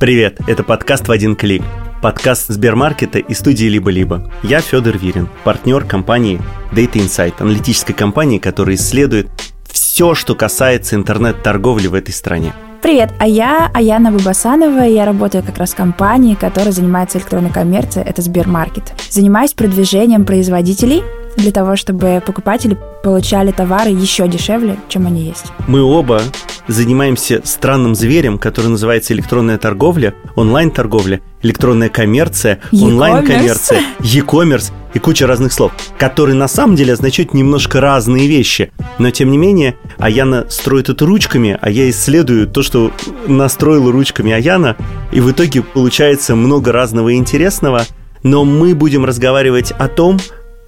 Привет, 0.00 0.38
это 0.46 0.62
подкаст 0.62 1.08
«В 1.08 1.12
один 1.12 1.36
клик». 1.36 1.62
Подкаст 2.00 2.48
Сбермаркета 2.48 3.18
и 3.18 3.34
студии 3.34 3.66
«Либо-либо». 3.66 4.32
Я 4.42 4.62
Федор 4.62 4.96
Вирин, 4.96 5.28
партнер 5.44 5.84
компании 5.84 6.40
Data 6.72 6.94
Insight, 6.94 7.34
аналитической 7.38 7.92
компании, 7.92 8.38
которая 8.38 8.76
исследует 8.76 9.28
все, 9.70 10.14
что 10.14 10.34
касается 10.34 10.96
интернет-торговли 10.96 11.88
в 11.88 11.92
этой 11.92 12.12
стране. 12.12 12.54
Привет, 12.80 13.12
а 13.18 13.28
я 13.28 13.70
Аяна 13.74 14.10
Бабасанова, 14.10 14.86
и 14.86 14.94
я 14.94 15.04
работаю 15.04 15.44
как 15.44 15.58
раз 15.58 15.74
в 15.74 15.76
компании, 15.76 16.34
которая 16.34 16.72
занимается 16.72 17.18
электронной 17.18 17.50
коммерцией, 17.50 18.08
это 18.08 18.22
Сбермаркет. 18.22 18.94
Занимаюсь 19.10 19.52
продвижением 19.52 20.24
производителей 20.24 21.02
для 21.36 21.52
того, 21.52 21.76
чтобы 21.76 22.22
покупатели 22.24 22.76
получали 23.02 23.50
товары 23.50 23.90
еще 23.90 24.28
дешевле, 24.28 24.76
чем 24.88 25.06
они 25.06 25.22
есть. 25.22 25.46
Мы 25.66 25.82
оба 25.82 26.22
занимаемся 26.68 27.40
странным 27.44 27.94
зверем, 27.94 28.38
который 28.38 28.68
называется 28.68 29.12
электронная 29.12 29.58
торговля, 29.58 30.14
онлайн-торговля, 30.36 31.20
электронная 31.42 31.88
коммерция, 31.88 32.60
онлайн-коммерция, 32.72 33.80
e-commerce 34.00 34.72
и 34.94 34.98
куча 34.98 35.26
разных 35.26 35.52
слов, 35.52 35.72
которые 35.98 36.36
на 36.36 36.48
самом 36.48 36.76
деле 36.76 36.92
означают 36.92 37.34
немножко 37.34 37.80
разные 37.80 38.26
вещи. 38.26 38.72
Но 38.98 39.10
тем 39.10 39.30
не 39.30 39.38
менее, 39.38 39.76
Аяна 39.98 40.46
строит 40.48 40.88
это 40.88 41.06
ручками, 41.06 41.58
а 41.60 41.70
я 41.70 41.88
исследую 41.90 42.46
то, 42.46 42.62
что 42.62 42.92
настроила 43.26 43.90
ручками 43.92 44.32
Аяна, 44.32 44.76
и 45.12 45.20
в 45.20 45.30
итоге 45.30 45.62
получается 45.62 46.36
много 46.36 46.72
разного 46.72 47.10
и 47.10 47.16
интересного. 47.16 47.84
Но 48.22 48.44
мы 48.44 48.74
будем 48.74 49.06
разговаривать 49.06 49.72
о 49.72 49.88
том, 49.88 50.18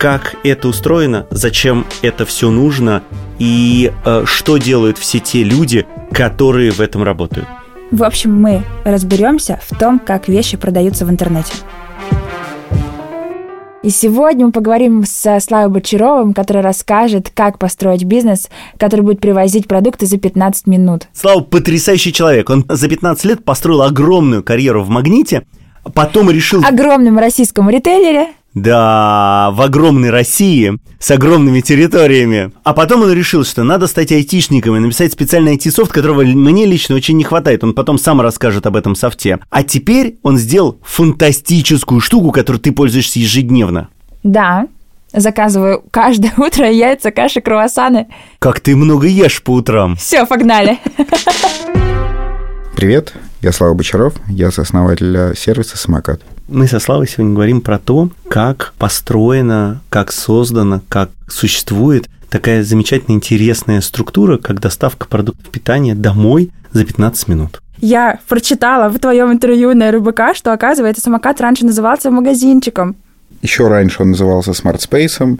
как 0.02 0.34
это 0.42 0.66
устроено, 0.66 1.28
зачем 1.30 1.86
это 2.02 2.26
все 2.26 2.50
нужно 2.50 3.04
и 3.38 3.92
э, 4.04 4.24
что 4.26 4.56
делают 4.56 4.98
все 4.98 5.20
те 5.20 5.44
люди, 5.44 5.86
которые 6.10 6.72
в 6.72 6.80
этом 6.80 7.04
работают. 7.04 7.46
В 7.92 8.02
общем, 8.02 8.34
мы 8.34 8.64
разберемся 8.82 9.60
в 9.64 9.78
том, 9.78 10.00
как 10.00 10.26
вещи 10.26 10.56
продаются 10.56 11.06
в 11.06 11.10
интернете. 11.10 11.52
И 13.84 13.90
сегодня 13.90 14.46
мы 14.46 14.50
поговорим 14.50 15.04
со 15.06 15.38
Славой 15.38 15.70
Бочаровым, 15.70 16.34
который 16.34 16.62
расскажет, 16.62 17.30
как 17.32 17.60
построить 17.60 18.02
бизнес, 18.02 18.50
который 18.78 19.02
будет 19.02 19.20
привозить 19.20 19.68
продукты 19.68 20.06
за 20.06 20.18
15 20.18 20.66
минут. 20.66 21.06
Слава 21.12 21.42
потрясающий 21.42 22.12
человек. 22.12 22.50
Он 22.50 22.64
за 22.68 22.88
15 22.88 23.24
лет 23.24 23.44
построил 23.44 23.82
огромную 23.82 24.42
карьеру 24.42 24.82
в 24.82 24.88
«Магните», 24.88 25.44
потом 25.94 26.28
решил... 26.28 26.64
Огромном 26.64 27.20
российском 27.20 27.70
ритейлере. 27.70 28.30
Да, 28.54 29.50
в 29.52 29.62
огромной 29.62 30.10
России, 30.10 30.78
с 30.98 31.10
огромными 31.10 31.60
территориями. 31.60 32.52
А 32.64 32.74
потом 32.74 33.02
он 33.02 33.12
решил, 33.12 33.44
что 33.44 33.64
надо 33.64 33.86
стать 33.86 34.12
айтишником 34.12 34.76
и 34.76 34.80
написать 34.80 35.12
специальный 35.12 35.56
IT-софт, 35.56 35.90
которого 35.90 36.22
мне 36.22 36.66
лично 36.66 36.94
очень 36.94 37.16
не 37.16 37.24
хватает. 37.24 37.64
Он 37.64 37.72
потом 37.72 37.98
сам 37.98 38.20
расскажет 38.20 38.66
об 38.66 38.76
этом 38.76 38.94
софте. 38.94 39.38
А 39.48 39.62
теперь 39.62 40.18
он 40.22 40.36
сделал 40.36 40.78
фантастическую 40.82 42.00
штуку, 42.00 42.30
которой 42.30 42.58
ты 42.58 42.72
пользуешься 42.72 43.18
ежедневно. 43.18 43.88
Да, 44.22 44.66
заказываю 45.12 45.82
каждое 45.90 46.34
утро 46.36 46.70
яйца, 46.70 47.10
каши, 47.10 47.40
круассаны. 47.40 48.08
Как 48.38 48.60
ты 48.60 48.76
много 48.76 49.06
ешь 49.06 49.42
по 49.42 49.52
утрам. 49.52 49.96
Все, 49.96 50.26
погнали. 50.26 50.78
Привет, 52.76 53.14
я 53.40 53.52
Слава 53.52 53.74
Бочаров, 53.74 54.14
я 54.28 54.50
сооснователь 54.50 55.36
сервиса 55.36 55.78
«Самокат». 55.78 56.20
Мы 56.54 56.66
со 56.66 56.80
Славой 56.80 57.08
сегодня 57.08 57.32
говорим 57.32 57.62
про 57.62 57.78
то, 57.78 58.10
как 58.28 58.74
построена, 58.76 59.80
как 59.88 60.12
создана, 60.12 60.82
как 60.90 61.08
существует 61.26 62.10
такая 62.28 62.62
замечательная, 62.62 63.16
интересная 63.16 63.80
структура, 63.80 64.36
как 64.36 64.60
доставка 64.60 65.06
продуктов 65.06 65.48
питания 65.48 65.94
домой 65.94 66.50
за 66.70 66.84
15 66.84 67.28
минут. 67.28 67.62
Я 67.78 68.18
прочитала 68.28 68.90
в 68.90 68.98
твоем 68.98 69.32
интервью 69.32 69.74
на 69.74 69.90
РБК, 69.90 70.34
что, 70.34 70.52
оказывается, 70.52 71.00
самокат 71.00 71.40
раньше 71.40 71.64
назывался 71.64 72.10
магазинчиком. 72.10 72.96
Еще 73.40 73.66
раньше 73.68 74.02
он 74.02 74.10
назывался 74.10 74.50
Smart 74.50 74.78
Space, 74.78 75.38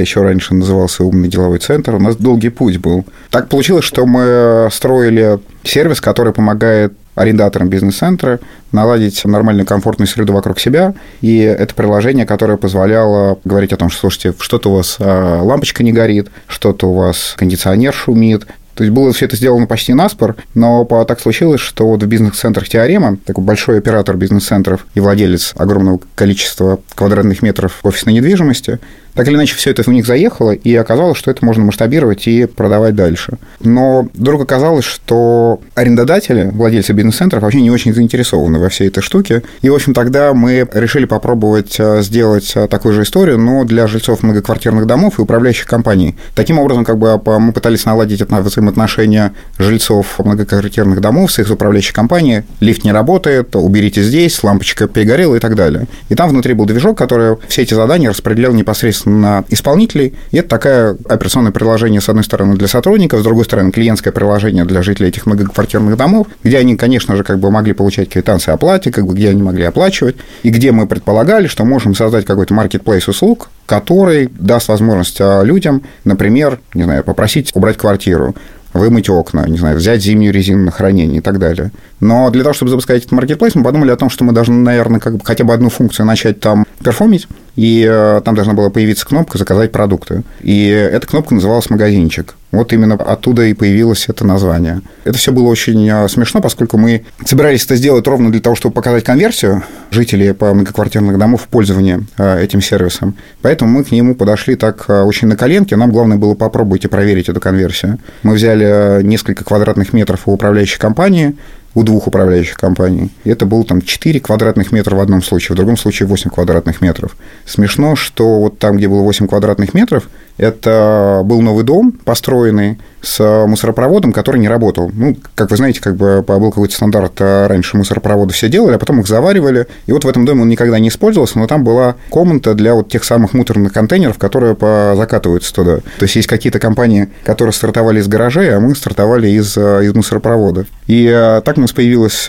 еще 0.00 0.22
раньше 0.22 0.54
назывался 0.54 1.04
«Умный 1.04 1.28
деловой 1.28 1.58
центр». 1.58 1.94
У 1.96 2.00
нас 2.00 2.16
долгий 2.16 2.48
путь 2.48 2.78
был. 2.78 3.04
Так 3.28 3.50
получилось, 3.50 3.84
что 3.84 4.06
мы 4.06 4.70
строили 4.72 5.38
сервис, 5.64 6.00
который 6.00 6.32
помогает 6.32 6.94
арендаторам 7.16 7.68
бизнес-центра 7.68 8.38
наладить 8.70 9.24
нормальную, 9.24 9.66
комфортную 9.66 10.06
среду 10.06 10.32
вокруг 10.32 10.60
себя. 10.60 10.94
И 11.20 11.38
это 11.38 11.74
приложение, 11.74 12.26
которое 12.26 12.56
позволяло 12.56 13.38
говорить 13.44 13.72
о 13.72 13.76
том, 13.76 13.90
что, 13.90 14.02
слушайте, 14.02 14.34
что-то 14.38 14.70
у 14.70 14.76
вас 14.76 14.96
а, 15.00 15.42
лампочка 15.42 15.82
не 15.82 15.92
горит, 15.92 16.28
что-то 16.46 16.88
у 16.90 16.94
вас 16.94 17.34
кондиционер 17.36 17.92
шумит, 17.92 18.46
то 18.76 18.84
есть 18.84 18.94
было 18.94 19.10
все 19.14 19.24
это 19.24 19.36
сделано 19.36 19.66
почти 19.66 19.94
наспор, 19.94 20.36
но 20.54 20.84
так 20.84 21.18
случилось, 21.18 21.62
что 21.62 21.86
вот 21.86 22.02
в 22.02 22.06
бизнес-центрах 22.06 22.68
Теорема, 22.68 23.16
такой 23.24 23.42
большой 23.42 23.78
оператор 23.78 24.18
бизнес-центров 24.18 24.86
и 24.94 25.00
владелец 25.00 25.54
огромного 25.56 25.98
количества 26.14 26.78
квадратных 26.94 27.40
метров 27.40 27.80
офисной 27.82 28.12
недвижимости, 28.12 28.78
так 29.16 29.26
или 29.28 29.34
иначе, 29.34 29.56
все 29.56 29.70
это 29.70 29.82
в 29.82 29.88
них 29.88 30.06
заехало, 30.06 30.52
и 30.52 30.74
оказалось, 30.74 31.16
что 31.16 31.30
это 31.30 31.44
можно 31.44 31.64
масштабировать 31.64 32.28
и 32.28 32.44
продавать 32.44 32.94
дальше. 32.94 33.38
Но 33.60 34.08
вдруг 34.12 34.42
оказалось, 34.42 34.84
что 34.84 35.60
арендодатели, 35.74 36.50
владельцы 36.52 36.92
бизнес-центров 36.92 37.42
вообще 37.42 37.62
не 37.62 37.70
очень 37.70 37.94
заинтересованы 37.94 38.58
во 38.58 38.68
всей 38.68 38.88
этой 38.88 39.00
штуке. 39.00 39.42
И, 39.62 39.70
в 39.70 39.74
общем, 39.74 39.94
тогда 39.94 40.34
мы 40.34 40.68
решили 40.74 41.06
попробовать 41.06 41.76
э, 41.78 42.02
сделать 42.02 42.52
э, 42.54 42.68
такую 42.68 42.94
же 42.94 43.02
историю, 43.02 43.38
но 43.38 43.64
для 43.64 43.86
жильцов 43.86 44.22
многоквартирных 44.22 44.86
домов 44.86 45.18
и 45.18 45.22
управляющих 45.22 45.66
компаний. 45.66 46.16
Таким 46.34 46.58
образом, 46.58 46.84
как 46.84 46.98
бы 46.98 47.18
мы 47.40 47.52
пытались 47.52 47.86
наладить 47.86 48.20
взаимоотношения 48.20 49.32
жильцов 49.58 50.18
многоквартирных 50.18 51.00
домов 51.00 51.32
с 51.32 51.38
их 51.38 51.50
управляющей 51.50 51.94
компанией. 51.94 52.42
Лифт 52.60 52.84
не 52.84 52.92
работает, 52.92 53.56
уберите 53.56 54.02
здесь, 54.02 54.42
лампочка 54.42 54.88
перегорела 54.88 55.36
и 55.36 55.40
так 55.40 55.54
далее. 55.54 55.86
И 56.10 56.14
там 56.14 56.28
внутри 56.28 56.52
был 56.52 56.66
движок, 56.66 56.98
который 56.98 57.36
все 57.48 57.62
эти 57.62 57.72
задания 57.72 58.10
распределял 58.10 58.52
непосредственно 58.52 59.05
на 59.06 59.44
исполнителей. 59.48 60.14
И 60.32 60.38
это 60.38 60.48
такое 60.48 60.96
операционное 61.08 61.52
приложение, 61.52 62.00
с 62.00 62.08
одной 62.08 62.24
стороны, 62.24 62.56
для 62.56 62.68
сотрудников, 62.68 63.20
с 63.20 63.22
другой 63.22 63.44
стороны, 63.44 63.70
клиентское 63.70 64.12
приложение 64.12 64.64
для 64.64 64.82
жителей 64.82 65.08
этих 65.08 65.26
многоквартирных 65.26 65.96
домов, 65.96 66.26
где 66.42 66.58
они, 66.58 66.76
конечно 66.76 67.16
же, 67.16 67.24
как 67.24 67.38
бы 67.38 67.50
могли 67.50 67.72
получать 67.72 68.10
квитанции 68.10 68.52
о 68.52 68.56
плате, 68.56 68.90
как 68.90 69.06
бы 69.06 69.14
где 69.14 69.30
они 69.30 69.42
могли 69.42 69.64
оплачивать, 69.64 70.16
и 70.42 70.50
где 70.50 70.72
мы 70.72 70.86
предполагали, 70.86 71.46
что 71.46 71.64
можем 71.64 71.94
создать 71.94 72.26
какой-то 72.26 72.52
маркетплейс 72.52 73.08
услуг, 73.08 73.48
который 73.66 74.28
даст 74.38 74.68
возможность 74.68 75.20
а, 75.20 75.42
людям, 75.42 75.82
например, 76.04 76.60
не 76.74 76.84
знаю, 76.84 77.04
попросить 77.04 77.50
убрать 77.54 77.76
квартиру, 77.76 78.34
вымыть 78.76 79.08
окна, 79.08 79.46
не 79.46 79.58
знаю, 79.58 79.76
взять 79.76 80.02
зимнюю 80.02 80.32
резину 80.32 80.64
на 80.64 80.70
хранение 80.70 81.18
и 81.18 81.20
так 81.20 81.38
далее. 81.38 81.72
Но 82.00 82.30
для 82.30 82.42
того, 82.42 82.52
чтобы 82.52 82.70
запускать 82.70 82.98
этот 82.98 83.12
маркетплейс, 83.12 83.54
мы 83.54 83.64
подумали 83.64 83.90
о 83.90 83.96
том, 83.96 84.10
что 84.10 84.24
мы 84.24 84.32
должны, 84.32 84.56
наверное, 84.56 85.00
как 85.00 85.16
бы 85.16 85.24
хотя 85.24 85.44
бы 85.44 85.54
одну 85.54 85.70
функцию 85.70 86.06
начать 86.06 86.40
там 86.40 86.66
перформить, 86.82 87.26
и 87.56 87.86
э, 87.88 88.20
там 88.24 88.34
должна 88.34 88.52
была 88.52 88.70
появиться 88.70 89.06
кнопка 89.06 89.38
«Заказать 89.38 89.72
продукты». 89.72 90.22
И 90.42 90.68
эта 90.68 91.06
кнопка 91.06 91.34
называлась 91.34 91.70
«Магазинчик». 91.70 92.34
Вот 92.56 92.72
именно 92.72 92.94
оттуда 92.94 93.44
и 93.44 93.52
появилось 93.52 94.06
это 94.08 94.24
название. 94.24 94.80
Это 95.04 95.18
все 95.18 95.30
было 95.30 95.48
очень 95.48 95.86
э, 95.90 96.08
смешно, 96.08 96.40
поскольку 96.40 96.78
мы 96.78 97.04
собирались 97.26 97.66
это 97.66 97.76
сделать 97.76 98.06
ровно 98.06 98.32
для 98.32 98.40
того, 98.40 98.56
чтобы 98.56 98.74
показать 98.74 99.04
конверсию 99.04 99.62
жителей 99.90 100.32
по 100.32 100.54
многоквартирных 100.54 101.18
домов 101.18 101.42
в 101.42 101.48
пользование 101.48 102.00
э, 102.16 102.42
этим 102.42 102.62
сервисом. 102.62 103.14
Поэтому 103.42 103.70
мы 103.70 103.84
к 103.84 103.90
нему 103.90 104.14
подошли 104.14 104.56
так 104.56 104.88
очень 104.88 105.28
на 105.28 105.36
коленке. 105.36 105.76
Нам 105.76 105.90
главное 105.92 106.16
было 106.16 106.34
попробовать 106.34 106.86
и 106.86 106.88
проверить 106.88 107.28
эту 107.28 107.40
конверсию. 107.40 107.98
Мы 108.22 108.32
взяли 108.32 109.02
несколько 109.02 109.44
квадратных 109.44 109.92
метров 109.92 110.22
у 110.24 110.32
управляющей 110.32 110.78
компании, 110.78 111.36
у 111.76 111.82
двух 111.82 112.06
управляющих 112.06 112.56
компаний. 112.56 113.10
Это 113.24 113.44
было 113.44 113.62
там 113.62 113.82
4 113.82 114.18
квадратных 114.20 114.72
метра 114.72 114.96
в 114.96 115.00
одном 115.00 115.22
случае, 115.22 115.52
в 115.52 115.56
другом 115.56 115.76
случае 115.76 116.08
8 116.08 116.30
квадратных 116.30 116.80
метров. 116.80 117.14
Смешно, 117.44 117.96
что 117.96 118.40
вот 118.40 118.58
там, 118.58 118.78
где 118.78 118.88
было 118.88 119.02
8 119.02 119.28
квадратных 119.28 119.74
метров, 119.74 120.08
это 120.38 121.20
был 121.22 121.42
новый 121.42 121.64
дом, 121.64 121.92
построенный 121.92 122.78
с 123.06 123.46
мусоропроводом, 123.46 124.12
который 124.12 124.38
не 124.40 124.48
работал. 124.48 124.90
Ну, 124.92 125.16
как 125.34 125.50
вы 125.50 125.56
знаете, 125.56 125.80
как 125.80 125.96
бы 125.96 126.22
был 126.22 126.50
какой-то 126.50 126.74
стандарт, 126.74 127.12
а 127.20 127.46
раньше 127.46 127.76
мусоропроводы 127.76 128.34
все 128.34 128.48
делали, 128.48 128.74
а 128.74 128.78
потом 128.78 129.00
их 129.00 129.06
заваривали. 129.06 129.68
И 129.86 129.92
вот 129.92 130.04
в 130.04 130.08
этом 130.08 130.24
доме 130.24 130.42
он 130.42 130.48
никогда 130.48 130.78
не 130.78 130.88
использовался, 130.88 131.38
но 131.38 131.46
там 131.46 131.62
была 131.62 131.94
комната 132.10 132.54
для 132.54 132.74
вот 132.74 132.88
тех 132.88 133.04
самых 133.04 133.32
муторных 133.32 133.72
контейнеров, 133.72 134.18
которые 134.18 134.56
закатываются 134.96 135.54
туда. 135.54 135.76
То 135.76 136.02
есть 136.02 136.16
есть 136.16 136.28
какие-то 136.28 136.58
компании, 136.58 137.08
которые 137.24 137.52
стартовали 137.52 138.00
из 138.00 138.08
гаражей, 138.08 138.54
а 138.54 138.60
мы 138.60 138.74
стартовали 138.74 139.28
из, 139.28 139.56
из 139.56 139.94
мусоропровода. 139.94 140.66
И 140.88 141.08
так 141.44 141.56
у 141.58 141.60
нас 141.60 141.72
появилось 141.72 142.28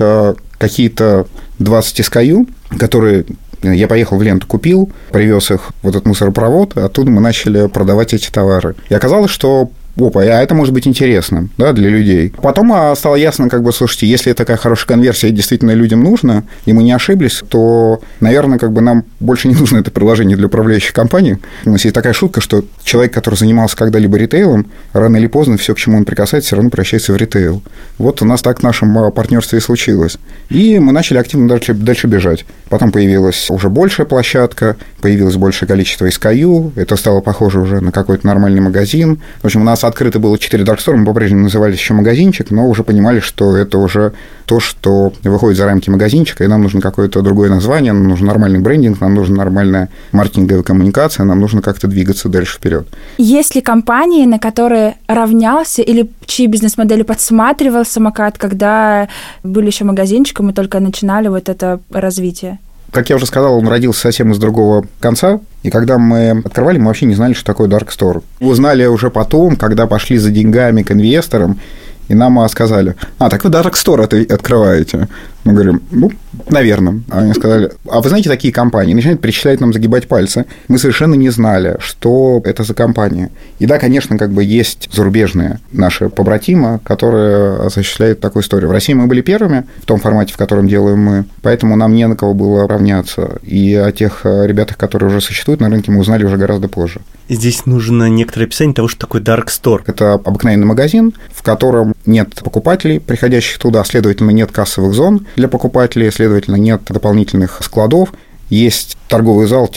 какие-то 0.59 1.27
20 1.59 2.00
SKU, 2.01 2.47
которые 2.77 3.25
я 3.63 3.88
поехал 3.88 4.18
в 4.18 4.21
ленту, 4.21 4.45
купил, 4.45 4.91
привез 5.12 5.50
их 5.50 5.71
в 5.81 5.89
этот 5.89 6.06
мусоропровод, 6.06 6.77
оттуда 6.77 7.09
мы 7.09 7.21
начали 7.21 7.68
продавать 7.68 8.13
эти 8.13 8.29
товары. 8.29 8.75
И 8.89 8.94
оказалось, 8.94 9.31
что 9.31 9.71
опа, 9.99 10.21
а 10.21 10.41
это 10.41 10.55
может 10.55 10.73
быть 10.73 10.88
интересно, 10.88 11.49
да, 11.57 11.73
для 11.73 11.89
людей. 11.89 12.33
Потом 12.41 12.71
а, 12.73 12.95
стало 12.95 13.15
ясно, 13.15 13.49
как 13.49 13.63
бы, 13.63 13.71
слушайте, 13.71 14.07
если 14.07 14.33
такая 14.33 14.57
хорошая 14.57 14.88
конверсия 14.88 15.31
действительно 15.31 15.71
людям 15.71 16.03
нужна, 16.03 16.44
и 16.65 16.73
мы 16.73 16.83
не 16.83 16.91
ошиблись, 16.91 17.44
то, 17.49 18.01
наверное, 18.19 18.59
как 18.59 18.71
бы 18.71 18.81
нам 18.81 19.05
больше 19.19 19.47
не 19.47 19.55
нужно 19.55 19.77
это 19.77 19.91
приложение 19.91 20.38
для 20.38 20.47
управляющих 20.47 20.94
компаний. 20.94 21.38
У 21.65 21.71
нас 21.71 21.83
есть 21.83 21.95
такая 21.95 22.13
шутка, 22.13 22.41
что 22.41 22.63
человек, 22.83 23.13
который 23.13 23.35
занимался 23.35 23.75
когда-либо 23.75 24.17
ритейлом, 24.17 24.67
рано 24.94 25.17
или 25.17 25.27
поздно 25.27 25.57
все, 25.57 25.73
к 25.73 25.77
чему 25.77 25.97
он 25.97 26.05
прикасается, 26.05 26.47
все 26.47 26.55
равно 26.55 26.69
превращается 26.69 27.13
в 27.13 27.17
ритейл. 27.17 27.63
Вот 27.97 28.21
у 28.21 28.25
нас 28.25 28.41
так 28.41 28.59
в 28.59 28.63
нашем 28.63 28.97
а, 28.97 29.11
партнерстве 29.11 29.59
и 29.59 29.61
случилось. 29.61 30.17
И 30.50 30.79
мы 30.79 30.91
начали 30.91 31.17
активно 31.17 31.47
дальше, 31.47 31.73
дальше 31.73 32.07
бежать. 32.07 32.45
Потом 32.69 32.91
появилась 32.91 33.50
уже 33.50 33.69
большая 33.69 34.05
площадка, 34.05 34.75
появилось 35.01 35.35
большее 35.35 35.67
количество 35.67 36.07
SKU, 36.07 36.73
это 36.75 36.95
стало 36.95 37.21
похоже 37.21 37.59
уже 37.59 37.81
на 37.81 37.91
какой-то 37.91 38.27
нормальный 38.27 38.61
магазин. 38.61 39.21
В 39.41 39.45
общем, 39.45 39.61
у 39.61 39.63
нас 39.63 39.83
открыто 39.88 40.19
было 40.19 40.38
4 40.38 40.63
даркстора, 40.63 40.98
мы 40.98 41.06
по-прежнему 41.06 41.44
назывались 41.44 41.78
еще 41.78 41.94
магазинчик, 41.94 42.51
но 42.51 42.68
уже 42.68 42.84
понимали, 42.84 43.19
что 43.19 43.56
это 43.56 43.78
уже 43.78 44.13
то, 44.45 44.60
что 44.60 45.12
выходит 45.24 45.57
за 45.57 45.66
рамки 45.66 45.89
магазинчика, 45.89 46.44
и 46.44 46.48
нам 46.48 46.62
нужно 46.62 46.81
какое-то 46.81 47.22
другое 47.22 47.50
название, 47.50 47.94
нам 47.94 48.07
нужен 48.07 48.28
нормальный 48.28 48.60
брендинг, 48.60 49.01
нам 49.01 49.16
нужна 49.16 49.38
нормальная 49.38 49.89
маркетинговая 50.12 50.63
коммуникация, 50.63 51.25
нам 51.25 51.39
нужно 51.39 51.62
как-то 51.62 51.88
двигаться 51.88 52.30
дальше 52.30 52.57
вперед. 52.57 52.88
Есть 53.18 53.56
ли 53.56 53.62
компании, 53.62 54.25
на 54.25 54.39
которые 54.39 54.95
равнялся 55.07 55.81
или 55.81 56.10
чьи 56.25 56.48
бизнес-модели 56.48 57.04
подсматривал 57.04 57.86
самокат, 57.86 58.38
когда 58.38 59.10
были 59.44 59.68
еще 59.68 59.84
магазинчиком 59.84 60.50
и 60.50 60.54
только 60.54 60.80
начинали 60.80 61.28
вот 61.28 61.50
это 61.50 61.80
развитие? 61.92 62.60
Как 62.92 63.10
я 63.10 63.16
уже 63.18 63.25
сказал, 63.25 63.57
он 63.57 63.68
родился 63.68 64.01
совсем 64.01 64.31
из 64.31 64.38
другого 64.38 64.86
конца, 65.00 65.39
и 65.63 65.69
когда 65.69 65.98
мы 65.98 66.42
открывали, 66.45 66.78
мы 66.78 66.88
вообще 66.88 67.06
не 67.06 67.16
знали, 67.16 67.34
что 67.34 67.45
такое 67.45 67.68
Dark 67.68 67.89
Store. 67.89 68.24
Узнали 68.39 68.86
уже 68.86 69.10
потом, 69.10 69.56
когда 69.56 69.88
пошли 69.88 70.18
за 70.18 70.31
деньгами 70.31 70.84
к 70.84 70.92
инвесторам, 70.92 71.60
и 72.07 72.16
нам 72.16 72.48
сказали, 72.48 72.95
а, 73.19 73.30
так 73.30 73.44
вы 73.44 73.50
Dark 73.50 73.74
Store 73.74 74.31
открываете. 74.31 75.10
Мы 75.47 75.53
говорим, 75.53 75.81
ну, 75.91 76.11
наверное. 76.49 76.99
Они 77.09 77.33
сказали, 77.33 77.71
а 77.89 78.01
вы 78.01 78.09
знаете 78.09 78.27
такие 78.27 78.53
компании? 78.53 78.94
Начинают 78.94 79.21
перечислять 79.21 79.61
нам, 79.61 79.71
загибать 79.71 80.09
пальцы. 80.09 80.45
Мы 80.67 80.77
совершенно 80.77 81.15
не 81.15 81.29
знали, 81.29 81.77
что 81.79 82.41
это 82.44 82.63
за 82.63 82.73
компания. 82.73 83.31
И 83.59 83.65
да, 83.65 83.79
конечно, 83.79 84.17
как 84.17 84.31
бы 84.31 84.44
есть 84.44 84.89
зарубежные 84.91 85.61
наши 85.71 86.09
побратимы, 86.09 86.81
которые 86.83 87.59
осуществляют 87.59 88.19
такую 88.19 88.44
историю. 88.44 88.67
В 88.67 88.73
России 88.73 88.91
мы 88.91 89.07
были 89.07 89.21
первыми 89.21 89.65
в 89.81 89.85
том 89.85 90.01
формате, 90.01 90.33
в 90.33 90.38
котором 90.38 90.67
делаем 90.67 90.99
мы, 90.99 91.25
поэтому 91.41 91.77
нам 91.77 91.95
не 91.95 92.05
на 92.07 92.17
кого 92.17 92.33
было 92.33 92.67
равняться. 92.67 93.39
И 93.41 93.73
о 93.73 93.93
тех 93.93 94.25
ребятах, 94.25 94.75
которые 94.75 95.09
уже 95.09 95.21
существуют 95.21 95.61
на 95.61 95.69
рынке, 95.69 95.91
мы 95.93 96.01
узнали 96.01 96.25
уже 96.25 96.35
гораздо 96.35 96.67
позже. 96.67 97.00
Здесь 97.29 97.65
нужно 97.65 98.09
некоторое 98.09 98.47
описание 98.47 98.73
того, 98.73 98.89
что 98.89 99.00
такое 99.00 99.21
Dark 99.21 99.47
Store. 99.47 99.81
Это 99.85 100.15
обыкновенный 100.15 100.65
магазин, 100.65 101.13
в 101.33 101.41
котором 101.41 101.93
нет 102.05 102.35
покупателей, 102.43 103.00
приходящих 103.00 103.59
туда, 103.59 103.83
следовательно, 103.85 104.31
нет 104.31 104.51
кассовых 104.51 104.93
зон, 104.93 105.25
для 105.38 105.48
покупателей, 105.48 106.12
следовательно, 106.12 106.56
нет 106.56 106.81
дополнительных 106.89 107.60
складов, 107.62 108.12
есть 108.50 108.98
торговый 109.07 109.45
зал, 109.45 109.69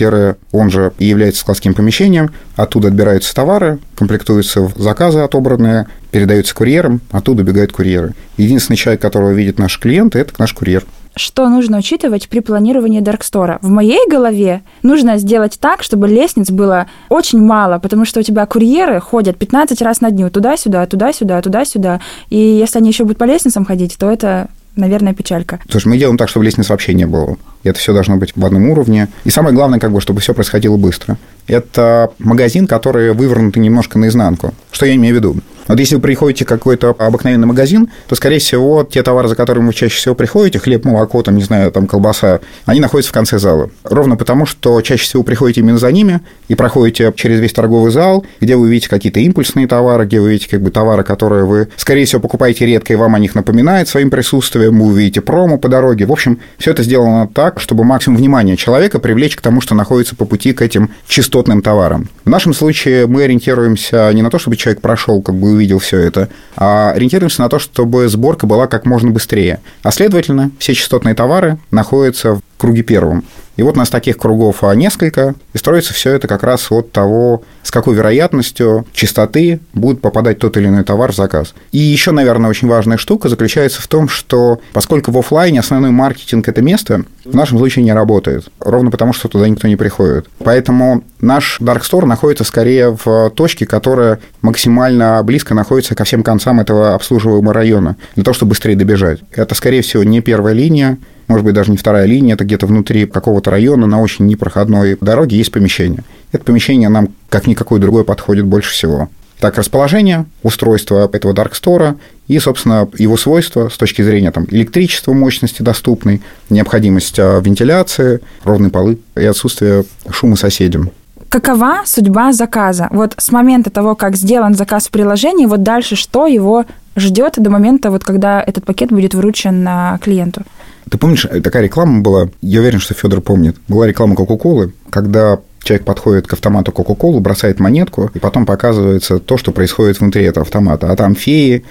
он 0.53 0.71
же 0.71 0.93
является 0.99 1.43
складским 1.43 1.75
помещением, 1.75 2.31
оттуда 2.57 2.89
отбираются 2.89 3.35
товары, 3.35 3.79
комплектуются 3.95 4.71
заказы 4.77 5.21
отобранные, 5.21 5.87
передаются 6.11 6.55
курьерам, 6.55 7.01
оттуда 7.11 7.43
бегают 7.43 7.73
курьеры. 7.73 8.15
Единственный 8.37 8.77
человек, 8.77 9.03
которого 9.03 9.31
видит 9.31 9.59
наш 9.59 9.79
клиент, 9.79 10.17
это 10.17 10.33
наш 10.39 10.55
курьер. 10.55 10.85
Что 11.17 11.49
нужно 11.49 11.79
учитывать 11.79 12.29
при 12.29 12.39
планировании 12.39 13.01
Даркстора? 13.01 13.59
В 13.63 13.69
моей 13.69 14.09
голове 14.09 14.63
нужно 14.85 15.19
сделать 15.19 15.59
так, 15.61 15.83
чтобы 15.83 16.07
лестниц 16.07 16.51
было 16.51 16.87
очень 17.09 17.41
мало, 17.43 17.81
потому 17.81 18.05
что 18.05 18.21
у 18.21 18.23
тебя 18.23 18.47
курьеры 18.47 19.01
ходят 19.01 19.37
15 19.37 19.83
раз 19.83 20.01
на 20.01 20.13
дню 20.13 20.31
туда-сюда, 20.31 20.87
туда-сюда, 20.87 21.43
туда-сюда. 21.43 22.01
И 22.31 22.39
если 22.39 22.79
они 22.79 22.91
еще 22.91 23.03
будут 23.03 23.19
по 23.19 23.25
лестницам 23.25 23.65
ходить, 23.65 23.99
то 23.99 24.09
это 24.09 24.49
наверное, 24.77 25.15
печалька. 25.15 25.61
Слушай, 25.69 25.89
мы 25.89 25.99
делаем 25.99 26.17
так, 26.17 26.29
чтобы 26.29 26.45
лестниц 26.45 26.69
вообще 26.69 26.95
не 26.95 27.07
было. 27.07 27.37
Это 27.65 27.79
все 27.79 27.93
должно 27.93 28.17
быть 28.17 28.33
в 28.35 28.45
одном 28.45 28.69
уровне. 28.71 29.09
И 29.25 29.31
самое 29.31 29.55
главное, 29.55 29.79
как 29.79 29.93
бы, 29.93 30.01
чтобы 30.01 30.21
все 30.21 30.35
происходило 30.35 30.77
быстро. 30.77 31.19
Это 31.47 32.11
магазин, 32.19 32.67
который 32.67 33.13
вывернут 33.13 33.57
немножко 33.57 33.99
наизнанку. 33.99 34.55
Что 34.71 34.87
я 34.87 34.95
имею 34.95 35.15
в 35.15 35.19
виду? 35.19 35.37
Вот 35.71 35.79
если 35.79 35.95
вы 35.95 36.01
приходите 36.01 36.45
в 36.45 36.49
какой-то 36.49 36.97
обыкновенный 36.99 37.47
магазин, 37.47 37.91
то, 38.09 38.17
скорее 38.17 38.41
всего, 38.41 38.83
те 38.83 39.05
товары, 39.05 39.29
за 39.29 39.37
которыми 39.37 39.69
вы 39.69 39.73
чаще 39.73 39.97
всего 39.97 40.17
приходите, 40.17 40.59
хлеб, 40.59 40.85
молоко, 40.85 41.23
там, 41.23 41.37
не 41.37 41.45
знаю, 41.45 41.71
там, 41.71 41.87
колбаса, 41.87 42.41
они 42.67 42.81
находятся 42.81 43.11
в 43.11 43.15
конце 43.15 43.39
зала. 43.39 43.71
Ровно 43.85 44.17
потому, 44.17 44.47
что 44.47 44.81
чаще 44.81 45.05
всего 45.05 45.23
приходите 45.23 45.61
именно 45.61 45.79
за 45.79 45.93
ними 45.93 46.23
и 46.49 46.57
проходите 46.57 47.13
через 47.15 47.39
весь 47.39 47.53
торговый 47.53 47.93
зал, 47.93 48.27
где 48.41 48.57
вы 48.57 48.69
видите 48.69 48.89
какие-то 48.89 49.21
импульсные 49.21 49.69
товары, 49.69 50.07
где 50.07 50.21
вы 50.21 50.31
видите 50.31 50.51
как 50.51 50.61
бы 50.61 50.73
товары, 50.73 51.05
которые 51.05 51.45
вы, 51.45 51.69
скорее 51.77 52.05
всего, 52.05 52.21
покупаете 52.21 52.67
редко, 52.67 52.93
и 52.93 52.97
вам 52.97 53.15
о 53.15 53.21
них 53.21 53.37
напоминает 53.37 53.87
своим 53.87 54.11
присутствием, 54.11 54.81
вы 54.81 54.87
увидите 54.89 55.21
промо 55.21 55.57
по 55.57 55.69
дороге. 55.69 56.05
В 56.05 56.11
общем, 56.11 56.41
все 56.59 56.73
это 56.73 56.83
сделано 56.83 57.29
так, 57.33 57.61
чтобы 57.61 57.85
максимум 57.85 58.19
внимания 58.19 58.57
человека 58.57 58.99
привлечь 58.99 59.37
к 59.37 59.41
тому, 59.41 59.61
что 59.61 59.77
находится 59.77 60.17
по 60.17 60.25
пути 60.25 60.53
к 60.53 60.63
этим 60.63 60.91
частотным 61.07 61.63
товарам. 61.63 62.09
В 62.25 62.29
нашем 62.29 62.55
случае 62.55 63.07
мы 63.07 63.23
ориентируемся 63.23 64.11
не 64.13 64.23
на 64.23 64.31
то, 64.31 64.41
чтобы 64.41 64.57
человек 64.57 64.83
прошел, 64.83 65.23
как 65.23 65.37
бы 65.37 65.60
увидел 65.61 65.79
все 65.79 65.99
это, 65.99 66.29
а 66.57 66.93
ориентируемся 66.93 67.43
на 67.43 67.49
то, 67.49 67.59
чтобы 67.59 68.09
сборка 68.09 68.47
была 68.47 68.67
как 68.67 68.87
можно 68.87 69.11
быстрее. 69.11 69.61
А 69.83 69.91
следовательно, 69.91 70.51
все 70.59 70.75
частотные 70.75 71.15
товары 71.15 71.59
находятся 71.71 72.37
в 72.37 72.41
круге 72.57 72.83
первом. 72.83 73.25
И 73.57 73.63
вот 73.63 73.77
у 73.77 73.79
нас 73.79 73.91
таких 73.91 74.17
кругов 74.17 74.65
а, 74.65 74.75
несколько, 74.75 75.35
и 75.53 75.59
строится 75.59 75.93
все 75.93 76.13
это 76.13 76.29
как 76.29 76.43
раз 76.43 76.71
от 76.71 76.93
того, 76.93 77.43
с 77.63 77.71
какой 77.71 77.95
вероятностью 77.95 78.87
частоты 78.93 79.61
будет 79.75 80.01
попадать 80.01 80.39
тот 80.39 80.57
или 80.57 80.67
иной 80.67 80.85
товар 80.85 81.13
в 81.13 81.17
заказ. 81.17 81.55
И 81.73 81.79
еще, 81.79 82.13
наверное, 82.13 82.51
очень 82.51 82.69
важная 82.69 82.97
штука 82.97 83.29
заключается 83.29 83.83
в 83.83 83.89
том, 83.89 84.09
что 84.09 84.61
поскольку 84.73 85.11
в 85.11 85.19
офлайне 85.19 85.61
основной 85.61 85.91
маркетинг 85.91 86.49
это 86.49 86.63
место, 86.63 87.05
в 87.25 87.35
нашем 87.35 87.59
случае 87.59 87.85
не 87.85 87.93
работает, 87.93 88.49
ровно 88.61 88.91
потому, 88.91 89.13
что 89.13 89.29
туда 89.29 89.49
никто 89.49 89.69
не 89.69 89.77
приходит. 89.77 90.29
Поэтому 90.39 91.05
наш 91.21 91.61
Dark 91.61 91.83
Store 91.83 92.07
находится 92.07 92.45
скорее 92.45 92.97
в 93.05 93.31
точке, 93.31 93.67
которая 93.67 94.21
максимально 94.43 95.23
близко 95.23 95.55
находится 95.55 95.95
ко 95.95 96.05
всем 96.05 96.23
концам 96.23 96.61
этого 96.61 96.95
обслуживаемого 96.95 97.53
района, 97.53 97.97
для 98.15 98.25
того, 98.25 98.35
чтобы 98.35 98.51
быстрее 98.51 98.77
добежать. 98.77 99.21
Это, 99.33 99.55
скорее 99.55 99.83
всего, 99.83 100.03
не 100.03 100.21
первая 100.21 100.55
линия, 100.55 100.99
может 101.31 101.45
быть, 101.45 101.55
даже 101.55 101.71
не 101.71 101.77
вторая 101.77 102.07
линия, 102.07 102.35
это 102.35 102.45
где-то 102.45 102.67
внутри 102.67 103.07
какого-то 103.07 103.53
района 103.53 103.87
на 103.87 104.03
очень 104.03 104.27
непроходной 104.27 104.99
дороге 105.01 105.37
есть 105.37 105.53
помещение. 105.53 106.03
Это 106.33 106.45
помещение 106.45 106.89
нам, 106.89 107.11
как 107.29 107.47
никакое 107.47 107.79
другое, 107.79 108.03
подходит 108.03 108.47
больше 108.47 108.73
всего. 108.73 109.09
Так, 109.39 109.57
расположение, 109.57 110.27
устройство 110.43 111.09
этого 111.13 111.33
Store 111.33 111.97
и, 112.27 112.41
собственно, 112.41 112.89
его 112.99 113.17
свойства 113.17 113.69
с 113.69 113.77
точки 113.77 114.03
зрения 114.03 114.33
там, 114.33 114.45
электричества, 114.51 115.13
мощности 115.13 115.63
доступной, 115.63 116.21
необходимость 116.51 117.21
а, 117.21 117.39
вентиляции, 117.39 118.21
ровные 118.43 118.71
полы 118.71 118.99
и 119.15 119.25
отсутствие 119.25 119.85
шума 120.11 120.35
соседям. 120.35 120.91
Какова 121.29 121.83
судьба 121.85 122.33
заказа? 122.33 122.89
Вот 122.91 123.15
с 123.19 123.31
момента 123.31 123.71
того, 123.71 123.95
как 123.95 124.17
сделан 124.17 124.55
заказ 124.55 124.89
в 124.89 124.91
приложении, 124.91 125.47
вот 125.47 125.63
дальше 125.63 125.95
что 125.95 126.27
его 126.27 126.65
ждет 126.97 127.35
до 127.37 127.51
момента, 127.51 127.93
вот 127.93 128.03
когда 128.03 128.43
этот 128.43 128.65
пакет 128.65 128.91
будет 128.91 129.15
вручен 129.15 129.65
клиенту? 130.01 130.43
Ты 130.91 130.99
помнишь, 130.99 131.25
э, 131.25 131.41
такая 131.41 131.63
реклама 131.63 132.03
была, 132.03 132.29
я 132.43 132.61
уверен, 132.61 132.81
что 132.81 132.95
Федор 132.95 133.21
помнит, 133.21 133.57
была 133.69 133.87
реклама 133.87 134.17
Кока-Колы, 134.17 134.73
когда 134.91 135.39
человек 135.63 135.85
подходит 135.85 136.27
к 136.27 136.33
автомату 136.33 136.73
Кока-Колу, 136.73 137.21
бросает 137.21 137.61
монетку, 137.61 138.11
и 138.13 138.19
потом 138.19 138.45
показывается 138.45 139.21
то, 139.21 139.37
что 139.37 139.53
происходит 139.53 140.01
внутри 140.01 140.25
этого 140.25 140.45
автомата. 140.45 140.91
А 140.91 140.97
там 140.97 141.15
феи, 141.15 141.65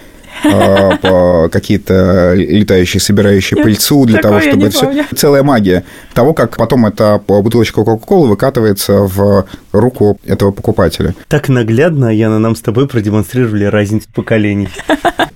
какие-то 1.51 2.33
летающие, 2.35 3.01
собирающие 3.01 3.61
пыльцу 3.61 4.05
для 4.05 4.21
того, 4.21 4.39
чтобы 4.39 4.69
все. 4.69 5.05
Целая 5.15 5.43
магия 5.43 5.83
того, 6.13 6.33
как 6.33 6.57
потом 6.57 6.85
эта 6.85 7.21
бутылочка 7.27 7.83
Кока-Колы 7.83 8.29
выкатывается 8.29 9.01
в 9.01 9.45
руку 9.71 10.19
этого 10.25 10.51
покупателя. 10.51 11.15
Так 11.27 11.49
наглядно, 11.49 12.13
Яна, 12.13 12.39
нам 12.39 12.55
с 12.55 12.61
тобой 12.61 12.87
продемонстрировали 12.87 13.65
разницу 13.65 14.07
поколений. 14.13 14.69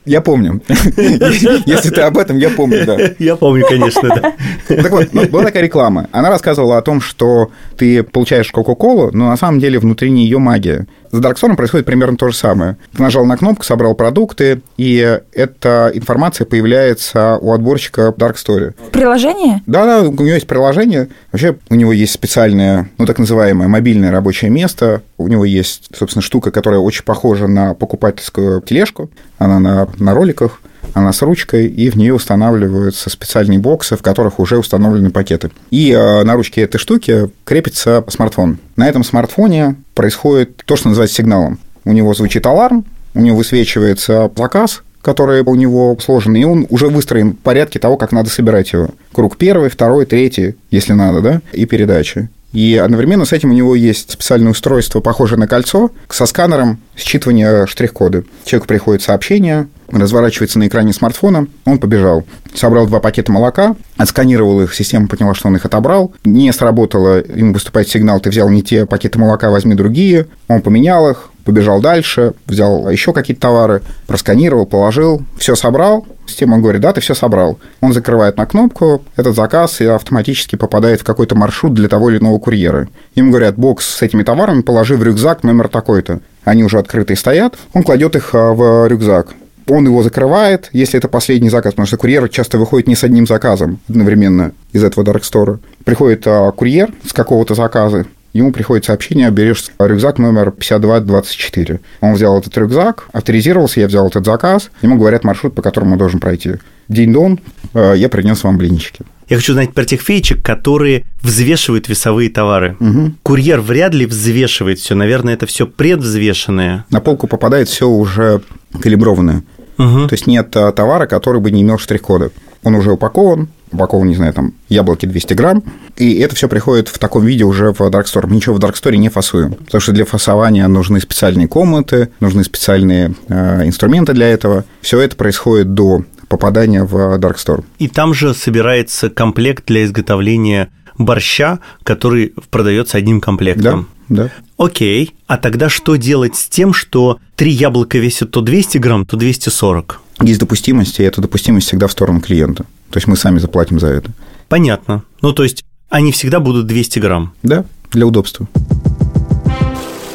Я 0.05 0.21
помню. 0.21 0.61
Если 0.67 1.89
ты 1.89 2.01
об 2.01 2.17
этом, 2.17 2.37
я 2.37 2.49
помню, 2.49 2.85
да. 2.85 2.97
Я 3.19 3.35
помню, 3.37 3.65
конечно, 3.67 4.09
да. 4.09 4.33
Так 4.67 4.91
вот, 4.91 5.13
ну, 5.13 5.27
была 5.27 5.43
такая 5.43 5.63
реклама. 5.63 6.09
Она 6.11 6.29
рассказывала 6.29 6.77
о 6.77 6.81
том, 6.81 6.99
что 6.99 7.51
ты 7.77 8.03
получаешь 8.03 8.51
Кока-Колу, 8.51 9.11
но 9.13 9.29
на 9.29 9.37
самом 9.37 9.59
деле 9.59 9.79
внутри 9.79 10.11
нее 10.11 10.39
магия. 10.39 10.87
С 11.11 11.19
Даркстором 11.19 11.55
происходит 11.55 11.85
примерно 11.85 12.17
то 12.17 12.27
же 12.27 12.35
самое. 12.35 12.77
Ты 12.95 13.01
нажал 13.01 13.25
на 13.25 13.37
кнопку, 13.37 13.63
собрал 13.63 13.95
продукты, 13.95 14.61
и 14.77 14.92
эта 14.97 15.91
информация 15.93 16.45
появляется 16.45 17.37
у 17.41 17.53
отборщика 17.53 18.13
Dark 18.17 18.35
Story. 18.35 18.73
Приложение? 18.91 19.61
Да, 19.65 19.85
да, 19.85 20.01
у 20.07 20.11
него 20.11 20.35
есть 20.35 20.47
приложение. 20.47 21.09
Вообще 21.31 21.55
у 21.69 21.75
него 21.75 21.93
есть 21.93 22.13
специальное, 22.13 22.89
ну, 22.97 23.05
так 23.05 23.19
называемое 23.19 23.67
мобильное 23.67 24.11
рабочее 24.11 24.51
место. 24.51 25.01
У 25.17 25.27
него 25.27 25.45
есть, 25.45 25.89
собственно, 25.95 26.21
штука, 26.21 26.51
которая 26.51 26.79
очень 26.79 27.03
похожа 27.03 27.47
на 27.47 27.73
покупательскую 27.73 28.61
тележку. 28.61 29.09
Она 29.37 29.59
на, 29.59 29.87
на 29.97 30.13
роликах 30.13 30.61
она 30.93 31.11
с 31.13 31.21
ручкой, 31.21 31.67
и 31.67 31.89
в 31.89 31.95
нее 31.95 32.13
устанавливаются 32.13 33.09
специальные 33.09 33.59
боксы, 33.59 33.95
в 33.95 34.01
которых 34.01 34.39
уже 34.39 34.57
установлены 34.57 35.09
пакеты. 35.09 35.49
И 35.71 35.91
э, 35.91 36.23
на 36.23 36.33
ручке 36.33 36.61
этой 36.61 36.77
штуки 36.77 37.29
крепится 37.45 38.03
смартфон. 38.07 38.59
На 38.75 38.87
этом 38.87 39.03
смартфоне 39.03 39.75
происходит 39.95 40.57
то, 40.65 40.75
что 40.75 40.89
называется 40.89 41.15
сигналом. 41.15 41.59
У 41.85 41.91
него 41.91 42.13
звучит 42.13 42.45
аларм, 42.45 42.85
у 43.13 43.21
него 43.21 43.37
высвечивается 43.37 44.31
заказ, 44.35 44.83
который 45.01 45.41
у 45.41 45.55
него 45.55 45.97
сложен, 45.99 46.35
и 46.35 46.43
он 46.43 46.65
уже 46.69 46.87
выстроен 46.87 47.31
в 47.31 47.37
порядке 47.37 47.77
того, 47.77 47.97
как 47.97 48.11
надо 48.11 48.29
собирать 48.29 48.71
его. 48.73 48.89
Круг 49.11 49.37
первый, 49.37 49.69
второй, 49.69 50.05
третий, 50.05 50.55
если 50.71 50.93
надо, 50.93 51.21
да, 51.21 51.41
и 51.51 51.65
передачи. 51.65 52.29
И 52.53 52.77
одновременно 52.77 53.25
с 53.25 53.33
этим 53.33 53.49
у 53.49 53.53
него 53.53 53.75
есть 53.75 54.11
специальное 54.11 54.51
устройство, 54.51 54.99
похожее 54.99 55.39
на 55.39 55.47
кольцо, 55.47 55.89
со 56.07 56.27
сканером 56.27 56.77
считывания 56.95 57.65
штрих-кода. 57.65 58.23
Человеку 58.45 58.67
приходит 58.67 59.01
сообщение, 59.01 59.67
разворачивается 59.89 60.59
на 60.59 60.67
экране 60.67 60.93
смартфона, 60.93 61.47
он 61.65 61.79
побежал. 61.79 62.23
Собрал 62.55 62.85
два 62.85 62.99
пакета 62.99 63.31
молока, 63.31 63.75
отсканировал 63.97 64.61
их, 64.61 64.75
система 64.75 65.07
поняла, 65.07 65.33
что 65.33 65.47
он 65.47 65.55
их 65.55 65.65
отобрал. 65.65 66.13
Не 66.23 66.53
сработало, 66.53 67.23
ему 67.23 67.53
выступает 67.53 67.89
сигнал, 67.89 68.19
ты 68.19 68.29
взял 68.29 68.47
не 68.49 68.61
те 68.61 68.85
пакеты 68.85 69.17
молока, 69.17 69.49
возьми 69.49 69.73
другие. 69.73 70.27
Он 70.47 70.61
поменял 70.61 71.09
их, 71.09 71.31
побежал 71.45 71.81
дальше, 71.81 72.33
взял 72.45 72.89
еще 72.89 73.13
какие-то 73.13 73.41
товары, 73.41 73.81
просканировал, 74.07 74.65
положил, 74.65 75.23
все 75.37 75.55
собрал. 75.55 76.05
Система 76.25 76.59
говорит, 76.59 76.81
да, 76.81 76.93
ты 76.93 77.01
все 77.01 77.13
собрал. 77.13 77.59
Он 77.81 77.93
закрывает 77.93 78.37
на 78.37 78.45
кнопку 78.45 79.03
этот 79.17 79.35
заказ 79.35 79.81
и 79.81 79.85
автоматически 79.85 80.55
попадает 80.55 81.01
в 81.01 81.03
какой-то 81.03 81.35
маршрут 81.35 81.73
для 81.73 81.89
того 81.89 82.09
или 82.09 82.17
иного 82.17 82.39
курьера. 82.39 82.87
Им 83.15 83.29
говорят, 83.29 83.55
бокс 83.55 83.85
с 83.85 84.01
этими 84.01 84.23
товарами 84.23 84.61
положи 84.61 84.95
в 84.95 85.03
рюкзак 85.03 85.43
номер 85.43 85.67
такой-то. 85.67 86.19
Они 86.45 86.63
уже 86.63 86.79
открытые 86.79 87.17
стоят, 87.17 87.55
он 87.73 87.83
кладет 87.83 88.15
их 88.15 88.29
а, 88.33 88.53
в 88.53 88.87
рюкзак 88.87 89.27
он 89.67 89.85
его 89.85 90.03
закрывает, 90.03 90.69
если 90.73 90.97
это 90.97 91.07
последний 91.07 91.49
заказ, 91.49 91.73
потому 91.73 91.87
что 91.87 91.97
курьер 91.97 92.27
часто 92.29 92.57
выходит 92.57 92.87
не 92.87 92.95
с 92.95 93.03
одним 93.03 93.25
заказом 93.25 93.79
одновременно 93.87 94.51
из 94.71 94.83
этого 94.83 95.05
даркстора. 95.05 95.59
Приходит 95.85 96.23
а, 96.25 96.51
курьер 96.51 96.91
с 97.07 97.13
какого-то 97.13 97.55
заказа, 97.55 98.05
ему 98.33 98.51
приходит 98.51 98.85
сообщение, 98.85 99.29
берешь 99.31 99.65
рюкзак 99.79 100.17
номер 100.17 100.51
5224. 100.51 101.79
Он 102.01 102.13
взял 102.13 102.37
этот 102.37 102.57
рюкзак, 102.57 103.05
авторизировался, 103.13 103.79
я 103.79 103.87
взял 103.87 104.07
этот 104.07 104.25
заказ, 104.25 104.71
ему 104.81 104.97
говорят 104.97 105.23
маршрут, 105.23 105.55
по 105.55 105.61
которому 105.61 105.93
он 105.93 105.97
должен 105.97 106.19
пройти. 106.19 106.55
День-дон, 106.89 107.39
э, 107.73 107.93
я 107.95 108.09
принес 108.09 108.43
вам 108.43 108.57
блинчики. 108.57 109.05
Я 109.29 109.37
хочу 109.37 109.53
знать 109.53 109.73
про 109.73 109.85
тех 109.85 110.01
феечек, 110.01 110.43
которые 110.43 111.05
взвешивают 111.21 111.87
весовые 111.87 112.29
товары. 112.29 112.75
Угу. 112.79 113.13
Курьер 113.23 113.61
вряд 113.61 113.93
ли 113.93 114.05
взвешивает 114.05 114.79
все. 114.79 114.95
Наверное, 114.95 115.33
это 115.33 115.45
все 115.45 115.65
предвзвешенное. 115.65 116.85
На 116.89 116.99
полку 116.99 117.27
попадает 117.27 117.69
все 117.69 117.87
уже 117.87 118.41
калиброванное. 118.81 119.43
Угу. 119.77 120.07
То 120.07 120.13
есть 120.13 120.27
нет 120.27 120.55
э, 120.55 120.71
товара, 120.73 121.07
который 121.07 121.39
бы 121.39 121.51
не 121.51 121.61
имел 121.61 121.77
штрих-кода. 121.77 122.31
Он 122.63 122.75
уже 122.75 122.91
упакован, 122.91 123.49
упакован, 123.73 124.07
не 124.07 124.15
знаю, 124.15 124.33
там, 124.33 124.53
яблоки 124.69 125.05
200 125.05 125.33
грамм, 125.33 125.63
и 125.95 126.15
это 126.19 126.35
все 126.35 126.47
приходит 126.47 126.87
в 126.87 126.97
таком 126.99 127.25
виде 127.25 127.43
уже 127.43 127.71
в 127.71 127.81
Dark 127.81 128.05
Store. 128.05 128.27
Мы 128.27 128.35
ничего 128.35 128.55
в 128.55 128.59
Dark 128.59 128.73
Store 128.73 128.95
не 128.95 129.09
фасуем, 129.09 129.53
потому 129.53 129.81
что 129.81 129.91
для 129.91 130.05
фасования 130.05 130.67
нужны 130.67 130.99
специальные 130.99 131.47
комнаты, 131.47 132.09
нужны 132.19 132.43
специальные 132.43 133.15
э, 133.27 133.67
инструменты 133.67 134.13
для 134.13 134.27
этого. 134.27 134.65
Все 134.81 134.99
это 134.99 135.15
происходит 135.15 135.73
до 135.73 136.03
попадания 136.27 136.83
в 136.83 136.95
Dark 137.17 137.35
Store. 137.35 137.63
И 137.79 137.87
там 137.87 138.13
же 138.13 138.33
собирается 138.33 139.09
комплект 139.09 139.65
для 139.67 139.83
изготовления 139.85 140.69
борща, 140.97 141.59
который 141.83 142.33
продается 142.49 142.97
одним 142.97 143.21
комплектом. 143.21 143.87
Да, 144.09 144.23
да. 144.23 144.29
Окей, 144.57 145.15
а 145.27 145.37
тогда 145.37 145.69
что 145.69 145.95
делать 145.95 146.35
с 146.35 146.47
тем, 146.47 146.73
что 146.73 147.19
три 147.35 147.51
яблока 147.51 147.97
весят 147.97 148.31
то 148.31 148.41
200 148.41 148.77
грамм, 148.77 149.05
то 149.05 149.17
240? 149.17 150.01
Есть 150.21 150.39
допустимость, 150.39 150.99
и 150.99 151.03
эта 151.03 151.21
допустимость 151.21 151.67
всегда 151.67 151.87
в 151.87 151.91
сторону 151.91 152.21
клиента. 152.21 152.65
То 152.93 152.97
есть 152.97 153.07
мы 153.07 153.17
сами 153.17 153.39
заплатим 153.39 153.79
за 153.79 153.87
это. 153.87 154.11
Понятно. 154.49 155.01
Ну, 155.21 155.33
то 155.33 155.41
есть 155.41 155.65
они 155.89 156.11
всегда 156.11 156.39
будут 156.39 156.67
200 156.67 156.99
грамм? 156.99 157.33
Да, 157.41 157.65
для 157.91 158.05
удобства. 158.05 158.47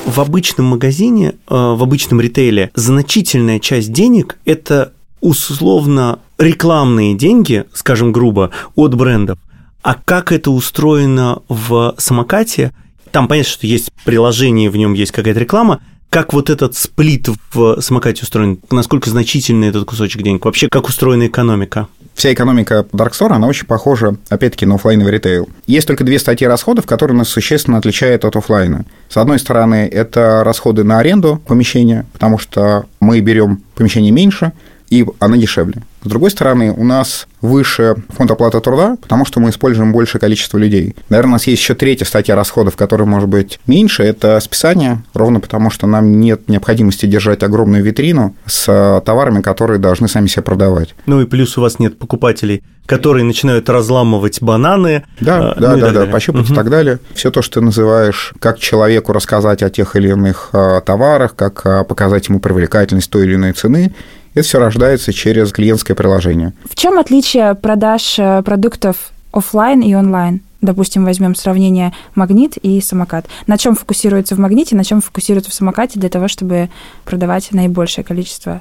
В 0.06 0.20
обычном 0.20 0.66
магазине, 0.66 1.30
э, 1.30 1.34
в 1.48 1.82
обычном 1.82 2.20
ритейле 2.20 2.70
значительная 2.76 3.58
часть 3.58 3.92
денег– 3.92 4.38
это 4.44 4.92
условно 5.20 6.20
рекламные 6.38 7.16
деньги, 7.16 7.64
скажем 7.72 8.12
грубо, 8.12 8.52
от 8.76 8.94
брендов. 8.94 9.40
А 9.82 9.96
как 9.96 10.30
это 10.30 10.52
устроено 10.52 11.42
в 11.48 11.96
самокате? 11.98 12.72
Там 13.10 13.26
понятно, 13.26 13.50
что 13.50 13.66
есть 13.66 13.90
приложение, 14.04 14.70
в 14.70 14.76
нем 14.76 14.92
есть 14.92 15.10
какая-то 15.10 15.40
реклама, 15.40 15.80
как 16.10 16.32
вот 16.32 16.48
этот 16.48 16.74
сплит 16.74 17.28
в 17.52 17.80
самокате 17.80 18.22
устроен? 18.22 18.58
Насколько 18.70 19.10
значительный 19.10 19.68
этот 19.68 19.84
кусочек 19.84 20.22
денег? 20.22 20.44
Вообще, 20.44 20.68
как 20.68 20.88
устроена 20.88 21.26
экономика? 21.26 21.88
Вся 22.18 22.32
экономика 22.32 22.84
Dark 22.90 23.12
Store, 23.12 23.30
она 23.30 23.46
очень 23.46 23.68
похожа, 23.68 24.16
опять-таки, 24.28 24.66
на 24.66 24.74
офлайновый 24.74 25.12
ритейл. 25.12 25.48
Есть 25.68 25.86
только 25.86 26.02
две 26.02 26.18
статьи 26.18 26.48
расходов, 26.48 26.84
которые 26.84 27.16
нас 27.16 27.28
существенно 27.28 27.78
отличают 27.78 28.24
от 28.24 28.34
офлайна. 28.34 28.84
С 29.08 29.16
одной 29.18 29.38
стороны, 29.38 29.88
это 29.88 30.42
расходы 30.42 30.82
на 30.82 30.98
аренду 30.98 31.40
помещения, 31.46 32.06
потому 32.12 32.36
что 32.36 32.86
мы 32.98 33.20
берем 33.20 33.62
помещение 33.76 34.10
меньше, 34.10 34.50
и 34.90 35.06
она 35.18 35.36
дешевле. 35.36 35.82
С 36.02 36.08
другой 36.08 36.30
стороны, 36.30 36.72
у 36.72 36.84
нас 36.84 37.26
выше 37.40 37.96
фонд 38.10 38.30
оплаты 38.30 38.60
труда, 38.60 38.96
потому 39.00 39.24
что 39.24 39.40
мы 39.40 39.50
используем 39.50 39.92
большее 39.92 40.20
количество 40.20 40.56
людей. 40.56 40.94
Наверное, 41.08 41.30
у 41.30 41.32
нас 41.32 41.46
есть 41.46 41.60
еще 41.60 41.74
третья 41.74 42.04
статья 42.04 42.34
расходов, 42.36 42.76
которая 42.76 43.06
может 43.06 43.28
быть 43.28 43.58
меньше, 43.66 44.04
это 44.04 44.38
списание, 44.40 45.02
ровно 45.14 45.40
потому 45.40 45.70
что 45.70 45.86
нам 45.86 46.20
нет 46.20 46.48
необходимости 46.48 47.06
держать 47.06 47.42
огромную 47.42 47.82
витрину 47.82 48.34
с 48.46 49.02
товарами, 49.04 49.42
которые 49.42 49.78
должны 49.78 50.08
сами 50.08 50.28
себя 50.28 50.42
продавать. 50.42 50.94
Ну 51.06 51.20
и 51.20 51.26
плюс 51.26 51.58
у 51.58 51.60
вас 51.60 51.78
нет 51.78 51.98
покупателей, 51.98 52.62
которые 52.86 53.24
начинают 53.24 53.68
разламывать 53.68 54.40
бананы. 54.40 55.04
Да, 55.20 55.54
э, 55.56 55.60
да, 55.60 55.76
ну 55.76 55.80
да, 55.80 55.90
да, 55.90 56.06
пощупать 56.06 56.44
угу. 56.44 56.54
и 56.54 56.56
так 56.56 56.70
далее. 56.70 56.98
Все 57.12 57.30
то, 57.30 57.42
что 57.42 57.60
ты 57.60 57.60
называешь, 57.60 58.32
как 58.40 58.58
человеку 58.58 59.12
рассказать 59.12 59.62
о 59.62 59.68
тех 59.68 59.94
или 59.94 60.08
иных 60.08 60.50
э, 60.54 60.80
товарах, 60.84 61.36
как 61.36 61.66
э, 61.66 61.84
показать 61.84 62.28
ему 62.28 62.40
привлекательность 62.40 63.10
той 63.10 63.24
или 63.24 63.34
иной 63.34 63.52
цены, 63.52 63.92
это 64.34 64.42
все 64.42 64.58
рождается 64.58 65.12
через 65.12 65.52
клиентское 65.52 65.94
приложение. 65.94 66.52
В 66.68 66.76
чем 66.76 66.98
отличие 66.98 67.54
продаж 67.54 68.18
э, 68.18 68.42
продуктов 68.42 69.10
офлайн 69.32 69.80
и 69.80 69.94
онлайн? 69.94 70.40
Допустим, 70.60 71.04
возьмем 71.04 71.34
сравнение 71.34 71.92
магнит 72.14 72.56
и 72.56 72.80
самокат. 72.80 73.26
На 73.46 73.58
чем 73.58 73.76
фокусируется 73.76 74.34
в 74.34 74.38
магните, 74.38 74.74
на 74.74 74.84
чем 74.84 75.00
фокусируется 75.00 75.50
в 75.50 75.54
самокате 75.54 76.00
для 76.00 76.08
того, 76.08 76.26
чтобы 76.26 76.68
продавать 77.04 77.52
наибольшее 77.52 78.04
количество 78.04 78.60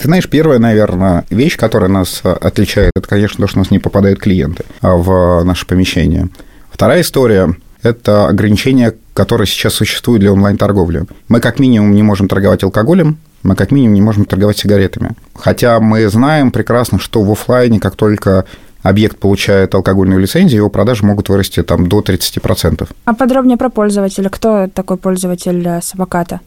ты 0.00 0.06
знаешь, 0.06 0.30
первая, 0.30 0.58
наверное, 0.58 1.26
вещь, 1.28 1.58
которая 1.58 1.90
нас 1.90 2.22
э, 2.24 2.30
отличает, 2.30 2.92
это, 2.96 3.06
конечно, 3.06 3.42
то, 3.42 3.46
что 3.46 3.58
у 3.58 3.62
нас 3.62 3.70
не 3.70 3.78
попадают 3.78 4.18
клиенты 4.18 4.64
а 4.80 4.96
в 4.96 5.44
наше 5.44 5.66
помещение. 5.66 6.30
Вторая 6.70 7.02
история– 7.02 7.54
это 7.82 8.26
ограничения, 8.26 8.94
которые 9.12 9.46
сейчас 9.46 9.74
существуют 9.74 10.20
для 10.20 10.32
онлайн-торговли. 10.32 11.04
Мы 11.28 11.40
как 11.40 11.58
минимум 11.58 11.94
не 11.94 12.02
можем 12.02 12.28
торговать 12.28 12.64
алкоголем, 12.64 13.18
мы 13.42 13.54
как 13.54 13.70
минимум 13.70 13.94
не 13.94 14.02
можем 14.02 14.24
торговать 14.24 14.58
сигаретами. 14.58 15.10
Хотя 15.34 15.80
мы 15.80 16.08
знаем 16.08 16.50
прекрасно, 16.50 16.98
что 16.98 17.22
в 17.22 17.30
офлайне, 17.30 17.80
как 17.80 17.96
только 17.96 18.44
объект 18.82 19.18
получает 19.18 19.74
алкогольную 19.74 20.20
лицензию, 20.20 20.58
его 20.58 20.70
продажи 20.70 21.04
могут 21.04 21.28
вырасти 21.28 21.62
там 21.62 21.88
до 21.88 22.00
30%. 22.00 22.88
А 23.04 23.14
подробнее 23.14 23.56
про 23.56 23.70
пользователя. 23.70 24.28
Кто 24.28 24.68
такой 24.68 24.96
пользователь 24.96 25.66
э, 25.66 25.80
самоката? 25.82 26.40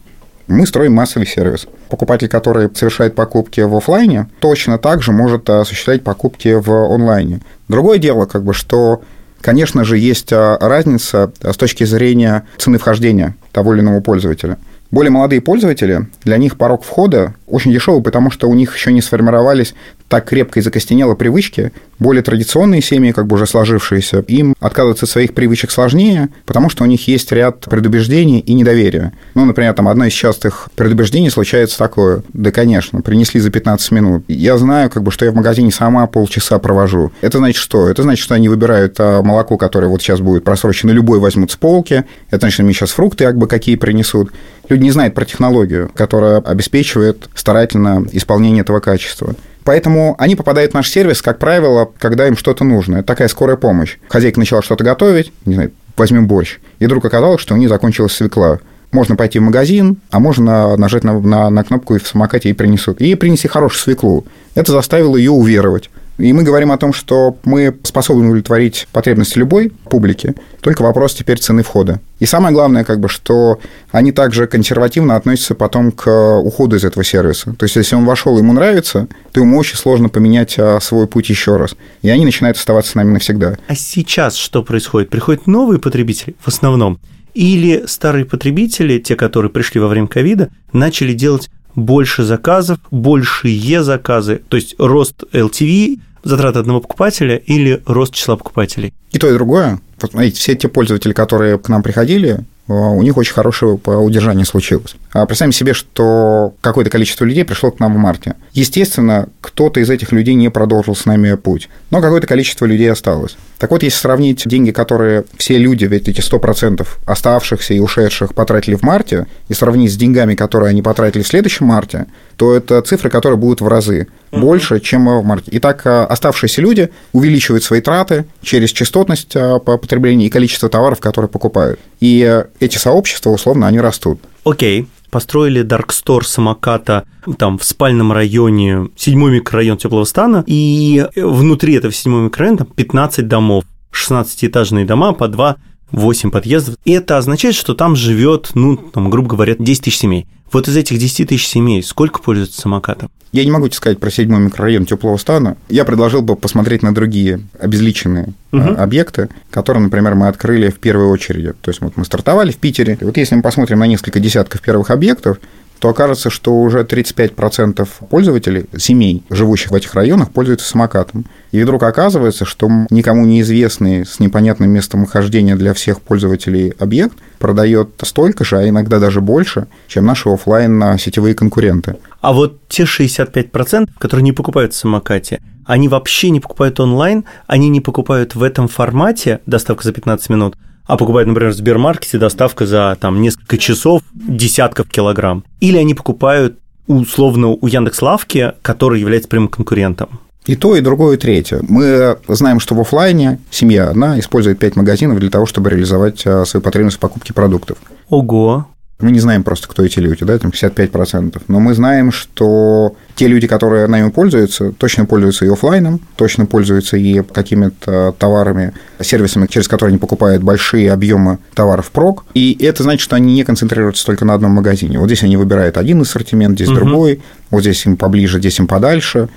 Мы 0.47 0.67
строим 0.67 0.93
массовый 0.93 1.27
сервис. 1.27 1.67
Покупатель, 1.89 2.27
который 2.27 2.69
совершает 2.75 3.15
покупки 3.15 3.62
в 3.62 3.75
офлайне, 3.75 4.27
точно 4.39 4.77
так 4.77 5.01
же 5.01 5.12
может 5.12 5.50
осуществлять 5.50 6.03
покупки 6.03 6.53
в 6.53 6.69
онлайне. 6.93 7.41
Другое 7.67 7.97
дело, 7.97 8.25
как 8.25 8.43
бы, 8.43 8.53
что 8.53 9.01
Конечно 9.43 9.83
же, 9.83 9.97
есть 9.97 10.31
э, 10.31 10.57
разница 10.62 11.33
с 11.41 11.57
точки 11.57 11.83
зрения 11.83 12.47
цены 12.57 12.77
вхождения 12.77 13.35
того 13.51 13.73
или 13.73 13.81
иного 13.81 14.00
пользователя. 14.00 14.57
Более 14.93 15.09
молодые 15.09 15.41
пользователи, 15.41 16.05
для 16.23 16.38
них 16.38 16.55
порог 16.55 16.83
входа 16.83 17.33
очень 17.53 17.72
дешевый, 17.72 18.01
потому 18.01 18.31
что 18.31 18.50
у 18.50 18.55
них 18.55 18.75
еще 18.75 18.91
не 18.91 19.01
сформировались 19.01 19.75
так 20.07 20.25
крепко 20.25 20.60
и 20.60 20.63
закостенело 20.63 21.13
привычки. 21.13 21.72
Более 22.00 22.24
традиционные 22.24 22.81
семьи, 22.81 23.12
как 23.12 23.27
бы 23.27 23.36
уже 23.36 23.45
сложившиеся, 23.45 24.19
им 24.27 24.55
отказываться 24.60 25.05
от 25.05 25.12
своих 25.12 25.33
привычек 25.33 25.69
сложнее, 25.69 26.29
потому 26.45 26.69
что 26.69 26.83
у 26.83 26.88
них 26.88 27.07
есть 27.07 27.31
ряд 27.31 27.62
предубеждений 27.62 28.39
и 28.39 28.53
недоверия. 28.53 29.13
Ну, 29.36 29.45
например, 29.45 29.74
там 29.74 29.88
одно 29.88 30.05
из 30.05 30.13
частых 30.13 30.69
предубеждений 30.75 31.29
случается 31.29 31.77
такое. 31.77 32.24
Да, 32.33 32.51
конечно, 32.51 33.01
принесли 33.01 33.39
за 33.39 33.51
15 33.51 33.91
минут. 33.91 34.24
Я 34.27 34.57
знаю, 34.57 34.89
как 34.89 35.03
бы, 35.03 35.12
что 35.12 35.25
я 35.25 35.31
в 35.31 35.36
магазине 35.36 35.72
сама 35.72 36.07
полчаса 36.07 36.57
провожу. 36.57 37.12
Это 37.22 37.38
значит 37.38 37.62
что? 37.62 37.88
Это 37.88 38.01
значит, 38.01 38.24
что 38.24 38.33
они 38.33 38.50
выбирают 38.50 38.95
а, 39.00 39.22
молоко, 39.22 39.57
которое 39.57 39.88
вот 39.88 40.01
сейчас 40.01 40.22
будет 40.22 40.43
просрочено, 40.43 40.89
любой 40.89 41.19
возьмут 41.19 41.51
с 41.51 41.55
полки. 41.55 42.03
Это 42.29 42.39
значит, 42.39 42.55
что 42.55 42.63
мне 42.63 42.74
сейчас 42.74 42.91
фрукты 42.91 43.25
как 43.25 43.38
бы 43.38 43.48
какие 43.48 43.75
принесут. 43.75 44.31
Люди 44.69 44.83
не 44.83 44.91
знают 44.91 45.13
про 45.13 45.25
технологию, 45.25 45.91
которая 45.93 46.38
обеспечивает 46.38 47.29
старательно 47.43 48.07
исполнение 48.13 48.62
этого 48.62 48.79
качества. 48.79 49.35
Поэтому 49.65 50.15
они 50.17 50.38
попадают 50.38 50.71
в 50.71 50.75
наш 50.75 50.89
сервис, 50.89 51.21
как 51.21 51.39
правило, 51.39 51.91
когда 52.00 52.25
им 52.25 52.38
что-то 52.38 52.63
нужно. 52.63 52.97
Это 52.97 53.07
такая 53.07 53.27
скорая 53.27 53.57
помощь. 53.57 53.97
Хозяйка 54.07 54.39
начала 54.39 54.62
что-то 54.62 54.85
готовить, 54.85 55.33
не 55.45 55.55
знаю, 55.55 55.73
возьмем 55.97 56.25
борщ, 56.25 56.59
и 56.79 56.85
вдруг 56.85 57.03
оказалось, 57.03 57.41
что 57.41 57.53
у 57.53 57.57
нее 57.57 57.67
закончилась 57.67 58.13
свекла. 58.13 58.59
Можно 58.93 59.17
пойти 59.17 59.39
в 59.39 59.41
магазин, 59.41 59.97
а 60.09 60.19
можно 60.19 60.77
нажать 60.77 61.03
на, 61.03 61.19
на, 61.19 61.50
на 61.50 61.63
кнопку 61.65 61.95
и 61.95 62.00
в 62.00 62.07
самокате 62.07 62.47
ей 62.47 62.55
принесут. 62.55 63.01
И 63.01 63.07
ей 63.07 63.17
принесли 63.17 63.50
хорошую 63.50 63.81
свеклу. 63.81 64.25
Это 64.55 64.71
заставило 64.71 65.17
ее 65.17 65.31
уверовать 65.31 65.89
И 66.17 66.32
мы 66.32 66.43
говорим 66.43 66.72
о 66.72 66.77
том, 66.77 66.93
что 66.93 67.38
мы 67.43 67.75
способны 67.84 68.25
удовлетворить 68.25 68.88
потребности 68.91 69.39
любой 69.39 69.72
публики, 69.89 70.36
только 70.62 70.84
вопрос 70.84 71.15
теперь 71.15 71.39
цены 71.39 71.63
входа. 71.63 72.00
И 72.20 72.25
самое 72.25 72.53
главное, 72.53 72.84
как 72.84 73.00
бы, 73.00 73.10
что 73.10 73.60
они 73.91 74.12
также 74.12 74.48
консервативно 74.48 75.15
относятся 75.15 75.55
потом 75.55 75.91
к 75.91 76.39
уходу 76.39 76.75
из 76.75 76.86
этого 76.86 77.03
сервиса. 77.03 77.53
То 77.58 77.63
есть, 77.65 77.75
если 77.75 77.96
он 77.96 78.05
вошел, 78.05 78.38
ему 78.38 78.53
нравится, 78.53 79.08
то 79.32 79.41
ему 79.41 79.58
очень 79.58 79.75
сложно 79.75 80.10
поменять 80.10 80.55
а, 80.60 80.79
свой 80.79 81.08
путь 81.08 81.29
еще 81.29 81.58
раз. 81.58 81.75
И 82.03 82.10
они 82.10 82.25
начинают 82.25 82.58
оставаться 82.58 82.91
с 82.91 82.96
нами 82.96 83.13
навсегда. 83.13 83.58
А 83.67 83.75
сейчас 83.75 84.36
что 84.36 84.63
происходит? 84.63 85.10
Приходят 85.10 85.48
новые 85.48 85.79
потребители 85.79 86.36
в 86.39 86.48
основном? 86.48 87.00
Или 87.34 87.86
старые 87.88 88.25
потребители, 88.25 89.00
те, 89.00 89.15
которые 89.15 89.51
пришли 89.51 89.82
во 89.82 89.88
время 89.88 90.08
ковида, 90.08 90.50
начали 90.72 91.13
делать 91.13 91.50
больше 91.75 92.24
заказов, 92.24 92.80
большие 92.92 93.84
заказы, 93.84 94.42
то 94.48 94.58
есть 94.58 94.75
рост 94.77 95.24
LTV, 95.32 96.00
затраты 96.24 96.60
одного 96.60 96.82
покупателя 96.82 97.36
или 97.36 97.82
рост 97.86 98.13
числа 98.13 98.36
покупателей? 98.36 98.94
И 99.12 99.20
то, 99.20 99.30
и 99.30 99.34
другое. 99.34 99.80
Вот, 100.01 100.12
смотрите, 100.12 100.38
все 100.38 100.56
те 100.56 100.68
пользователи, 100.68 101.13
которые 101.13 101.58
к 101.60 101.70
нам 101.70 101.84
приходили, 101.84 102.46
у 102.67 103.01
них 103.01 103.17
очень 103.17 103.34
хорошее 103.34 103.74
удержание 103.74 104.46
случилось. 104.46 104.96
А 105.12 105.25
представим 105.25 105.51
себе, 105.51 105.74
что 105.74 106.53
какое-то 106.62 106.89
количество 106.89 107.25
людей 107.25 107.43
пришло 107.43 107.72
к 107.72 107.79
нам 107.79 107.93
в 107.93 107.98
марте. 107.98 108.36
Естественно, 108.53 109.27
кто-то 109.41 109.79
из 109.79 109.89
этих 109.89 110.12
людей 110.12 110.34
не 110.34 110.50
продолжил 110.50 110.96
с 110.96 111.05
нами 111.05 111.36
путь, 111.36 111.70
но 111.91 112.01
какое-то 112.01 112.27
количество 112.27 112.65
людей 112.65 112.91
осталось. 112.91 113.36
Так 113.58 113.72
вот, 113.72 113.84
если 113.84 113.98
сравнить 113.98 114.43
деньги, 114.46 114.72
которые 114.72 115.24
все 115.38 115.58
люди, 115.58 115.86
ведь 115.86 116.10
эти 116.10 116.20
100% 116.20 116.86
оставшихся 117.05 117.74
и 117.74 117.79
ушедших 117.79 118.34
потратили 118.34 118.75
в 118.75 118.84
марте, 118.84 119.27
и 119.48 119.53
сравнить 119.53 119.93
с 119.93 119.96
деньгами, 119.96 120.36
которые 120.36 120.70
они 120.70 120.82
потратили 120.82 121.22
в 121.22 121.27
следующем 121.27 121.67
марте, 121.67 122.08
то 122.36 122.53
это 122.53 122.82
цифры, 122.82 123.10
которые 123.10 123.38
будут 123.38 123.62
в 123.62 123.67
разы 123.67 124.08
больше, 124.32 124.79
чем 124.79 125.08
в 125.08 125.24
марте. 125.24 125.50
Итак, 125.53 125.82
а, 125.86 126.05
оставшиеся 126.05 126.62
люди 126.62 126.89
увеличивают 127.12 127.63
свои 127.63 127.82
траты 127.82 128.25
через 128.41 128.72
частотность 128.72 129.36
а, 129.36 129.60
по 129.60 129.77
потреблению 129.77 130.27
и 130.27 130.32
количество 130.32 130.70
товаров, 130.70 131.00
которые 131.00 131.29
покупают. 131.29 131.79
И 132.00 132.43
эти 132.63 132.77
сообщества, 132.77 133.29
условно, 133.29 133.67
они 133.67 133.79
растут. 133.79 134.20
Окей, 134.43 134.88
построили 135.10 135.62
Даркстор 135.62 136.25
самоката 136.25 137.05
там 137.38 137.58
в 137.58 137.63
спальном 137.63 138.12
районе, 138.12 138.89
седьмой 138.98 139.32
микрорайон 139.32 139.77
Теплого 139.77 140.05
Стана, 140.05 140.43
и 140.48 141.05
внутри 141.15 141.75
этого 141.75 141.93
седьмого 141.93 142.25
микрорайона 142.25 142.60
там 142.60 142.67
15 142.67 143.27
домов, 143.27 143.63
16-этажные 143.91 144.86
дома 144.86 145.13
по 145.13 145.27
2 145.27 145.55
8 145.91 146.32
подъездов. 146.32 146.75
И 146.84 146.91
это 146.91 147.17
означает, 147.17 147.55
что 147.55 147.75
там 147.75 147.96
живет, 147.96 148.51
ну, 148.55 148.75
там, 148.75 149.10
грубо 149.10 149.29
говоря, 149.29 149.55
10 149.58 149.84
тысяч 149.84 150.00
семей. 150.00 150.25
Вот 150.53 150.67
из 150.67 150.77
этих 150.77 151.00
10 151.00 151.29
тысяч 151.29 151.48
семей 151.48 151.81
сколько 151.81 152.22
пользуются 152.22 152.62
самокатом? 152.62 153.10
Я 153.31 153.43
не 153.43 153.51
могу 153.51 153.67
тебе 153.67 153.77
сказать 153.77 154.00
про 154.00 154.12
седьмой 154.12 154.41
микрорайон 154.41 154.86
теплого 154.86 155.17
стана. 155.17 155.57
Я 155.67 155.86
предложил 155.86 156.22
бы 156.22 156.36
посмотреть 156.36 156.83
на 156.83 156.93
другие 156.93 157.41
обезличенные 157.60 158.33
угу. 158.51 158.75
объекты, 158.77 159.29
которые, 159.50 159.81
например, 159.81 160.13
мы 160.13 160.27
открыли 160.27 160.69
в 160.69 160.79
первой 160.79 161.05
очереди. 161.05 161.53
То 161.60 161.72
есть 161.72 161.81
вот 161.81 161.98
мы 161.98 162.05
стартовали 162.05 162.51
в 162.51 162.57
Питере. 162.57 162.95
И 163.01 163.03
вот 163.03 163.17
если 163.17 163.33
мы 163.33 163.41
посмотрим 163.41 163.79
на 163.79 163.88
несколько 163.88 164.19
десятков 164.19 164.62
первых 164.62 164.91
объектов, 164.91 165.39
то 165.80 165.89
окажется, 165.89 166.30
что 166.30 166.53
уже 166.62 166.84
35% 166.84 167.88
пользователей, 168.10 168.65
семей, 168.77 169.24
живущих 169.30 169.72
в 169.72 169.75
этих 169.75 169.94
районах, 169.96 170.32
пользуются 170.32 170.68
самокатом. 170.68 171.25
И 171.51 171.62
вдруг 171.62 171.84
оказывается, 171.84 172.46
что 172.46 172.70
никому 172.89 173.25
неизвестный 173.25 174.06
с 174.06 174.20
непонятным 174.20 174.70
местом 174.70 175.01
нахождения 175.01 175.56
для 175.56 175.74
всех 175.74 176.01
пользователей 176.01 176.74
объект 176.80 177.18
продает 177.38 177.89
столько 178.03 178.46
же, 178.46 178.58
а 178.58 178.68
иногда 178.68 179.00
даже 179.00 179.20
больше, 179.20 179.68
чем 179.88 180.06
наши 180.06 180.30
офлайн 180.30 180.98
сетевые 180.98 181.36
конкуренты. 181.36 181.98
А 182.22 182.32
вот 182.32 182.68
те 182.70 182.84
65%, 182.84 183.89
которые 184.00 184.24
не 184.24 184.32
покупают 184.32 184.74
в 184.74 184.77
самокате, 184.77 185.42
они 185.65 185.88
вообще 185.88 186.30
не 186.30 186.39
покупают 186.39 186.80
онлайн, 186.80 187.25
они 187.48 187.70
не 187.70 187.82
покупают 187.82 188.36
в 188.36 188.44
этом 188.44 188.68
формате 188.68 189.39
доставка 189.46 189.84
за 189.84 189.94
15 189.94 190.30
минут, 190.30 190.56
а 190.86 190.98
покупают, 190.98 191.28
например, 191.28 191.54
в 191.54 191.56
Сбермаркете 191.56 192.18
доставка 192.18 192.66
за 192.66 192.98
там 193.00 193.22
несколько 193.22 193.58
часов 193.58 194.02
десятков 194.13 194.90
килограмм. 194.90 195.44
Или 195.60 195.78
они 195.78 195.94
покупают 195.94 196.58
условно 196.88 197.50
у 197.50 197.68
Яндекс.Лавки, 197.68 198.54
который 198.62 199.00
является 199.00 199.30
прямым 199.30 199.48
конкурентом. 199.48 200.20
И 200.46 200.58
то, 200.58 200.75
и 200.75 200.82
другое, 200.82 201.16
и 201.16 201.20
третье. 201.20 201.62
Мы 201.68 202.18
знаем, 202.28 202.60
что 202.60 202.75
в 202.75 202.82
офлайне 202.82 203.40
семья 203.50 203.90
одна 203.90 204.20
использует 204.20 204.60
5 204.60 204.75
магазинов 204.75 205.20
для 205.20 205.30
того, 205.30 205.46
чтобы 205.46 205.70
реализовать 205.70 206.28
а, 206.28 206.43
свою 206.43 206.62
потребность 206.62 206.98
в 206.98 207.00
покупке 207.00 207.34
продуктов. 207.34 207.78
Ого. 208.10 208.67
Мы 208.99 209.12
не 209.12 209.19
знаем 209.19 209.43
просто, 209.43 209.67
кто 209.67 209.84
эти 209.84 209.99
люди, 209.99 210.23
да, 210.23 210.38
там 210.38 210.51
55%. 210.51 211.41
Но 211.47 211.60
мы 211.60 211.73
знаем, 211.73 212.12
что 212.12 212.95
те 213.15 213.27
люди, 213.27 213.47
которые 213.47 213.88
нами 213.88 214.10
пользуются, 214.10 214.71
точно 214.71 215.06
пользуются 215.06 215.45
и 215.45 215.49
офлайном, 215.49 215.99
точно 216.15 216.45
пользуются 216.45 216.95
и 216.95 217.21
какими-то 217.21 218.15
товарами, 218.17 218.73
сервисами, 219.01 219.47
через 219.47 219.67
которые 219.67 219.91
они 219.91 219.99
покупают 219.99 220.41
большие 220.41 220.91
объемы 220.91 221.39
товаров 221.53 221.91
прок. 221.91 222.25
И 222.34 222.58
это 222.62 222.84
значит, 222.84 223.01
что 223.01 223.15
они 223.15 223.34
не 223.34 223.43
концентрируются 223.43 224.06
только 224.06 224.25
на 224.25 224.36
одном 224.36 224.51
магазине. 224.51 224.99
Вот 224.99 225.08
здесь 225.08 225.23
они 225.23 225.38
выбирают 225.38 225.77
один 225.77 226.01
ассортимент, 226.01 226.56
здесь 226.56 226.69
угу. 226.69 226.77
другой, 226.77 227.21
вот 227.49 227.62
здесь 227.62 227.86
им 227.86 227.97
поближе, 227.97 228.39
здесь 228.39 228.60
им 228.60 228.67
подальше. 228.67 229.27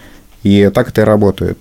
И 0.42 0.71
так 0.73 0.90
это 0.90 1.01
и 1.01 1.05
работает. 1.05 1.61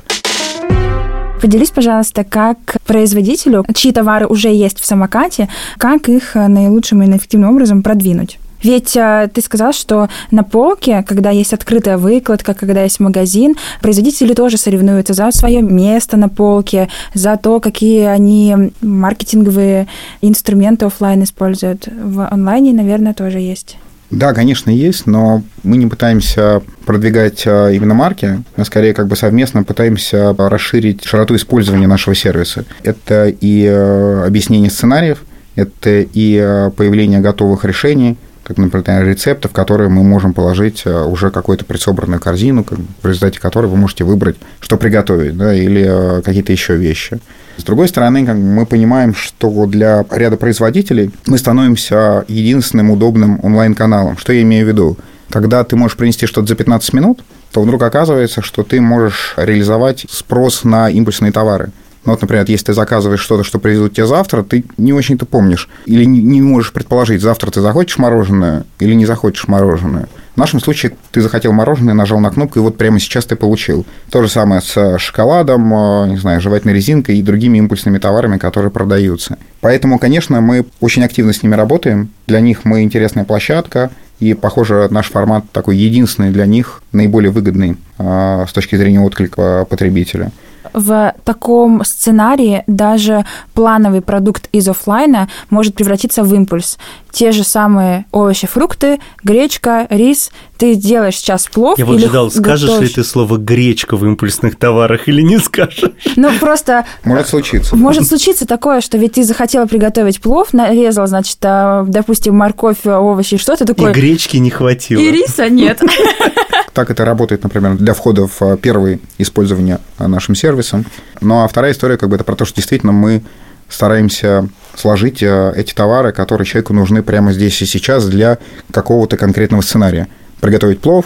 Поделись, 1.41 1.69
пожалуйста, 1.69 2.23
как 2.23 2.57
производителю, 2.87 3.65
чьи 3.75 3.91
товары 3.91 4.25
уже 4.25 4.49
есть 4.49 4.79
в 4.79 4.85
самокате, 4.85 5.47
как 5.77 6.09
их 6.09 6.35
наилучшим 6.35 7.03
и 7.03 7.07
наэффективным 7.07 7.51
образом 7.51 7.83
продвинуть? 7.83 8.39
Ведь 8.63 8.97
э, 8.97 9.29
ты 9.31 9.41
сказал, 9.41 9.73
что 9.73 10.09
на 10.31 10.43
полке, 10.43 11.03
когда 11.03 11.29
есть 11.29 11.53
открытая 11.53 11.99
выкладка, 11.99 12.55
когда 12.55 12.81
есть 12.81 12.99
магазин, 12.99 13.53
производители 13.79 14.33
тоже 14.33 14.57
соревнуются 14.57 15.13
за 15.13 15.29
свое 15.31 15.61
место 15.61 16.17
на 16.17 16.29
полке, 16.29 16.89
за 17.13 17.37
то, 17.37 17.59
какие 17.59 18.05
они 18.05 18.71
маркетинговые 18.81 19.87
инструменты 20.21 20.87
офлайн 20.87 21.23
используют. 21.23 21.87
В 21.87 22.27
онлайне, 22.27 22.73
наверное, 22.73 23.13
тоже 23.13 23.39
есть. 23.39 23.77
Да, 24.11 24.33
конечно, 24.33 24.69
есть, 24.69 25.07
но 25.07 25.43
мы 25.63 25.77
не 25.77 25.87
пытаемся 25.87 26.61
продвигать 26.85 27.43
а, 27.47 27.69
именно 27.69 27.93
марки, 27.93 28.43
мы 28.55 28.65
скорее 28.65 28.93
как 28.93 29.07
бы 29.07 29.15
совместно 29.15 29.63
пытаемся 29.63 30.33
расширить 30.37 31.03
широту 31.03 31.35
использования 31.35 31.87
нашего 31.87 32.15
сервиса. 32.15 32.65
Это 32.83 33.27
и 33.27 33.65
а, 33.67 34.25
объяснение 34.27 34.69
сценариев, 34.69 35.23
это 35.55 36.01
и 36.01 36.37
а, 36.37 36.69
появление 36.69 37.19
готовых 37.19 37.65
решений, 37.65 38.17
как, 38.45 38.57
например, 38.57 39.05
рецептов, 39.05 39.51
которые 39.51 39.89
мы 39.89 40.03
можем 40.03 40.33
положить 40.33 40.85
уже 40.85 41.31
какую-то 41.31 41.65
предсобранную 41.65 42.21
корзину, 42.21 42.63
в 43.01 43.07
результате 43.07 43.39
которой 43.39 43.65
вы 43.65 43.75
можете 43.75 44.03
выбрать, 44.03 44.35
что 44.59 44.77
приготовить, 44.77 45.35
да, 45.35 45.53
или 45.53 46.21
какие-то 46.21 46.51
еще 46.51 46.75
вещи. 46.75 47.19
С 47.57 47.63
другой 47.63 47.87
стороны, 47.87 48.25
как 48.25 48.35
мы 48.35 48.65
понимаем, 48.65 49.15
что 49.15 49.65
для 49.65 50.05
ряда 50.11 50.37
производителей 50.37 51.11
мы 51.25 51.37
становимся 51.37 52.23
единственным 52.27 52.91
удобным 52.91 53.39
онлайн-каналом. 53.41 54.17
Что 54.17 54.31
я 54.33 54.43
имею 54.43 54.65
в 54.65 54.67
виду? 54.69 54.97
Когда 55.29 55.63
ты 55.63 55.75
можешь 55.75 55.97
принести 55.97 56.27
что-то 56.27 56.47
за 56.47 56.55
15 56.55 56.93
минут, 56.93 57.21
то 57.51 57.61
вдруг 57.61 57.81
оказывается, 57.81 58.41
что 58.41 58.63
ты 58.63 58.79
можешь 58.79 59.33
реализовать 59.37 60.05
спрос 60.09 60.63
на 60.63 60.89
импульсные 60.89 61.31
товары. 61.31 61.71
Ну, 62.05 62.11
вот, 62.11 62.21
например, 62.21 62.45
если 62.47 62.67
ты 62.67 62.73
заказываешь 62.73 63.19
что-то, 63.19 63.43
что 63.43 63.59
привезут 63.59 63.93
тебе 63.93 64.05
завтра, 64.05 64.43
ты 64.43 64.63
не 64.77 64.93
очень-то 64.93 65.25
помнишь 65.25 65.67
или 65.85 66.05
не 66.05 66.41
можешь 66.41 66.71
предположить, 66.71 67.21
завтра 67.21 67.49
ты 67.49 67.61
захочешь 67.61 67.97
мороженое 67.97 68.65
или 68.79 68.93
не 68.93 69.05
захочешь 69.05 69.47
мороженое. 69.47 70.07
В 70.35 70.37
нашем 70.37 70.59
случае 70.59 70.91
ты 71.11 71.21
захотел 71.21 71.53
мороженое, 71.53 71.93
нажал 71.93 72.19
на 72.19 72.29
кнопку, 72.29 72.59
и 72.59 72.61
вот 72.61 72.77
прямо 72.77 72.99
сейчас 72.99 73.25
ты 73.25 73.37
получил. 73.37 73.85
То 74.11 74.21
же 74.21 74.27
самое 74.27 74.61
с 74.61 74.97
шоколадом, 74.99 75.73
э, 75.73 76.07
не 76.09 76.17
знаю, 76.17 76.41
жевательной 76.41 76.73
резинкой 76.73 77.17
и 77.17 77.23
другими 77.23 77.57
импульсными 77.57 77.97
товарами, 77.99 78.37
которые 78.37 78.69
продаются. 78.69 79.37
Поэтому, 79.61 79.97
конечно, 79.97 80.41
мы 80.41 80.65
очень 80.81 81.05
активно 81.05 81.31
с 81.31 81.41
ними 81.41 81.55
работаем. 81.55 82.09
Для 82.27 82.41
них 82.41 82.65
мы 82.65 82.83
интересная 82.83 83.23
площадка, 83.23 83.91
и, 84.19 84.33
похоже, 84.33 84.87
наш 84.91 85.09
формат 85.09 85.45
такой 85.51 85.77
единственный 85.77 86.31
для 86.31 86.45
них, 86.45 86.81
наиболее 86.91 87.31
выгодный 87.31 87.77
э, 87.97 88.45
с 88.47 88.51
точки 88.51 88.75
зрения 88.75 88.99
отклика 88.99 89.65
потребителя 89.69 90.31
в 90.75 91.15
таком 91.23 91.83
сценарии 91.83 92.63
даже 92.67 93.25
плановый 93.53 94.01
продукт 94.01 94.49
из 94.51 94.67
офлайна 94.67 95.29
может 95.49 95.75
превратиться 95.75 96.23
в 96.23 96.33
импульс. 96.33 96.77
Те 97.11 97.31
же 97.31 97.45
самые 97.45 98.05
овощи, 98.11 98.45
фрукты, 98.45 98.99
гречка, 99.23 99.87
рис. 99.89 100.31
Ты 100.57 100.75
делаешь 100.75 101.15
сейчас 101.17 101.47
плов 101.47 101.77
Я 101.77 101.85
вот 101.85 101.99
ждал, 101.99 102.29
скажешь 102.29 102.69
готовишь... 102.69 102.89
ли 102.89 102.95
ты 102.95 103.03
слово 103.03 103.37
гречка 103.37 103.95
в 103.95 104.05
импульсных 104.05 104.57
товарах 104.57 105.07
или 105.07 105.21
не 105.21 105.37
скажешь? 105.39 105.91
Ну, 106.17 106.31
просто... 106.39 106.85
Может 107.03 107.27
случиться. 107.29 107.75
Может 107.75 108.07
случиться 108.07 108.45
такое, 108.45 108.81
что 108.81 108.97
ведь 108.97 109.13
ты 109.13 109.23
захотела 109.23 109.65
приготовить 109.65 110.21
плов, 110.21 110.53
нарезал, 110.53 111.07
значит, 111.07 111.37
а, 111.43 111.85
допустим, 111.87 112.35
морковь, 112.35 112.85
овощи, 112.85 113.37
что-то 113.37 113.65
такое. 113.65 113.91
И 113.91 113.93
гречки 113.93 114.37
не 114.37 114.49
хватило. 114.49 114.99
И 114.99 115.11
риса 115.11 115.49
нет. 115.49 115.81
Так 116.75 116.89
это 116.91 117.05
работает, 117.05 117.41
например, 117.41 117.77
для 117.77 117.93
входа 117.93 118.27
в 118.27 118.41
а, 118.41 118.57
первое 118.57 118.99
использование 119.17 119.79
нашим 119.97 120.35
сервисом. 120.35 120.85
Ну, 121.21 121.41
а 121.41 121.47
вторая 121.47 121.71
история, 121.71 121.95
как 121.95 122.09
бы, 122.09 122.15
это 122.15 122.25
про 122.25 122.35
то, 122.35 122.43
что 122.43 122.57
действительно 122.57 122.91
мы 122.91 123.23
стараемся 123.69 124.49
сложить 124.75 125.23
а, 125.23 125.53
эти 125.55 125.73
товары, 125.73 126.11
которые 126.11 126.45
человеку 126.45 126.73
нужны 126.73 127.01
прямо 127.01 127.31
здесь 127.31 127.61
и 127.61 127.65
сейчас 127.65 128.05
для 128.07 128.39
какого-то 128.71 129.15
конкретного 129.15 129.61
сценария. 129.61 130.09
Приготовить 130.41 130.81
плов, 130.81 131.05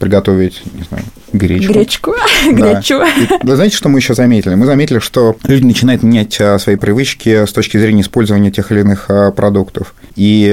приготовить, 0.00 0.62
не 0.74 0.82
знаю, 0.82 1.04
гречку. 1.32 1.72
Гречку. 1.72 2.14
Да. 2.50 2.72
Гречу. 2.74 3.00
И 3.04 3.46
вы 3.46 3.54
знаете, 3.54 3.76
что 3.76 3.88
мы 3.88 4.00
еще 4.00 4.14
заметили? 4.14 4.56
Мы 4.56 4.66
заметили, 4.66 4.98
что 4.98 5.36
люди 5.44 5.64
начинают 5.64 6.02
менять 6.02 6.40
свои 6.60 6.74
привычки 6.74 7.46
с 7.46 7.52
точки 7.52 7.78
зрения 7.78 8.02
использования 8.02 8.50
тех 8.50 8.72
или 8.72 8.80
иных 8.80 9.08
продуктов. 9.36 9.94
И 10.16 10.48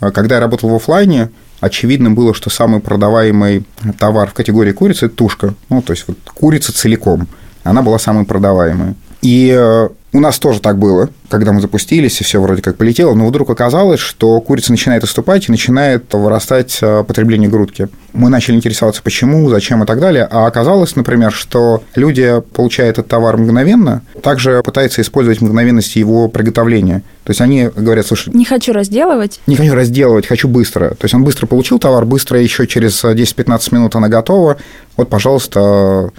когда 0.00 0.34
я 0.34 0.40
работал 0.42 0.68
в 0.68 0.74
офлайне, 0.74 1.30
очевидно 1.62 2.10
было, 2.10 2.34
что 2.34 2.50
самый 2.50 2.80
продаваемый 2.80 3.64
товар 3.98 4.28
в 4.28 4.34
категории 4.34 4.72
курицы– 4.72 5.06
это 5.06 5.14
тушка. 5.14 5.54
Ну, 5.70 5.80
то 5.80 5.92
есть 5.92 6.04
вот 6.08 6.18
курица 6.34 6.72
целиком. 6.72 7.28
Она 7.62 7.82
была 7.82 8.00
самой 8.00 8.24
продаваемой. 8.24 8.96
И 9.22 9.54
э, 9.56 9.88
у 10.14 10.20
нас 10.20 10.38
тоже 10.38 10.60
так 10.60 10.78
было, 10.78 11.08
когда 11.30 11.52
мы 11.52 11.60
запустились, 11.62 12.20
и 12.20 12.24
все 12.24 12.40
вроде 12.40 12.60
как 12.60 12.76
полетело, 12.76 13.14
но 13.14 13.26
вдруг 13.26 13.48
оказалось, 13.48 14.00
что 14.00 14.38
курица 14.42 14.70
начинает 14.70 15.04
отступать 15.04 15.48
и 15.48 15.50
начинает 15.50 16.12
вырастать 16.12 16.78
э, 16.82 17.02
потребление 17.02 17.48
грудки. 17.48 17.88
Мы 18.12 18.28
начали 18.28 18.56
интересоваться, 18.56 19.02
почему, 19.02 19.48
зачем 19.48 19.82
и 19.82 19.86
так 19.86 20.00
далее, 20.00 20.28
а 20.30 20.46
оказалось, 20.46 20.96
например, 20.96 21.32
что 21.32 21.82
люди 21.94 22.42
получают 22.52 22.98
этот 22.98 23.08
товар 23.08 23.38
мгновенно, 23.38 24.02
также 24.22 24.62
пытаются 24.62 25.00
использовать 25.00 25.40
мгновенность 25.40 25.96
его 25.96 26.28
приготовления. 26.28 27.02
То 27.24 27.30
есть 27.30 27.40
они 27.40 27.70
говорят, 27.74 28.06
слушай, 28.06 28.34
Не 28.34 28.44
хочу 28.44 28.74
разделывать. 28.74 29.40
не 29.46 29.56
хочу 29.56 29.74
разделывать, 29.74 30.26
хочу 30.26 30.46
быстро. 30.46 30.90
То 30.90 31.04
есть 31.04 31.14
он 31.14 31.24
быстро 31.24 31.46
получил 31.46 31.78
товар, 31.78 32.04
быстро 32.04 32.38
еще 32.38 32.66
через 32.66 33.02
10-15 33.02 33.74
минут 33.74 33.96
она 33.96 34.08
готова. 34.08 34.58
Вот, 34.98 35.08
пожалуйста, 35.08 36.10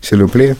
селюпле, 0.00 0.56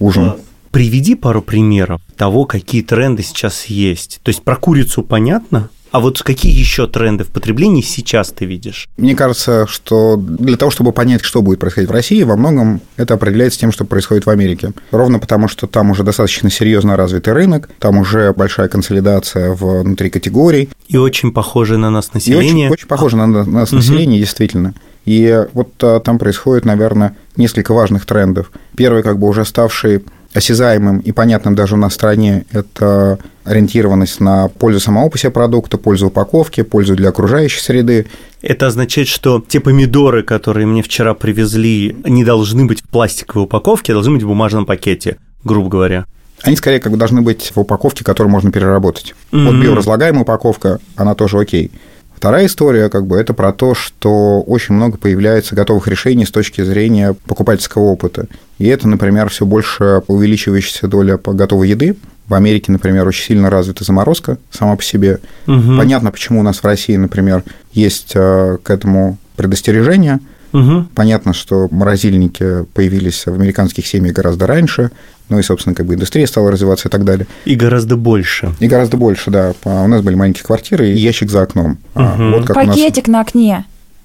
ужин. 0.00 0.34
Приведи 0.74 1.14
пару 1.14 1.40
примеров 1.40 2.00
того, 2.16 2.46
какие 2.46 2.82
тренды 2.82 3.22
сейчас 3.22 3.66
есть. 3.66 4.18
То 4.24 4.30
есть 4.30 4.42
про 4.42 4.56
курицу 4.56 5.04
понятно, 5.04 5.70
а 5.92 6.00
вот 6.00 6.20
какие 6.20 6.50
еще 6.50 6.88
тренды 6.88 7.22
в 7.22 7.28
потреблении 7.28 7.80
сейчас 7.80 8.32
ты 8.32 8.44
видишь? 8.44 8.88
Мне 8.96 9.14
кажется, 9.14 9.68
что 9.68 10.16
для 10.16 10.56
того, 10.56 10.72
чтобы 10.72 10.90
понять, 10.90 11.22
что 11.22 11.42
будет 11.42 11.60
происходить 11.60 11.88
в 11.88 11.92
России, 11.92 12.24
во 12.24 12.34
многом 12.36 12.80
это 12.96 13.14
определяется 13.14 13.60
тем, 13.60 13.70
что 13.70 13.84
происходит 13.84 14.26
в 14.26 14.30
Америке. 14.30 14.72
Ровно 14.90 15.20
потому, 15.20 15.46
что 15.46 15.68
там 15.68 15.92
уже 15.92 16.02
достаточно 16.02 16.50
серьезно 16.50 16.96
развитый 16.96 17.34
рынок, 17.34 17.70
там 17.78 17.98
уже 17.98 18.32
большая 18.32 18.66
консолидация 18.66 19.54
внутри 19.54 20.10
категорий. 20.10 20.70
И 20.88 20.96
очень 20.96 21.30
похоже 21.30 21.78
на 21.78 21.90
нас 21.90 22.06
И 22.06 22.14
население. 22.14 22.66
очень, 22.66 22.72
очень 22.72 22.88
похоже 22.88 23.16
на 23.16 23.28
на 23.28 23.44
нас 23.44 23.70
население, 23.70 24.18
действительно. 24.18 24.74
И 25.04 25.46
вот 25.52 25.72
а, 25.82 26.00
там 26.00 26.18
происходит, 26.18 26.64
наверное, 26.64 27.14
несколько 27.36 27.72
важных 27.74 28.06
трендов. 28.06 28.50
Первый, 28.76 29.04
как 29.04 29.20
бы 29.20 29.28
уже 29.28 29.44
ставший 29.44 30.02
осязаемым 30.34 30.98
и 30.98 31.12
понятным 31.12 31.54
даже 31.54 31.74
у 31.74 31.78
нас 31.78 31.92
в 31.92 31.94
стране, 31.94 32.44
это 32.50 33.18
ориентированность 33.44 34.20
на 34.20 34.48
пользу 34.48 34.80
самого 34.80 35.08
по 35.08 35.18
себе 35.18 35.30
продукта, 35.30 35.78
пользу 35.78 36.08
упаковки, 36.08 36.62
пользу 36.62 36.96
для 36.96 37.10
окружающей 37.10 37.60
среды. 37.60 38.06
Это 38.42 38.66
означает, 38.66 39.08
что 39.08 39.42
те 39.46 39.60
помидоры, 39.60 40.22
которые 40.22 40.66
мне 40.66 40.82
вчера 40.82 41.14
привезли, 41.14 41.96
не 42.04 42.24
должны 42.24 42.64
быть 42.66 42.82
в 42.82 42.88
пластиковой 42.88 43.44
упаковке, 43.44 43.92
а 43.92 43.94
должны 43.94 44.14
быть 44.14 44.22
в 44.22 44.28
бумажном 44.28 44.66
пакете, 44.66 45.18
грубо 45.44 45.68
говоря. 45.68 46.06
Они 46.42 46.56
скорее 46.56 46.80
как 46.80 46.92
бы 46.92 46.98
должны 46.98 47.22
быть 47.22 47.52
в 47.54 47.60
упаковке, 47.60 48.04
которую 48.04 48.30
можно 48.30 48.50
переработать. 48.50 49.14
Вот 49.30 49.52
Мгм. 49.52 49.62
биоразлагаемая 49.62 50.22
упаковка, 50.22 50.80
она 50.96 51.14
тоже 51.14 51.38
окей. 51.38 51.70
Вторая 52.16 52.46
история, 52.46 52.88
как 52.88 53.06
бы, 53.06 53.16
это 53.16 53.34
про 53.34 53.52
то, 53.52 53.74
что 53.74 54.40
очень 54.42 54.74
много 54.74 54.96
появляется 54.96 55.54
готовых 55.54 55.88
решений 55.88 56.24
с 56.24 56.30
точки 56.30 56.62
зрения 56.62 57.14
покупательского 57.26 57.82
опыта. 57.82 58.28
И 58.58 58.66
это, 58.66 58.88
например, 58.88 59.28
все 59.28 59.44
больше 59.44 60.02
увеличивающаяся 60.06 60.88
доля 60.88 61.18
готовой 61.22 61.68
еды. 61.68 61.96
В 62.26 62.34
Америке, 62.34 62.72
например, 62.72 63.06
очень 63.06 63.24
сильно 63.24 63.50
развита 63.50 63.84
заморозка 63.84 64.38
сама 64.50 64.76
по 64.76 64.82
себе. 64.82 65.18
Мгм. 65.46 65.76
Понятно, 65.76 66.10
почему 66.10 66.40
у 66.40 66.42
нас 66.42 66.58
в 66.58 66.64
России, 66.64 66.96
например, 66.96 67.42
есть 67.72 68.12
э, 68.14 68.56
к 68.62 68.70
этому 68.70 69.18
предостережение. 69.36 70.20
Мгм. 70.54 70.88
Понятно, 70.94 71.34
что 71.34 71.68
морозильники 71.70 72.64
появились 72.74 73.26
в 73.26 73.34
американских 73.34 73.86
семьях 73.86 74.14
гораздо 74.14 74.46
раньше, 74.46 74.90
ну 75.28 75.38
и, 75.38 75.42
собственно, 75.42 75.74
как 75.74 75.86
бы 75.86 75.94
индустрия 75.94 76.26
стала 76.26 76.50
развиваться 76.50 76.88
и 76.88 76.90
так 76.90 77.04
далее. 77.04 77.26
И 77.44 77.54
гораздо 77.56 77.96
больше. 77.96 78.54
И 78.60 78.66
гораздо 78.68 78.96
больше, 78.96 79.30
да. 79.30 79.52
А 79.64 79.82
У 79.82 79.88
нас 79.88 80.00
были 80.02 80.14
маленькие 80.14 80.44
квартиры 80.44 80.88
и 80.90 80.96
ящик 80.96 81.30
за 81.30 81.42
окном. 81.42 81.78
А 81.94 82.14
Мгм. 82.14 82.32
Вот 82.32 82.46
как 82.46 82.56
у 82.56 82.60
нас... 82.60 82.68
Пакетик 82.68 83.08
на 83.08 83.20
окне. 83.20 83.64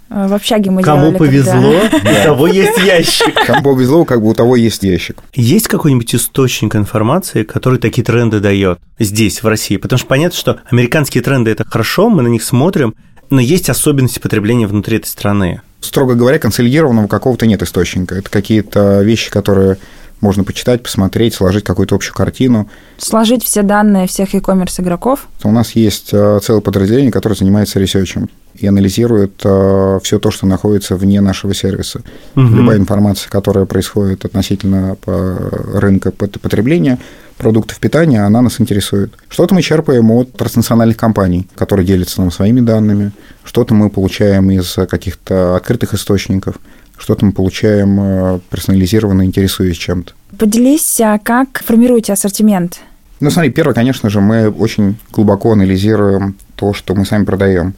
Э, 0.09 0.27
В 0.27 0.33
общаге 0.33 0.71
мы 0.71 0.81
Кому 0.81 1.01
делали, 1.11 1.17
повезло, 1.19 1.73
когда- 1.91 2.21
у 2.21 2.23
того 2.23 2.47
есть 2.47 2.79
ящик. 2.83 3.35
Кому 3.45 3.61
повезло, 3.75 4.05
как 4.05 4.21
бы 4.21 4.29
у 4.29 4.33
того 4.33 4.55
есть 4.55 4.81
ящик. 4.81 5.17
Есть 5.35 5.67
какой-нибудь 5.67 6.15
источник 6.15 6.75
информации, 6.75 7.43
который 7.43 7.77
такие 7.77 8.03
тренды 8.03 8.39
дает 8.39 8.79
здесь, 8.97 9.43
в 9.43 9.47
России? 9.47 9.77
Потому 9.77 9.99
что 9.99 10.07
понятно, 10.07 10.35
что 10.37 10.59
американские 10.71 11.21
тренды– 11.21 11.51
это 11.51 11.63
хорошо, 11.63 12.09
мы 12.09 12.23
на 12.23 12.27
них 12.27 12.41
смотрим, 12.43 12.95
но 13.29 13.39
есть 13.39 13.69
особенности 13.69 14.17
потребления 14.17 14.65
внутри 14.65 14.97
этой 14.97 15.05
страны. 15.07 15.61
Строго 15.81 16.15
говоря, 16.15 16.39
консолидированного 16.39 17.07
какого-то 17.07 17.45
нет 17.45 17.61
источника. 17.63 18.15
Это 18.15 18.29
какие-то 18.29 19.01
вещи, 19.01 19.31
которые 19.31 19.77
можно 20.21 20.43
почитать, 20.43 20.83
посмотреть, 20.83 21.33
сложить 21.33 21.63
какую-то 21.63 21.95
общую 21.95 22.13
картину. 22.13 22.69
Сложить 22.97 23.43
все 23.45 23.61
данные 23.61 24.05
всех 24.07 24.33
e-commerce 24.35 24.81
игроков. 24.81 25.27
У 25.43 25.51
нас 25.51 25.71
есть 25.71 26.09
э, 26.11 26.39
целое 26.43 26.59
подразделение, 26.59 27.11
которое 27.11 27.35
занимается 27.35 27.79
ресерчем 27.79 28.29
и 28.55 28.67
анализирует 28.67 29.35
все 29.39 30.19
то, 30.19 30.31
что 30.31 30.45
находится 30.45 30.97
вне 30.97 31.21
нашего 31.21 31.53
сервиса. 31.53 32.01
Мгм. 32.35 32.55
Любая 32.57 32.77
информация, 32.77 33.29
которая 33.29 33.65
происходит 33.65 34.25
относительно 34.25 34.95
по- 34.95 35.37
рынка 35.79 36.11
пот- 36.11 36.39
потребления 36.41 36.97
продуктов 37.39 37.79
питания, 37.79 38.21
она 38.21 38.41
нас 38.41 38.61
интересует. 38.61 39.13
Что-то 39.29 39.55
мы 39.55 39.63
черпаем 39.63 40.11
от 40.11 40.33
транснациональных 40.33 40.97
компаний, 40.97 41.47
которые 41.55 41.85
делятся 41.85 42.21
нам 42.21 42.31
своими 42.31 42.59
данными, 42.59 43.11
что-то 43.43 43.73
мы 43.73 43.89
получаем 43.89 44.51
из 44.51 44.75
каких-то 44.87 45.55
открытых 45.55 45.95
источников, 45.95 46.55
что-то 46.97 47.25
мы 47.25 47.31
получаем 47.31 47.99
э, 47.99 48.39
персонализированно, 48.49 49.23
интересуясь 49.23 49.77
чем-то. 49.77 50.13
Поделись, 50.37 50.99
а 51.01 51.17
как 51.17 51.63
формируете 51.65 52.13
ассортимент? 52.13 52.81
Ну, 53.21 53.31
смотри, 53.31 53.51
первое, 53.51 53.73
конечно 53.73 54.09
же, 54.09 54.21
мы 54.21 54.49
очень 54.49 54.97
глубоко 55.11 55.53
анализируем 55.53 56.35
то, 56.55 56.73
что 56.73 56.93
мы 56.93 57.05
сами 57.05 57.25
продаем. 57.25 57.73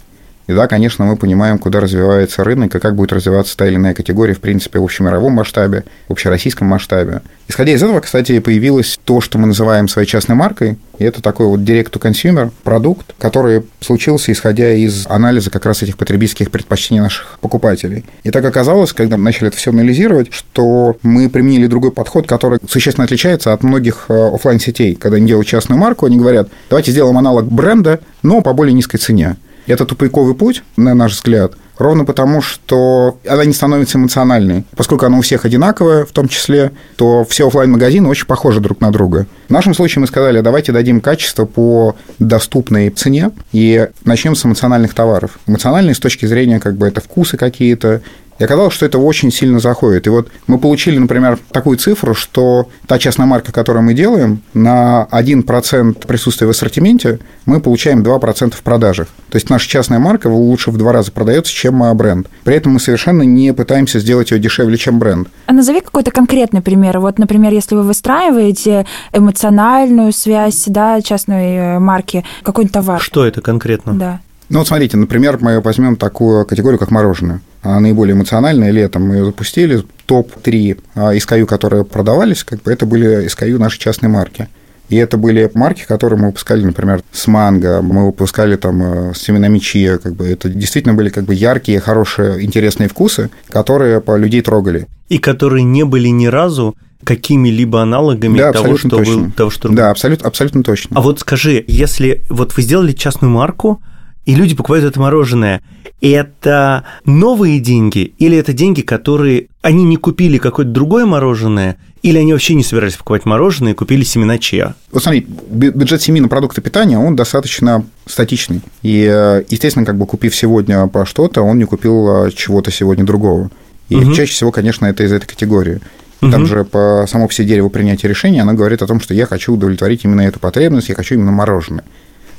И 0.51 0.53
да, 0.53 0.67
конечно, 0.67 1.05
мы 1.05 1.15
понимаем, 1.15 1.57
куда 1.57 1.79
развивается 1.79 2.43
рынок 2.43 2.75
и 2.75 2.79
как 2.79 2.95
будет 2.95 3.13
развиваться 3.13 3.55
та 3.55 3.67
или 3.67 3.75
иная 3.75 3.93
категория, 3.93 4.33
в 4.33 4.41
принципе, 4.41 4.79
в 4.79 4.83
общемировом 4.83 5.31
масштабе, 5.31 5.85
в 6.09 6.11
общероссийском 6.11 6.67
масштабе. 6.67 7.21
Исходя 7.47 7.71
из 7.71 7.81
этого, 7.81 8.01
кстати, 8.01 8.37
появилось 8.39 8.99
то, 9.05 9.21
что 9.21 9.37
мы 9.37 9.47
называем 9.47 9.87
своей 9.87 10.09
частной 10.09 10.35
маркой. 10.35 10.77
И 10.99 11.05
это 11.05 11.21
такой 11.21 11.45
вот 11.47 11.61
direct-to-consumer 11.61 12.51
продукт, 12.63 13.15
который 13.17 13.63
случился, 13.79 14.33
исходя 14.33 14.73
из 14.73 15.07
анализа 15.07 15.51
как 15.51 15.65
раз 15.65 15.83
этих 15.83 15.95
потребительских 15.97 16.51
предпочтений 16.51 17.01
наших 17.01 17.39
покупателей. 17.39 18.03
И 18.23 18.29
так 18.29 18.43
оказалось, 18.43 18.91
когда 18.91 19.15
мы 19.15 19.23
начали 19.23 19.47
это 19.47 19.57
все 19.57 19.71
анализировать, 19.71 20.33
что 20.33 20.97
мы 21.01 21.29
применили 21.29 21.67
другой 21.67 21.93
подход, 21.93 22.27
который 22.27 22.59
существенно 22.67 23.05
отличается 23.05 23.53
от 23.53 23.63
многих 23.63 24.07
э, 24.09 24.31
оффлайн 24.33 24.59
сетей 24.59 24.95
Когда 24.95 25.15
они 25.15 25.27
делают 25.27 25.47
частную 25.47 25.79
марку, 25.79 26.07
они 26.07 26.17
говорят, 26.17 26.49
давайте 26.69 26.91
сделаем 26.91 27.17
аналог 27.17 27.49
бренда, 27.49 28.01
но 28.21 28.41
по 28.41 28.51
более 28.51 28.73
низкой 28.73 28.97
цене. 28.97 29.37
Это 29.67 29.85
тупиковый 29.85 30.35
путь, 30.35 30.63
на 30.75 30.93
наш 30.93 31.13
взгляд, 31.13 31.53
ровно 31.77 32.05
потому, 32.05 32.41
что 32.41 33.17
она 33.27 33.45
не 33.45 33.53
становится 33.53 33.97
эмоциональной. 33.97 34.65
Поскольку 34.75 35.05
она 35.05 35.17
у 35.17 35.21
всех 35.21 35.45
одинаковая, 35.45 36.05
в 36.05 36.11
том 36.11 36.27
числе, 36.27 36.71
то 36.95 37.25
все 37.25 37.47
офлайн 37.47 37.71
магазины 37.71 38.07
очень 38.07 38.25
похожи 38.25 38.59
друг 38.59 38.81
на 38.81 38.91
друга. 38.91 39.27
В 39.47 39.51
нашем 39.51 39.73
случае 39.73 40.01
мы 40.01 40.07
сказали, 40.07 40.41
давайте 40.41 40.71
дадим 40.71 41.01
качество 41.01 41.45
по 41.45 41.95
доступной 42.19 42.89
цене 42.89 43.31
и 43.51 43.87
начнем 44.05 44.35
с 44.35 44.45
эмоциональных 44.45 44.93
товаров. 44.93 45.39
Эмоциональные 45.47 45.95
с 45.95 45.99
точки 45.99 46.25
зрения, 46.25 46.59
как 46.59 46.75
бы, 46.75 46.87
это 46.87 47.01
вкусы 47.01 47.37
какие-то, 47.37 48.01
и 48.41 48.43
оказалось, 48.43 48.73
что 48.73 48.87
это 48.87 48.97
очень 48.97 49.31
сильно 49.31 49.59
заходит. 49.59 50.07
И 50.07 50.09
вот 50.09 50.29
мы 50.47 50.57
получили, 50.57 50.97
например, 50.97 51.37
такую 51.51 51.77
цифру, 51.77 52.15
что 52.15 52.67
та 52.87 52.97
частная 52.97 53.27
марка, 53.27 53.51
которую 53.51 53.83
мы 53.83 53.93
делаем, 53.93 54.41
на 54.55 55.07
1% 55.11 56.07
присутствия 56.07 56.47
в 56.47 56.49
ассортименте 56.49 57.19
мы 57.45 57.59
получаем 57.59 58.01
2% 58.01 58.55
в 58.55 58.63
продажах. 58.63 59.09
То 59.29 59.35
есть 59.35 59.51
наша 59.51 59.69
частная 59.69 59.99
марка 59.99 60.25
лучше 60.25 60.71
в 60.71 60.77
два 60.77 60.91
раза 60.91 61.11
продается, 61.11 61.53
чем 61.53 61.83
бренд. 61.95 62.27
При 62.43 62.55
этом 62.55 62.73
мы 62.73 62.79
совершенно 62.79 63.21
не 63.21 63.53
пытаемся 63.53 63.99
сделать 63.99 64.31
ее 64.31 64.39
дешевле, 64.39 64.75
чем 64.75 64.97
бренд. 64.97 65.27
А 65.45 65.53
назови 65.53 65.81
какой-то 65.81 66.09
конкретный 66.09 66.63
пример. 66.63 66.97
Вот, 66.97 67.19
например, 67.19 67.53
если 67.53 67.75
вы 67.75 67.83
выстраиваете 67.83 68.87
эмоциональную 69.13 70.13
связь, 70.13 70.63
да, 70.65 70.99
частной 71.01 71.57
э, 71.57 71.79
марки, 71.79 72.25
какой-нибудь 72.41 72.73
товар. 72.73 72.99
Что 72.99 73.23
это 73.23 73.41
конкретно? 73.41 73.93
Да. 73.93 74.19
Ну 74.49 74.59
вот 74.59 74.67
смотрите, 74.67 74.97
например, 74.97 75.37
мы 75.39 75.61
возьмем 75.61 75.95
такую 75.95 76.45
категорию, 76.47 76.79
как 76.79 76.89
мороженое. 76.89 77.39
Она 77.61 77.79
наиболее 77.79 78.15
эмоциональная, 78.15 78.71
летом 78.71 79.03
мы 79.03 79.15
ее 79.15 79.25
запустили. 79.25 79.83
Топ-3 80.05 80.79
SKU, 80.95 81.45
которые 81.45 81.85
продавались, 81.85 82.43
как 82.43 82.63
бы 82.63 82.71
это 82.71 82.85
были 82.85 83.27
SKU 83.27 83.57
нашей 83.57 83.79
частной 83.79 84.09
марки. 84.09 84.49
И 84.89 84.97
это 84.97 85.15
были 85.15 85.49
марки, 85.53 85.85
которые 85.87 86.19
мы 86.19 86.27
выпускали, 86.27 86.65
например, 86.65 87.01
с 87.13 87.25
манго, 87.27 87.81
мы 87.81 88.07
выпускали 88.07 88.57
там 88.57 88.83
э, 88.83 89.13
с 89.13 89.19
семенами 89.19 89.57
чия, 89.59 89.97
как 89.97 90.15
бы 90.15 90.27
это 90.27 90.49
действительно 90.49 90.93
были 90.93 91.07
как 91.07 91.23
бы 91.23 91.33
яркие, 91.33 91.79
хорошие, 91.79 92.43
интересные 92.43 92.89
вкусы, 92.89 93.29
которые 93.47 94.01
по 94.01 94.17
людей 94.17 94.41
трогали. 94.41 94.87
И 95.07 95.17
которые 95.17 95.63
не 95.63 95.85
были 95.85 96.09
ни 96.09 96.25
разу 96.25 96.75
какими-либо 97.05 97.81
аналогами 97.81 98.37
Да, 98.37 98.51
того, 98.51 98.77
что 98.77 98.89
точно. 98.89 99.17
был, 99.17 99.31
того, 99.31 99.49
что 99.49 99.69
Да, 99.69 99.91
абсолютно, 99.91 100.27
абсолютно 100.27 100.61
точно. 100.61 100.97
А 100.97 101.01
вот 101.01 101.21
скажи, 101.21 101.63
если 101.67 102.23
вот 102.29 102.57
вы 102.57 102.61
сделали 102.61 102.91
частную 102.91 103.31
марку, 103.31 103.81
и 104.25 104.35
люди 104.35 104.55
покупают 104.55 104.85
это 104.85 104.99
мороженое. 104.99 105.61
Это 106.01 106.83
новые 107.05 107.59
деньги 107.59 108.13
или 108.17 108.37
это 108.37 108.53
деньги, 108.53 108.81
которые 108.81 109.47
они 109.61 109.83
не 109.83 109.97
купили 109.97 110.37
какое-то 110.37 110.71
другое 110.71 111.05
мороженое, 111.05 111.77
или 112.01 112.17
они 112.17 112.33
вообще 112.33 112.55
не 112.55 112.63
собирались 112.63 112.95
покупать 112.95 113.25
мороженое 113.25 113.73
и 113.73 113.75
купили 113.75 114.03
семена 114.03 114.39
чиа? 114.39 114.73
Вот 114.91 115.03
смотри, 115.03 115.21
бюджет 115.21 116.01
семьи 116.01 116.19
на 116.19 116.27
продукты 116.27 116.61
питания, 116.61 116.97
он 116.97 117.15
достаточно 117.15 117.85
статичный. 118.07 118.61
И, 118.81 119.07
э, 119.07 119.43
естественно, 119.49 119.85
как 119.85 119.97
бы 119.97 120.07
купив 120.07 120.35
сегодня 120.35 120.87
по 120.87 121.05
что-то, 121.05 121.43
он 121.43 121.59
не 121.59 121.65
купил 121.65 122.25
э, 122.25 122.31
чего-то 122.31 122.71
сегодня 122.71 123.03
другого. 123.03 123.51
И 123.89 123.95
угу. 123.97 124.13
чаще 124.13 124.31
всего, 124.31 124.51
конечно, 124.51 124.87
это 124.87 125.03
из 125.03 125.11
этой 125.11 125.27
категории. 125.27 125.79
Угу. 126.21 126.31
Там 126.31 126.45
же 126.47 126.65
по 126.65 127.05
само 127.07 127.27
по 127.27 127.33
себе 127.33 127.49
дереву 127.49 127.69
принятия 127.69 128.07
решения, 128.07 128.41
она 128.41 128.53
говорит 128.53 128.81
о 128.81 128.87
том, 128.87 128.99
что 128.99 129.13
я 129.13 129.27
хочу 129.27 129.53
удовлетворить 129.53 130.03
именно 130.03 130.21
эту 130.21 130.39
потребность, 130.39 130.89
я 130.89 130.95
хочу 130.95 131.15
именно 131.15 131.31
мороженое. 131.31 131.83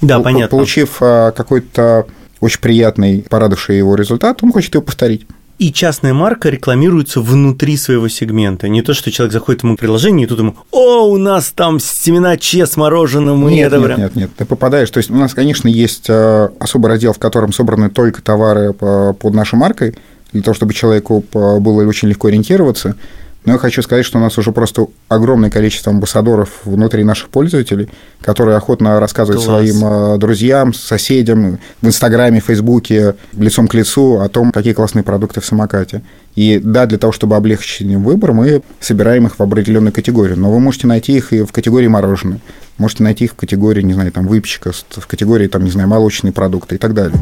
Да, 0.03 0.19
По- 0.19 0.25
понятно. 0.25 0.57
Получив 0.57 0.99
э, 1.01 1.33
какой-то 1.35 2.07
очень 2.41 2.61
приятный, 2.61 3.25
порадовавший 3.29 3.79
его 3.79 3.95
результат, 3.95 4.43
он 4.43 4.53
хочет 4.53 4.75
его 4.75 4.83
повторить 4.83 5.27
и 5.63 5.73
частная 5.73 6.13
марка 6.13 6.49
рекламируется 6.49 7.21
внутри 7.21 7.77
своего 7.77 8.09
сегмента. 8.09 8.69
Не 8.69 8.83
то, 8.83 8.95
что 8.95 9.13
человек 9.13 9.33
заходит 9.33 9.63
ему 9.63 9.77
в 9.77 9.77
приложение, 9.79 10.27
и 10.27 10.29
тут 10.29 10.41
ему, 10.41 10.57
о, 10.73 11.09
у 11.09 11.19
нас 11.19 11.53
там 11.55 11.79
семена 11.79 12.37
че 12.37 12.67
с 12.67 12.77
мороженым. 12.77 13.49
Нет, 13.49 13.71
нет, 13.71 13.99
нет, 13.99 14.17
нет, 14.17 14.31
ты 14.37 14.45
попадаешь. 14.45 14.91
То 14.91 14.99
есть 14.99 15.09
у 15.09 15.15
нас, 15.15 15.35
конечно, 15.35 15.69
есть 15.69 16.07
э, 16.09 16.49
особый 16.59 16.89
раздел, 16.89 17.13
в 17.13 17.21
котором 17.21 17.53
собраны 17.53 17.91
только 17.91 18.23
товары 18.23 18.73
под 18.73 19.35
нашей 19.35 19.55
маркой, 19.55 19.95
для 20.33 20.43
того, 20.43 20.55
чтобы 20.55 20.75
человеку 20.75 21.25
было 21.33 21.87
очень 21.87 22.09
легко 22.09 22.27
ориентироваться. 22.27 22.97
Но 23.45 23.55
я 23.55 23.59
хочу 23.59 23.83
сказать, 23.83 24.05
что 24.05 24.19
у 24.19 24.21
нас 24.21 24.39
уже 24.39 24.53
просто 24.53 24.87
огромное 25.09 25.51
количество 25.51 25.91
амбассадоров 25.91 26.61
внутри 26.65 27.03
наших 27.03 27.29
пользователей, 27.29 27.89
которые 28.21 28.57
охотно 28.57 29.01
рассказывают 29.01 29.45
Класс. 29.45 29.69
своим 29.69 29.85
э, 29.85 30.19
друзьям, 30.19 30.73
соседям 30.73 31.59
в 31.81 31.87
Инстаграме, 31.87 32.39
Фейсбуке, 32.39 33.17
лицом 33.33 33.67
к 33.67 33.75
лицу 33.75 34.21
о 34.21 34.29
том, 34.29 34.53
какие 34.53 34.75
классные 34.75 35.03
продукты 35.03 35.41
в 35.41 35.47
самокате. 35.47 36.03
И 36.37 36.61
да, 36.63 36.87
для 36.87 36.99
того, 36.99 37.13
чтобы 37.13 37.35
облегчить 37.35 37.81
им 37.81 38.05
выбор, 38.05 38.33
мы 38.33 38.63
собираем 38.79 39.27
их 39.27 39.39
в 39.39 39.43
определенную 39.43 39.93
категорию. 39.93 40.39
Но 40.39 40.53
вы 40.53 40.61
можете 40.61 40.87
найти 40.87 41.15
их 41.17 41.33
и 41.33 41.43
в 41.43 41.51
категории 41.51 41.89
мороженое, 41.89 42.39
можете 42.79 43.03
найти 43.03 43.25
их 43.25 43.33
в 43.33 43.37
категории, 43.37 43.83
не 43.83 43.95
знаю, 43.95 44.13
там, 44.13 44.29
выпечка, 44.29 44.71
в 44.73 45.07
категории, 45.09 45.49
там, 45.49 45.65
не 45.65 45.71
знаю, 45.71 45.89
молочные 45.89 46.33
продукты 46.33 46.77
и 46.77 46.79
так 46.79 46.95
далее. 46.95 47.19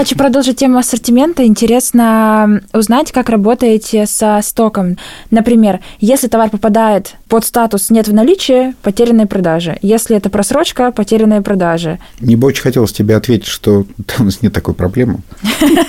Хочу 0.00 0.16
продолжить 0.16 0.56
тему 0.56 0.78
ассортимента. 0.78 1.44
Интересно 1.44 2.62
узнать, 2.72 3.12
как 3.12 3.28
работаете 3.28 4.06
со 4.06 4.40
стоком. 4.42 4.96
Например, 5.30 5.80
если 5.98 6.26
товар 6.26 6.48
попадает 6.48 7.16
под 7.28 7.44
статус 7.44 7.90
«нет 7.90 8.08
в 8.08 8.14
наличии», 8.14 8.74
потерянные 8.80 9.26
продажи. 9.26 9.76
Если 9.82 10.16
это 10.16 10.30
просрочка, 10.30 10.90
потерянные 10.90 11.42
продажи. 11.42 11.98
Мне 12.18 12.38
бы 12.38 12.46
очень 12.46 12.62
хотелось 12.62 12.94
тебе 12.94 13.14
ответить, 13.14 13.48
что 13.48 13.84
у 14.18 14.24
нас 14.24 14.40
нет 14.40 14.54
такой 14.54 14.72
проблемы. 14.72 15.18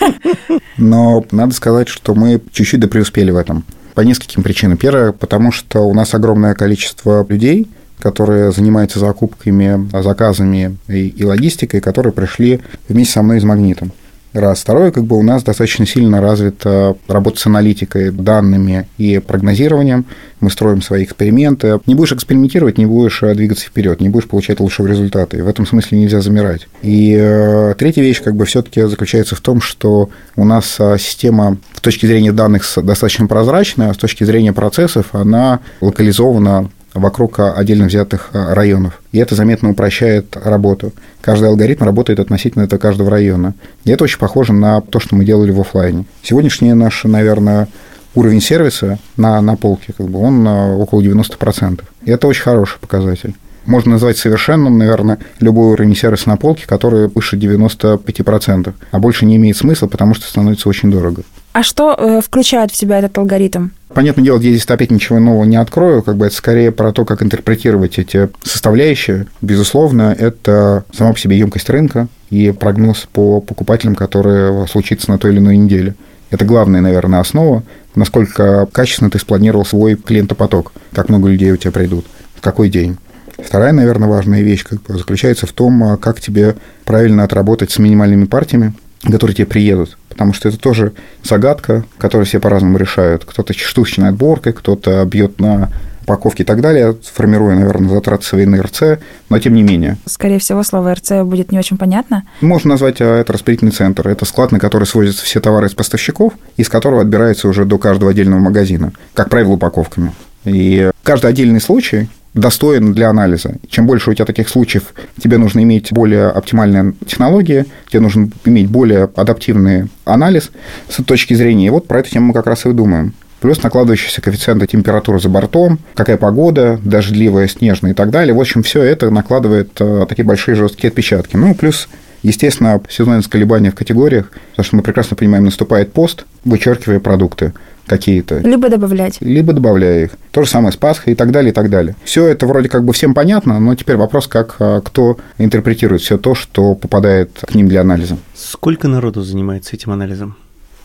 Но 0.78 1.24
надо 1.32 1.54
сказать, 1.54 1.88
что 1.88 2.14
мы 2.14 2.42
чуть-чуть 2.52 2.82
допреуспели 2.82 3.32
в 3.32 3.38
этом. 3.38 3.64
По 3.94 4.02
нескольким 4.02 4.44
причинам. 4.44 4.78
Первое, 4.78 5.14
потому 5.14 5.54
что 5.54 5.88
у 5.88 5.94
нас 5.94 6.14
огромное 6.14 6.54
количество 6.54 7.26
людей– 7.30 7.70
которые 8.02 8.52
занимаются 8.52 9.00
закупками, 9.00 9.88
заказами 10.02 10.76
и, 10.88 11.08
и 11.08 11.24
логистикой, 11.24 11.80
которые 11.82 12.12
пришли 12.12 12.60
вместе 12.90 13.14
со 13.14 13.22
мной 13.22 13.38
из 13.38 13.44
«Магнитом». 13.44 13.92
Раз. 14.34 14.62
Второе, 14.62 14.92
как 14.92 15.04
бы 15.04 15.18
у 15.18 15.24
нас 15.24 15.44
достаточно 15.44 15.86
сильно 15.86 16.22
развита 16.22 16.96
работа 17.10 17.38
с 17.38 17.46
аналитикой, 17.48 18.12
данными 18.12 18.88
и 18.98 19.20
прогнозированием. 19.20 20.06
Мы 20.40 20.50
строим 20.50 20.82
свои 20.82 21.04
эксперименты. 21.04 21.82
Не 21.86 21.96
будешь 21.96 22.14
экспериментировать, 22.14 22.78
не 22.78 22.86
будешь 22.86 23.22
э, 23.24 23.36
двигаться 23.36 23.66
вперед, 23.66 24.00
не 24.00 24.08
будешь 24.08 24.30
получать 24.30 24.62
лучшие 24.62 24.88
результаты. 24.88 25.38
И 25.38 25.42
в 25.42 25.50
этом 25.50 25.68
смысле 25.68 26.00
нельзя 26.00 26.22
замирать. 26.22 26.70
И 26.82 27.14
э, 27.20 27.76
третья 27.78 28.02
вещь, 28.02 28.22
как 28.24 28.36
бы 28.36 28.46
все-таки 28.46 28.84
заключается 28.84 29.36
в 29.36 29.42
том, 29.42 29.60
что 29.60 30.10
у 30.38 30.46
нас 30.46 30.78
э, 30.80 30.96
система 30.98 31.58
с 31.76 31.82
точки 31.82 32.06
зрения 32.06 32.32
данных 32.32 32.64
достаточно 32.78 33.28
прозрачная, 33.28 33.90
а 33.90 33.94
с 33.94 33.98
точки 33.98 34.24
зрения 34.24 34.54
процессов 34.54 35.08
она 35.12 35.60
локализована 35.82 36.70
вокруг 36.94 37.40
отдельно 37.40 37.86
взятых 37.86 38.30
а, 38.34 38.54
районов. 38.54 39.02
И 39.12 39.20
это 39.20 39.36
заметно 39.36 39.70
упрощает 39.70 40.36
работу. 40.36 40.92
Каждый 41.22 41.50
алгоритм 41.50 41.84
работает 41.84 42.20
относительно 42.20 42.64
этого 42.64 42.80
каждого 42.80 43.10
района. 43.10 43.54
И 43.84 43.92
это 43.92 44.04
очень 44.04 44.20
похоже 44.20 44.54
на 44.54 44.82
то, 44.82 45.00
что 45.00 45.16
мы 45.16 45.26
делали 45.26 45.52
в 45.52 45.60
офлайне. 45.60 46.06
Сегодняшний 46.22 46.74
наш, 46.74 47.04
наверное, 47.04 47.68
уровень 48.16 48.42
сервиса 48.42 49.00
на, 49.18 49.42
на 49.42 49.56
полке, 49.56 49.94
как 49.94 50.08
бы, 50.08 50.20
он 50.20 50.46
а, 50.48 50.76
около 50.76 51.02
90%. 51.02 51.82
И 52.06 52.12
это 52.12 52.28
очень 52.28 52.44
хороший 52.44 52.80
показатель. 52.80 53.36
Можно 53.66 53.92
назвать 53.92 54.18
совершенным, 54.18 54.78
наверное, 54.80 55.20
любой 55.40 55.74
уровень 55.74 55.96
сервиса 55.96 56.30
на 56.30 56.38
полке, 56.38 56.66
который 56.66 57.08
выше 57.08 57.38
95%. 57.38 58.74
А 58.92 59.00
больше 59.00 59.26
не 59.26 59.36
имеет 59.36 59.56
смысла, 59.56 59.88
потому 59.88 60.16
что 60.16 60.28
становится 60.28 60.68
очень 60.68 60.90
дорого. 60.90 61.24
А 61.54 61.64
что 61.64 61.96
э, 61.98 62.22
включает 62.22 62.72
в 62.72 62.76
себя 62.76 63.00
этот 63.00 63.18
алгоритм? 63.18 63.70
Понятное 63.94 64.24
дело, 64.24 64.40
здесь 64.40 64.66
опять 64.66 64.90
ничего 64.90 65.20
нового 65.20 65.44
не 65.44 65.58
открою, 65.58 66.02
как 66.02 66.16
бы 66.16 66.28
это 66.28 66.36
скорее 66.36 66.72
про 66.72 66.94
то, 66.94 67.04
как 67.04 67.22
интерпретировать 67.22 68.00
эти 68.00 68.30
составляющие. 68.42 69.28
Безусловно, 69.42 70.16
это 70.18 70.86
сама 70.94 71.12
по 71.12 71.20
себе 71.20 71.38
емкость 71.38 71.70
рынка 71.70 72.08
и 72.30 72.52
прогноз 72.52 73.06
по 73.12 73.42
покупателям, 73.42 73.96
которые 73.96 74.66
случится 74.68 75.12
на 75.12 75.18
той 75.18 75.32
или 75.32 75.40
иной 75.40 75.58
неделе. 75.58 75.96
Это 76.30 76.46
главная, 76.46 76.80
наверное, 76.80 77.20
основа, 77.20 77.64
насколько 77.96 78.66
качественно 78.72 79.10
ты 79.10 79.20
спланировал 79.20 79.66
свой 79.66 79.96
клиентопоток, 79.96 80.72
как 80.94 81.10
много 81.10 81.28
людей 81.28 81.52
у 81.52 81.58
тебя 81.58 81.72
придут, 81.72 82.06
в 82.36 82.42
какой 82.42 82.70
день. 82.70 82.98
Вторая, 83.38 83.74
наверное, 83.74 84.08
важная 84.08 84.42
вещь 84.42 84.64
как 84.64 84.82
бы, 84.84 84.98
заключается 84.98 85.48
в 85.48 85.52
том, 85.52 85.98
как 85.98 86.22
тебе 86.22 86.56
правильно 86.86 87.26
отработать 87.26 87.72
с 87.72 87.80
минимальными 87.80 88.26
партиями, 88.26 88.74
которые 89.04 89.36
тебе 89.36 89.48
приедут. 89.48 89.98
Потому 90.10 90.34
что 90.34 90.50
это 90.50 90.58
тоже 90.58 90.94
загадка, 91.24 91.84
которую 91.98 92.26
все 92.26 92.40
по-разному 92.40 92.78
решают. 92.78 93.26
Кто-то 93.26 93.54
штучной 93.54 94.10
отборкой, 94.10 94.54
кто-то 94.54 95.04
бьет 95.06 95.40
на 95.40 95.70
упаковки 96.04 96.42
и 96.42 96.46
так 96.46 96.62
далее, 96.62 96.96
формируя, 97.14 97.56
наверное, 97.56 97.90
затраты 97.90 98.26
своей 98.26 98.46
на 98.46 98.62
РЦ, 98.62 99.00
но 99.30 99.40
тем 99.40 99.54
не 99.54 99.64
менее. 99.64 99.98
Скорее 100.06 100.40
всего, 100.40 100.64
слово 100.64 100.96
РЦ 100.96 101.22
будет 101.24 101.52
не 101.52 101.60
очень 101.60 101.78
понятно. 101.78 102.24
Можно 102.42 102.72
назвать 102.72 103.02
а, 103.02 103.20
это 103.20 103.34
распределительный 103.34 103.72
центр. 103.72 104.08
Это 104.08 104.26
склад, 104.26 104.52
на 104.52 104.60
который 104.60 104.86
свозятся 104.86 105.24
все 105.24 105.40
товары 105.40 105.68
из 105.68 105.74
поставщиков, 105.74 106.34
из 106.58 106.70
которого 106.70 107.02
отбирается 107.02 107.48
уже 107.48 107.66
до 107.66 107.78
каждого 107.78 108.12
отдельного 108.12 108.40
магазина, 108.40 108.92
как 109.14 109.30
правило, 109.30 109.52
упаковками. 109.52 110.12
И 110.44 110.90
каждый 111.04 111.30
отдельный 111.30 111.62
случай 111.62 112.10
достоин 112.34 112.94
для 112.94 113.10
анализа. 113.10 113.56
Чем 113.70 113.88
больше 113.88 114.10
у 114.10 114.14
тебя 114.14 114.26
таких 114.26 114.50
случаев, 114.50 114.94
тебе 115.22 115.38
нужно 115.38 115.62
иметь 115.64 115.92
более 115.92 116.28
оптимальные 116.28 116.94
технологии, 117.06 117.66
тебе 117.90 118.02
нужно 118.02 118.30
иметь 118.46 118.70
более 118.70 119.10
адаптивный 119.16 119.90
анализ 120.06 120.52
с 120.90 121.04
точки 121.04 121.34
зрения. 121.34 121.68
И 121.68 121.70
вот 121.70 121.88
про 121.88 122.00
эту 122.00 122.12
тему 122.12 122.28
мы 122.28 122.34
как 122.34 122.48
раз 122.48 122.66
и 122.66 122.72
думаем. 122.72 123.14
Плюс 123.42 123.64
накладывающиеся 123.64 124.22
коэффициенты 124.22 124.68
температуры 124.68 125.20
за 125.20 125.28
бортом, 125.28 125.80
какая 125.96 126.18
погода, 126.18 126.80
дождливая, 126.84 127.48
снежная 127.48 127.92
и 127.92 127.94
так 127.96 128.12
далее. 128.12 128.36
В 128.36 128.40
общем, 128.40 128.62
все 128.62 128.84
это 128.84 129.10
накладывает 129.10 129.72
э, 129.80 130.06
такие 130.08 130.24
большие 130.24 130.54
жесткие 130.54 130.90
отпечатки. 130.90 131.36
Ну, 131.36 131.56
плюс 131.56 131.90
Естественно, 132.24 132.82
сезонность 132.90 133.30
колебания 133.30 133.72
в 133.72 133.76
категориях, 133.76 134.32
потому 134.52 134.66
что 134.66 134.76
мы 134.76 134.84
прекрасно 134.84 135.16
понимаем, 135.16 135.46
наступает 135.46 135.92
пост, 135.92 136.26
вычеркивая 136.46 137.00
продукты 137.00 137.54
какие-то. 137.86 138.40
Либо 138.40 138.70
добавлять. 138.70 139.18
Либо 139.22 139.54
добавляя 139.54 140.06
их. 140.06 140.12
То 140.32 140.44
же 140.44 140.50
самое 140.50 140.72
с 140.72 140.78
Пасхой 140.78 141.14
и 141.14 141.16
так 141.16 141.32
далее, 141.32 141.52
и 141.52 141.54
так 141.54 141.70
далее. 141.70 141.96
Все 142.04 142.28
это 142.28 142.46
вроде 142.46 142.70
как 142.70 142.86
бы 142.86 142.94
всем 142.94 143.14
понятно, 143.14 143.60
но 143.60 143.76
теперь 143.76 143.98
вопрос, 143.98 144.28
как 144.28 144.56
а, 144.60 144.82
кто 144.82 145.18
интерпретирует 145.38 146.02
все 146.02 146.18
то, 146.18 146.36
что 146.36 146.76
попадает 146.76 147.44
к 147.46 147.56
ним 147.56 147.68
для 147.68 147.82
анализа. 147.82 148.18
Сколько 148.36 148.88
народу 148.88 149.24
занимается 149.24 149.76
этим 149.76 149.92
анализом? 149.92 150.38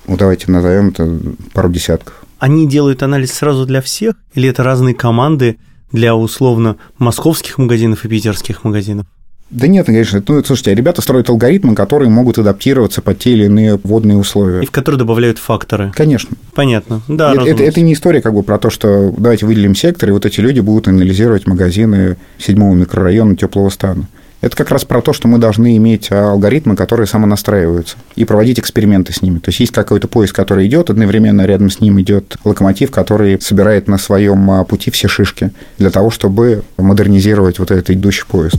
Ну, 0.09 0.17
давайте 0.17 0.51
назовем 0.51 0.89
это 0.89 1.19
пару 1.53 1.69
десятков. 1.69 2.25
Они 2.39 2.69
делают 2.69 3.03
анализ 3.03 3.33
сразу 3.33 3.67
для 3.67 3.81
всех, 3.81 4.15
или 4.35 4.49
это 4.49 4.63
разные 4.63 4.95
команды 4.95 5.59
для 5.93 6.15
условно 6.15 6.77
московских 6.99 7.59
магазинов 7.59 8.05
и 8.05 8.09
питерских 8.09 8.65
магазинов? 8.65 9.07
Да 9.51 9.69
нет, 9.69 9.87
конечно. 9.87 10.23
Ну, 10.27 10.43
слушайте, 10.43 10.75
ребята 10.75 11.03
строят 11.03 11.31
алгоритмы, 11.31 11.75
которые 11.77 12.11
могут 12.11 12.39
адаптироваться 12.39 13.01
под 13.01 13.19
те 13.21 13.31
или 13.31 13.45
иные 13.45 13.79
водные 13.85 14.19
условия. 14.19 14.63
И 14.63 14.67
в 14.67 14.73
которые 14.73 14.99
добавляют 14.99 15.39
факторы. 15.39 15.93
Конечно. 15.95 16.37
Понятно. 16.55 17.01
Да, 17.07 17.33
это, 17.33 17.43
это, 17.43 17.63
это 17.63 17.81
не 17.81 17.93
история 17.93 18.21
как 18.21 18.35
бы 18.35 18.43
про 18.43 18.59
то, 18.59 18.71
что 18.71 19.15
давайте 19.17 19.47
выделим 19.47 19.77
сектор, 19.77 20.09
и 20.09 20.13
вот 20.13 20.27
эти 20.27 20.41
люди 20.41 20.59
будут 20.59 20.89
анализировать 20.89 21.47
магазины 21.47 22.17
седьмого 22.39 22.75
микрорайона 22.75 23.37
теплого 23.37 23.71
стана. 23.71 24.09
Это 24.43 24.55
как 24.57 24.71
раз 24.71 24.85
про 24.85 25.01
то, 25.01 25.13
что 25.13 25.29
мы 25.29 25.39
должны 25.39 25.77
иметь 25.77 26.13
алгоритмы, 26.13 26.77
которые 26.77 27.07
самонастраиваются, 27.07 27.97
и 28.17 28.25
проводить 28.25 28.59
эксперименты 28.59 29.13
с 29.13 29.23
ними. 29.23 29.39
То 29.39 29.49
есть 29.49 29.61
есть 29.61 29.73
какой-то 29.73 30.09
поезд, 30.09 30.35
который 30.35 30.67
идет, 30.67 30.91
одновременно 30.91 31.47
рядом 31.47 31.71
с 31.71 31.81
ним 31.81 32.01
идет 32.01 32.37
локомотив, 32.45 32.91
который 32.91 33.41
собирает 33.41 33.89
на 33.89 33.97
своем 33.97 34.51
а, 34.51 34.65
пути 34.65 34.91
все 34.91 35.09
шишки 35.09 35.53
для 35.79 35.91
того, 35.91 36.11
чтобы 36.11 36.63
модернизировать 36.77 37.59
вот 37.59 37.71
этот 37.71 37.91
идущий 37.91 38.25
поезд. 38.29 38.59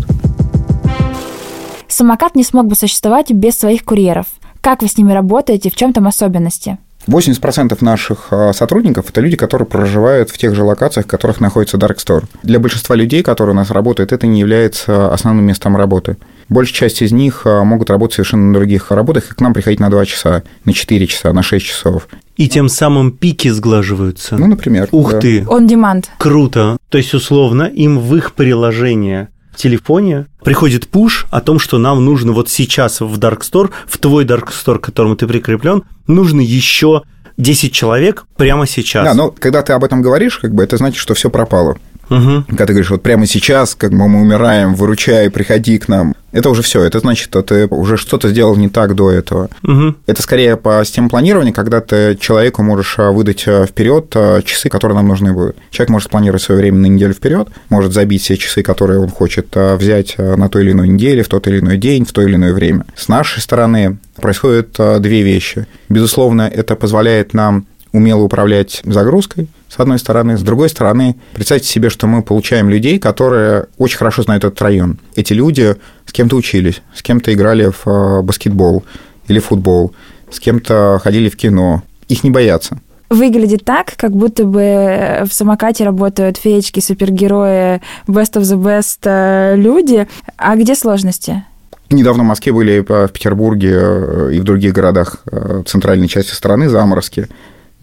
Самокат 1.88 2.36
не 2.36 2.44
смог 2.44 2.68
бы 2.68 2.76
существовать 2.76 3.32
без 3.32 3.58
своих 3.58 3.84
курьеров. 3.84 4.28
Как 4.62 4.82
вы 4.82 4.88
с 4.88 4.98
ними 4.98 5.14
работаете, 5.14 5.70
в 5.70 5.76
чем 5.76 5.94
там 5.94 6.08
особенности? 6.08 6.78
80% 7.08 7.78
наших 7.82 8.28
а, 8.32 8.54
сотрудников– 8.54 9.10
это 9.10 9.22
люди, 9.22 9.38
которые 9.38 9.66
проживают 9.66 10.30
в 10.30 10.38
тех 10.38 10.54
же 10.54 10.64
локациях, 10.64 11.06
в 11.06 11.10
которых 11.10 11.40
находится 11.40 11.78
Dark 11.78 11.98
Store. 11.98 12.26
Для 12.44 12.60
большинства 12.60 12.96
людей, 12.96 13.24
которые 13.24 13.54
у 13.54 13.56
нас 13.56 13.72
работают, 13.72 14.12
это 14.12 14.28
не 14.28 14.40
является 14.40 15.14
основным 15.14 15.46
местом 15.46 15.78
работы. 15.78 16.18
Большая 16.50 16.76
часть 16.76 17.02
из 17.02 17.12
них 17.12 17.44
а, 17.46 17.64
могут 17.64 17.90
работать 17.90 18.16
совершенно 18.16 18.48
на 18.48 18.54
других 18.54 18.92
работах 18.92 19.32
и 19.32 19.36
к 19.36 19.42
нам 19.42 19.54
приходить 19.54 19.80
на 19.80 19.90
2 19.90 20.06
часа, 20.06 20.44
на 20.66 20.74
4 20.74 21.08
часа, 21.08 21.34
на 21.34 21.44
6 21.44 21.66
часов. 21.66 22.08
И 22.36 22.50
тем 22.50 22.70
самым 22.70 23.12
пики 23.12 23.48
сглаживаются. 23.50 24.38
Ну, 24.38 24.48
например. 24.48 24.90
Ух 24.92 25.14
да. 25.14 25.20
ты. 25.20 25.46
Он 25.48 25.66
демант. 25.66 26.12
Круто. 26.18 26.78
То 26.90 26.98
есть, 26.98 27.14
условно, 27.14 27.64
им 27.64 28.00
в 28.00 28.16
их 28.16 28.34
приложение 28.34 29.30
телефоне 29.58 30.28
приходит 30.44 30.88
пуш 30.88 31.26
о 31.32 31.42
том, 31.42 31.60
что 31.60 31.78
нам 31.78 32.04
нужно 32.06 32.32
вот 32.32 32.50
сейчас 32.50 33.02
в 33.02 33.20
Dark 33.20 33.42
Store, 33.42 33.72
в 33.86 33.98
твой 33.98 34.24
Dark 34.24 34.50
Store, 34.50 34.80
к 34.80 34.86
которому 34.86 35.16
ты 35.16 35.28
прикреплен, 35.28 35.84
нужно 36.08 36.42
еще 36.42 37.04
10 37.38 37.74
человек 37.74 38.26
прямо 38.36 38.66
сейчас. 38.66 39.06
Да, 39.06 39.14
но 39.14 39.32
когда 39.32 39.62
ты 39.62 39.74
об 39.74 39.84
этом 39.84 40.02
говоришь, 40.02 40.38
как 40.38 40.54
бы 40.54 40.64
это 40.64 40.78
значит, 40.78 40.98
что 40.98 41.14
все 41.14 41.30
пропало. 41.30 41.78
Угу. 42.10 42.46
Когда 42.48 42.66
ты 42.66 42.74
говоришь, 42.74 42.90
вот 42.90 43.04
прямо 43.04 43.26
сейчас, 43.26 43.76
как 43.76 43.92
мы, 43.92 44.08
мы 44.08 44.22
умираем, 44.22 44.76
выручай, 44.76 45.30
приходи 45.30 45.78
к 45.78 45.88
нам, 45.88 46.16
это 46.32 46.50
уже 46.50 46.62
все. 46.62 46.84
Это 46.84 47.00
значит, 47.00 47.26
что 47.26 47.42
ты 47.42 47.68
уже 47.68 47.98
что-то 47.98 48.30
сделал 48.30 48.56
не 48.56 48.70
так 48.70 48.96
до 48.96 49.12
этого. 49.12 49.50
Угу. 49.64 49.96
Это 50.06 50.22
скорее 50.22 50.58
по 50.58 50.84
системе 50.86 51.10
планирования, 51.10 51.54
когда 51.54 51.82
ты 51.82 52.16
человеку 52.16 52.64
можешь 52.64 52.96
а, 53.00 53.12
выдать 53.12 53.46
а, 53.48 53.66
вперед 53.66 54.12
а, 54.16 54.42
часы, 54.42 54.70
которые 54.70 54.98
нам 54.98 55.08
нужны 55.08 55.34
будут. 55.34 55.58
Человек 55.72 55.90
может 55.90 56.10
планировать 56.10 56.42
свое 56.42 56.62
время 56.62 56.80
на 56.80 56.86
неделю 56.88 57.14
вперед, 57.14 57.48
может 57.70 57.94
забить 57.94 58.22
все 58.22 58.38
часы, 58.38 58.62
которые 58.62 59.00
он 59.00 59.10
хочет 59.10 59.48
взять 59.56 60.18
на 60.18 60.50
той 60.50 60.64
или 60.64 60.72
иной 60.74 60.90
неделе, 60.90 61.24
в 61.24 61.30
тот 61.30 61.48
или 61.48 61.60
иной 61.60 61.78
день, 61.78 62.06
в 62.06 62.12
то 62.12 62.22
или 62.22 62.36
иное 62.36 62.54
время. 62.54 62.86
С 62.96 63.08
нашей 63.08 63.42
стороны 63.42 63.98
происходят 64.16 64.78
две 65.00 65.22
вещи. 65.22 65.66
Безусловно, 65.90 66.44
это 66.54 66.76
позволяет 66.76 67.34
нам 67.34 67.66
умело 67.98 68.22
управлять 68.22 68.82
загрузкой, 68.86 69.50
с 69.70 69.80
одной 69.80 70.00
стороны. 70.00 70.38
С 70.38 70.42
другой 70.42 70.70
стороны, 70.70 71.16
представьте 71.34 71.68
себе, 71.68 71.90
что 71.90 72.08
мы 72.08 72.22
получаем 72.22 72.70
людей, 72.70 73.00
которые 73.00 73.68
очень 73.78 73.98
хорошо 73.98 74.24
знают 74.24 74.44
этот 74.44 74.62
район. 74.62 75.00
Эти 75.16 75.34
люди 75.34 75.76
с 76.06 76.14
кем-то 76.14 76.36
учились, 76.36 76.82
с 76.96 77.02
кем-то 77.02 77.34
играли 77.34 77.72
в 77.72 77.88
э, 77.88 78.22
баскетбол 78.22 78.84
или 79.28 79.40
футбол, 79.40 79.94
с 80.32 80.40
кем-то 80.40 81.00
ходили 81.04 81.30
в 81.30 81.36
кино. 81.36 81.84
Их 82.08 82.24
не 82.24 82.32
боятся. 82.32 82.80
Выглядит 83.10 83.64
так, 83.64 83.94
как 83.96 84.12
будто 84.12 84.44
бы 84.46 85.24
в 85.26 85.34
самокате 85.34 85.86
работают 85.86 86.38
феечки, 86.38 86.80
супергерои, 86.80 87.82
best 88.08 88.34
of 88.34 88.42
the 88.42 88.58
best 88.58 89.00
э, 89.04 89.56
люди. 89.56 90.08
А 90.38 90.56
где 90.56 90.76
сложности? 90.76 91.44
Недавно 91.90 92.24
в 92.24 92.28
Москве 92.28 92.52
были, 92.52 92.80
в 92.80 93.08
Петербурге 93.10 93.72
э, 93.74 94.32
и 94.34 94.40
в 94.40 94.44
других 94.44 94.74
городах 94.74 95.24
центральной 95.66 96.08
части 96.08 96.34
страны 96.34 96.70
заморозки. 96.70 97.28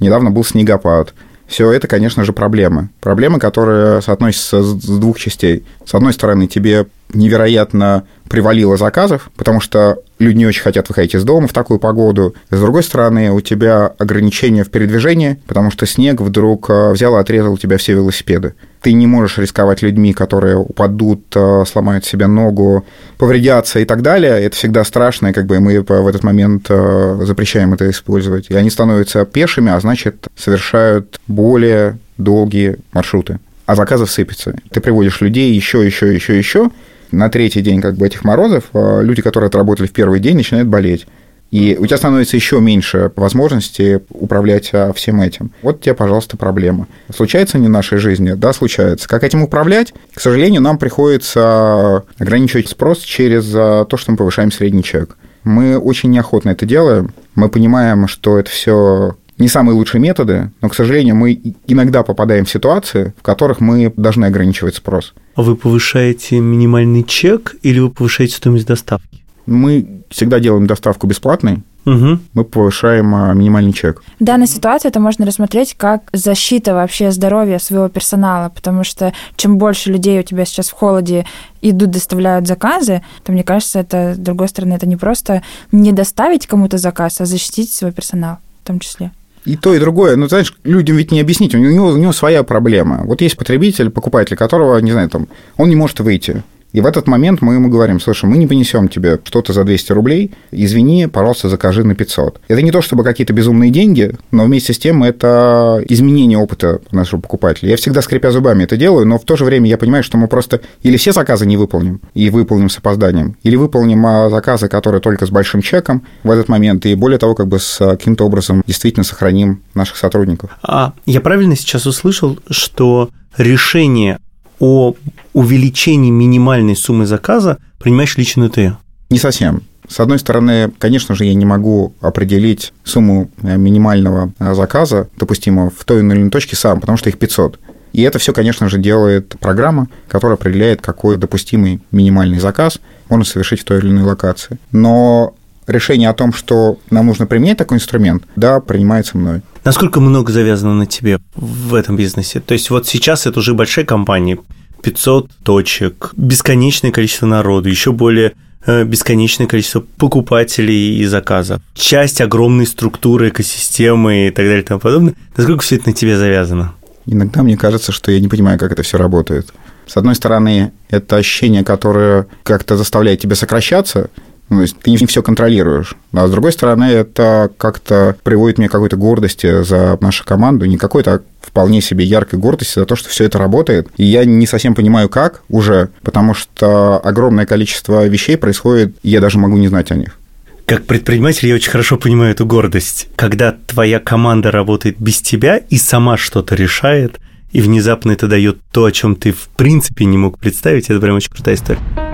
Недавно 0.00 0.30
был 0.30 0.44
снегопад. 0.44 1.14
Все 1.46 1.70
это, 1.70 1.87
конечно 1.87 2.24
же, 2.24 2.33
проблемы. 2.33 2.88
Проблемы, 3.00 3.38
которые 3.38 4.00
соотносятся 4.02 4.62
с 4.62 4.74
двух 4.74 5.18
частей. 5.18 5.64
С 5.85 5.94
одной 5.94 6.12
стороны, 6.12 6.46
тебе 6.46 6.87
невероятно 7.14 8.05
привалило 8.29 8.77
заказов, 8.77 9.31
потому 9.37 9.61
что 9.61 9.98
люди 10.18 10.38
не 10.38 10.46
очень 10.46 10.62
хотят 10.62 10.88
выходить 10.88 11.14
из 11.14 11.24
дома 11.24 11.46
в 11.46 11.53
такую 11.53 11.79
погоду. 11.79 12.35
С 12.50 12.59
другой 12.59 12.83
стороны, 12.83 13.31
у 13.31 13.40
тебя 13.40 13.87
ограничения 13.98 14.64
в 14.64 14.70
передвижении, 14.70 15.38
потому 15.46 15.70
что 15.70 15.87
снег 15.87 16.20
вдруг 16.20 16.70
э, 16.70 16.92
взял 16.92 17.16
и 17.16 17.20
отрезал 17.20 17.53
у 17.53 17.59
тебя 17.59 17.77
все 17.77 17.92
велосипеды. 17.92 18.55
Ты 18.81 18.92
не 18.92 19.07
можешь 19.07 19.38
рисковать 19.38 19.83
людьми, 19.83 20.12
которые 20.12 20.57
упадут, 20.57 21.24
э, 21.35 21.64
сломают 21.66 22.05
себе 22.05 22.27
ногу, 22.27 22.85
повредятся 23.18 23.81
и 23.81 23.85
так 23.85 24.03
далее. 24.03 24.42
Это 24.42 24.57
всегда 24.57 24.85
страшно, 24.85 25.29
и 25.29 25.33
как 25.33 25.46
бы 25.46 25.61
мы 25.61 25.81
в 25.81 26.07
этот 26.07 26.24
момент 26.24 26.66
э, 26.68 27.20
запрещаем 27.24 27.74
это 27.74 27.88
использовать. 27.90 28.50
И 28.50 28.55
они 28.55 28.70
становятся 28.70 29.24
пешими, 29.24 29.70
а 29.70 29.81
значит, 29.81 30.29
совершают 30.37 31.20
более 31.27 31.98
долгие 32.18 32.79
маршруты 32.92 33.38
а 33.66 33.74
заказов 33.74 34.11
сыпется. 34.11 34.55
Ты 34.70 34.81
приводишь 34.81 35.20
людей 35.20 35.53
еще, 35.55 35.85
еще, 35.85 36.14
еще, 36.14 36.37
еще, 36.37 36.70
на 37.14 37.29
третий 37.29 37.61
день 37.61 37.81
как 37.81 37.96
бы 37.96 38.07
этих 38.07 38.24
морозов 38.24 38.64
э, 38.72 39.03
люди, 39.03 39.22
которые 39.22 39.48
отработали 39.48 39.87
в 39.87 39.92
первый 39.92 40.20
день, 40.20 40.37
начинают 40.37 40.68
болеть. 40.68 41.07
И 41.55 41.77
у 41.79 41.87
тебя 41.87 41.98
становится 41.98 42.35
еще 42.35 42.61
меньше 42.61 43.12
возможности 43.14 44.00
управлять 44.11 44.70
а, 44.72 44.92
всем 44.92 45.20
этим. 45.20 45.53
Вот 45.62 45.83
тебе, 45.83 45.94
пожалуйста, 45.94 46.37
проблема. 46.37 46.88
Случается 47.14 47.59
не 47.59 47.68
в 47.68 47.70
нашей 47.70 47.98
жизни? 47.98 48.33
Да, 48.33 48.53
случается. 48.53 49.09
Как 49.09 49.22
этим 49.22 49.42
управлять? 49.44 49.94
К 50.12 50.20
сожалению, 50.20 50.62
нам 50.62 50.79
приходится 50.79 52.03
ограничивать 52.18 52.68
спрос 52.68 52.98
через 52.98 53.53
а, 53.55 53.85
то, 53.85 53.96
что 53.96 54.11
мы 54.11 54.16
повышаем 54.16 54.50
средний 54.50 54.83
чек. 54.83 55.16
Мы 55.44 55.79
очень 55.79 56.11
неохотно 56.11 56.50
это 56.50 56.66
делаем. 56.66 57.12
Мы 57.37 57.48
понимаем, 57.48 58.09
что 58.09 58.37
это 58.37 58.50
все 58.50 59.16
не 59.38 59.49
самые 59.49 59.75
лучшие 59.75 60.01
методы, 60.01 60.51
но, 60.61 60.68
к 60.68 60.75
сожалению, 60.75 61.16
мы 61.16 61.55
иногда 61.66 62.03
попадаем 62.03 62.44
в 62.44 62.51
ситуации, 62.51 63.14
в 63.18 63.23
которых 63.23 63.61
мы 63.61 63.92
должны 63.97 64.27
ограничивать 64.27 64.77
спрос. 64.77 65.14
А 65.35 65.42
вы 65.42 65.57
повышаете 65.57 66.38
минимальный 66.40 67.03
чек 67.03 67.57
или 67.62 67.81
вы 67.81 67.90
повышаете 67.90 68.37
стоимость 68.37 68.66
доставки? 68.66 69.25
Мы 69.47 70.03
всегда 70.09 70.40
делаем 70.40 70.66
доставку 70.66 71.07
бесплатной, 71.07 71.62
Угу. 71.87 72.18
мы 72.33 72.44
повышаем 72.44 73.14
а, 73.14 73.35
минимальный 73.35 73.75
чек. 73.75 74.03
В 74.18 74.25
данной 74.25 74.47
ситуации 74.47 74.88
это 74.88 75.01
можно 75.01 75.27
рассмотреть 75.27 75.75
как 75.75 76.09
защита 76.14 76.73
вообще 76.73 77.11
здоровья 77.11 77.59
своего 77.59 77.90
персонала, 77.90 78.49
потому 78.49 78.85
что 78.85 79.12
чем 79.37 79.59
больше 79.59 79.92
людей 79.92 80.18
у 80.18 80.23
тебя 80.23 80.47
сейчас 80.47 80.70
в 80.70 80.73
холоде 80.73 81.27
идут, 81.61 81.90
доставляют 81.90 82.47
заказы, 82.47 83.03
то, 83.23 83.33
мне 83.33 83.44
кажется, 83.44 83.81
это, 83.81 84.14
с 84.14 84.16
другой 84.16 84.49
стороны, 84.49 84.73
это 84.73 84.87
не 84.87 84.97
просто 84.97 85.42
не 85.73 85.92
доставить 85.92 86.47
кому-то 86.47 86.79
заказ, 86.79 87.20
а 87.20 87.27
защитить 87.27 87.70
свой 87.70 87.92
персонал 87.92 88.38
в 88.62 88.66
том 88.66 88.81
числе. 88.81 89.12
И 89.44 89.57
то, 89.57 89.74
и 89.74 89.78
другое. 89.78 90.16
Ну, 90.16 90.26
знаешь, 90.28 90.54
людям 90.64 90.96
ведь 90.96 91.12
не 91.12 91.20
объяснить. 91.20 91.54
У 91.54 91.59
него, 91.59 91.88
у 91.88 91.96
него 91.96 92.12
своя 92.12 92.42
проблема. 92.42 93.02
Вот 93.04 93.20
есть 93.20 93.37
потребитель, 93.37 93.90
покупатель, 93.90 94.37
которого, 94.37 94.78
не 94.78 94.92
знаю, 94.92 95.11
там, 95.11 95.28
он 95.57 95.68
не 95.68 95.76
может 95.76 96.00
выйти. 96.00 96.42
И 96.74 96.80
в 96.80 96.87
этот 96.87 97.06
момент 97.06 97.40
мы 97.40 97.54
ему 97.54 97.68
говорим, 97.68 98.00
слушай, 98.00 98.24
мы 98.26 98.37
не 98.37 98.48
понесем 98.48 98.88
тебе 98.88 99.20
что-то 99.22 99.52
за 99.52 99.62
200 99.62 99.92
рублей, 99.92 100.32
извини, 100.50 101.06
пожалуйста, 101.06 101.48
закажи 101.48 101.84
на 101.84 101.94
500. 101.94 102.40
Это 102.48 102.62
не 102.62 102.72
то, 102.72 102.82
чтобы 102.82 103.04
какие-то 103.04 103.32
безумные 103.32 103.70
деньги, 103.70 104.10
но 104.32 104.44
вместе 104.44 104.72
с 104.72 104.78
тем 104.78 105.04
это 105.04 105.80
изменение 105.88 106.37
опыта 106.37 106.80
нашего 106.90 107.20
покупателя. 107.20 107.70
Я 107.70 107.76
всегда, 107.76 108.02
скрипя 108.02 108.32
зубами, 108.32 108.64
это 108.64 108.76
делаю, 108.76 109.06
но 109.06 109.20
в 109.20 109.24
то 109.24 109.37
же 109.37 109.44
время 109.44 109.70
я 109.70 109.78
понимаю, 109.78 110.02
что 110.02 110.18
мы 110.18 110.26
просто 110.26 110.62
или 110.82 110.96
все 110.96 111.12
заказы 111.12 111.46
не 111.46 111.56
выполним, 111.56 112.00
и 112.12 112.28
выполним 112.28 112.68
с 112.68 112.76
опозданием, 112.76 113.37
или 113.44 113.54
выполним 113.54 114.04
а, 114.04 114.28
заказы, 114.28 114.66
которые 114.66 115.00
только 115.00 115.26
с 115.26 115.30
большим 115.30 115.62
чеком 115.62 116.04
в 116.24 116.30
этот 116.32 116.48
момент, 116.48 116.87
и 116.87 116.96
более 116.96 117.18
того, 117.18 117.37
как 117.37 117.46
бы 117.46 117.60
с 117.60 117.80
а, 117.80 117.90
каким-то 117.90 118.26
образом 118.26 118.64
действительно 118.66 119.04
сохраним 119.04 119.62
наших 119.74 119.96
сотрудников. 119.96 120.50
А 120.64 120.92
я 121.06 121.20
правильно 121.20 121.54
сейчас 121.54 121.87
услышал, 121.87 122.37
что 122.50 123.10
решение 123.38 124.18
о 124.64 124.94
увеличении 125.35 126.11
минимальной 126.11 126.74
суммы 126.74 127.05
заказа 127.05 127.59
принимаешь 127.79 128.16
лично 128.16 128.48
ты? 128.48 128.74
Не 129.11 129.18
совсем. 129.18 129.62
С 129.87 130.00
одной 130.00 130.18
стороны, 130.18 130.72
конечно 130.79 131.14
же, 131.14 131.27
я 131.27 131.35
не 131.35 131.44
могу 131.44 131.92
определить 132.00 132.72
сумму 132.83 133.31
э, 133.42 133.59
минимального 133.59 134.33
э, 134.38 134.55
заказа, 134.55 135.11
допустимого 135.18 135.68
в 135.68 135.85
той 135.85 135.98
или 135.98 136.07
иной 136.07 136.31
точке 136.31 136.57
сам, 136.57 136.81
потому 136.81 136.96
что 136.96 137.11
их 137.11 137.18
500. 137.18 137.61
И 137.92 138.00
это 138.00 138.18
все, 138.18 138.33
конечно 138.33 138.70
же, 138.70 138.79
делает 138.79 139.37
программа, 139.38 139.88
которая 140.09 140.38
определяет, 140.38 140.81
какой 140.81 141.18
допустимый 141.18 141.81
минимальный 141.92 142.38
заказ 142.38 142.81
можно 143.11 143.27
совершить 143.27 143.61
в 143.61 143.64
той 143.64 143.81
или 143.81 143.88
иной 143.88 144.05
локации. 144.05 144.59
Но 144.72 145.35
решение 145.66 146.09
о 146.09 146.14
том, 146.14 146.33
что 146.33 146.79
нам 146.90 147.07
нужно 147.07 147.27
применять 147.27 147.59
такой 147.59 147.79
инструмент, 147.79 148.24
да, 148.37 148.61
принимается 148.61 149.16
мной. 149.16 149.42
Насколько 149.64 150.00
много 150.00 150.33
завязано 150.33 150.74
на 150.74 150.87
тебе 150.87 151.18
в 151.35 151.74
этом 151.74 151.96
бизнесе? 151.96 152.40
То 152.40 152.53
есть 152.55 152.70
вот 152.70 152.87
сейчас 152.87 153.27
это 153.27 153.38
уже 153.38 153.55
большая 153.55 153.85
компания, 153.85 154.38
500 154.83 155.31
точек, 155.42 156.12
бесконечное 156.16 156.92
количество 156.92 157.27
народу, 157.27 157.70
еще 157.70 157.92
более 157.92 158.33
э, 158.66 158.85
бесконечное 158.85 159.46
количество 159.46 159.81
покупателей 159.81 160.98
и 160.98 161.07
заказов, 161.07 161.62
часть 161.74 162.20
огромной 162.20 162.66
структуры, 162.66 163.31
экосистемы 163.31 164.29
и 164.29 164.31
так 164.31 164.44
далее 164.44 164.61
и 164.61 164.64
тому 164.64 164.81
подобное. 164.81 165.14
Насколько 165.37 165.62
все 165.62 165.77
это 165.77 165.88
на 165.88 165.94
тебе 165.94 166.18
завязано? 166.18 166.74
Иногда 167.07 167.42
мне 167.42 167.57
кажется, 167.57 167.92
что 167.92 168.11
я 168.12 168.20
не 168.20 168.29
понимаю, 168.29 168.59
как 168.59 168.72
это 168.72 168.83
все 168.83 168.98
работает. 168.98 169.53
С 169.87 169.96
одной 169.96 170.14
стороны, 170.14 170.72
это 170.88 171.16
ощущение, 171.16 171.64
которое 171.64 172.27
как-то 172.42 172.77
заставляет 172.77 173.20
тебя 173.20 173.37
сокращаться, 173.37 174.11
ну, 174.50 174.57
то 174.57 174.62
есть 174.62 174.78
ты 174.78 174.90
не 174.90 175.07
все 175.07 175.22
контролируешь. 175.22 175.94
А 176.12 176.26
с 176.26 176.30
другой 176.30 176.52
стороны, 176.52 176.85
это 176.85 177.50
как-то 177.57 178.16
приводит 178.22 178.59
мне 178.59 178.68
к 178.68 178.72
какой-то 178.72 178.96
гордости 178.96 179.64
за 179.64 179.96
нашу 180.00 180.24
команду, 180.24 180.66
не 180.66 180.76
какой-то, 180.76 181.14
а 181.14 181.20
вполне 181.40 181.80
себе 181.80 182.04
яркой 182.04 182.38
гордости 182.38 182.78
за 182.78 182.87
то, 182.87 182.94
что 182.96 183.09
все 183.09 183.24
это 183.24 183.38
работает. 183.38 183.88
И 183.96 184.04
я 184.04 184.24
не 184.24 184.46
совсем 184.46 184.74
понимаю, 184.74 185.09
как 185.09 185.42
уже, 185.48 185.88
потому 186.02 186.35
что 186.35 186.98
огромное 186.98 187.46
количество 187.46 188.07
вещей 188.07 188.37
происходит, 188.37 188.96
и 189.02 189.11
я 189.11 189.20
даже 189.20 189.38
могу 189.38 189.57
не 189.57 189.68
знать 189.68 189.90
о 189.90 189.96
них. 189.96 190.18
Как 190.66 190.85
предприниматель 190.87 191.48
я 191.48 191.54
очень 191.54 191.70
хорошо 191.70 191.98
понимаю 191.98 192.30
эту 192.30 192.46
гордость. 192.46 193.09
Когда 193.16 193.52
твоя 193.52 194.00
команда 194.00 194.50
работает 194.50 194.96
без 194.98 195.21
тебя 195.21 195.58
и 195.58 195.77
сама 195.77 196.16
что-то 196.16 196.54
решает, 196.54 197.21
и 197.52 197.60
внезапно 197.60 198.12
это 198.12 198.29
дает 198.29 198.58
то, 198.73 198.85
о 198.85 198.92
чем 198.92 199.14
ты 199.14 199.33
в 199.33 199.48
принципе 199.56 200.06
не 200.06 200.16
мог 200.16 200.38
представить, 200.38 200.90
это 200.90 201.00
прям 201.00 201.16
очень 201.16 201.31
крутая 201.31 201.54
история. 201.54 202.13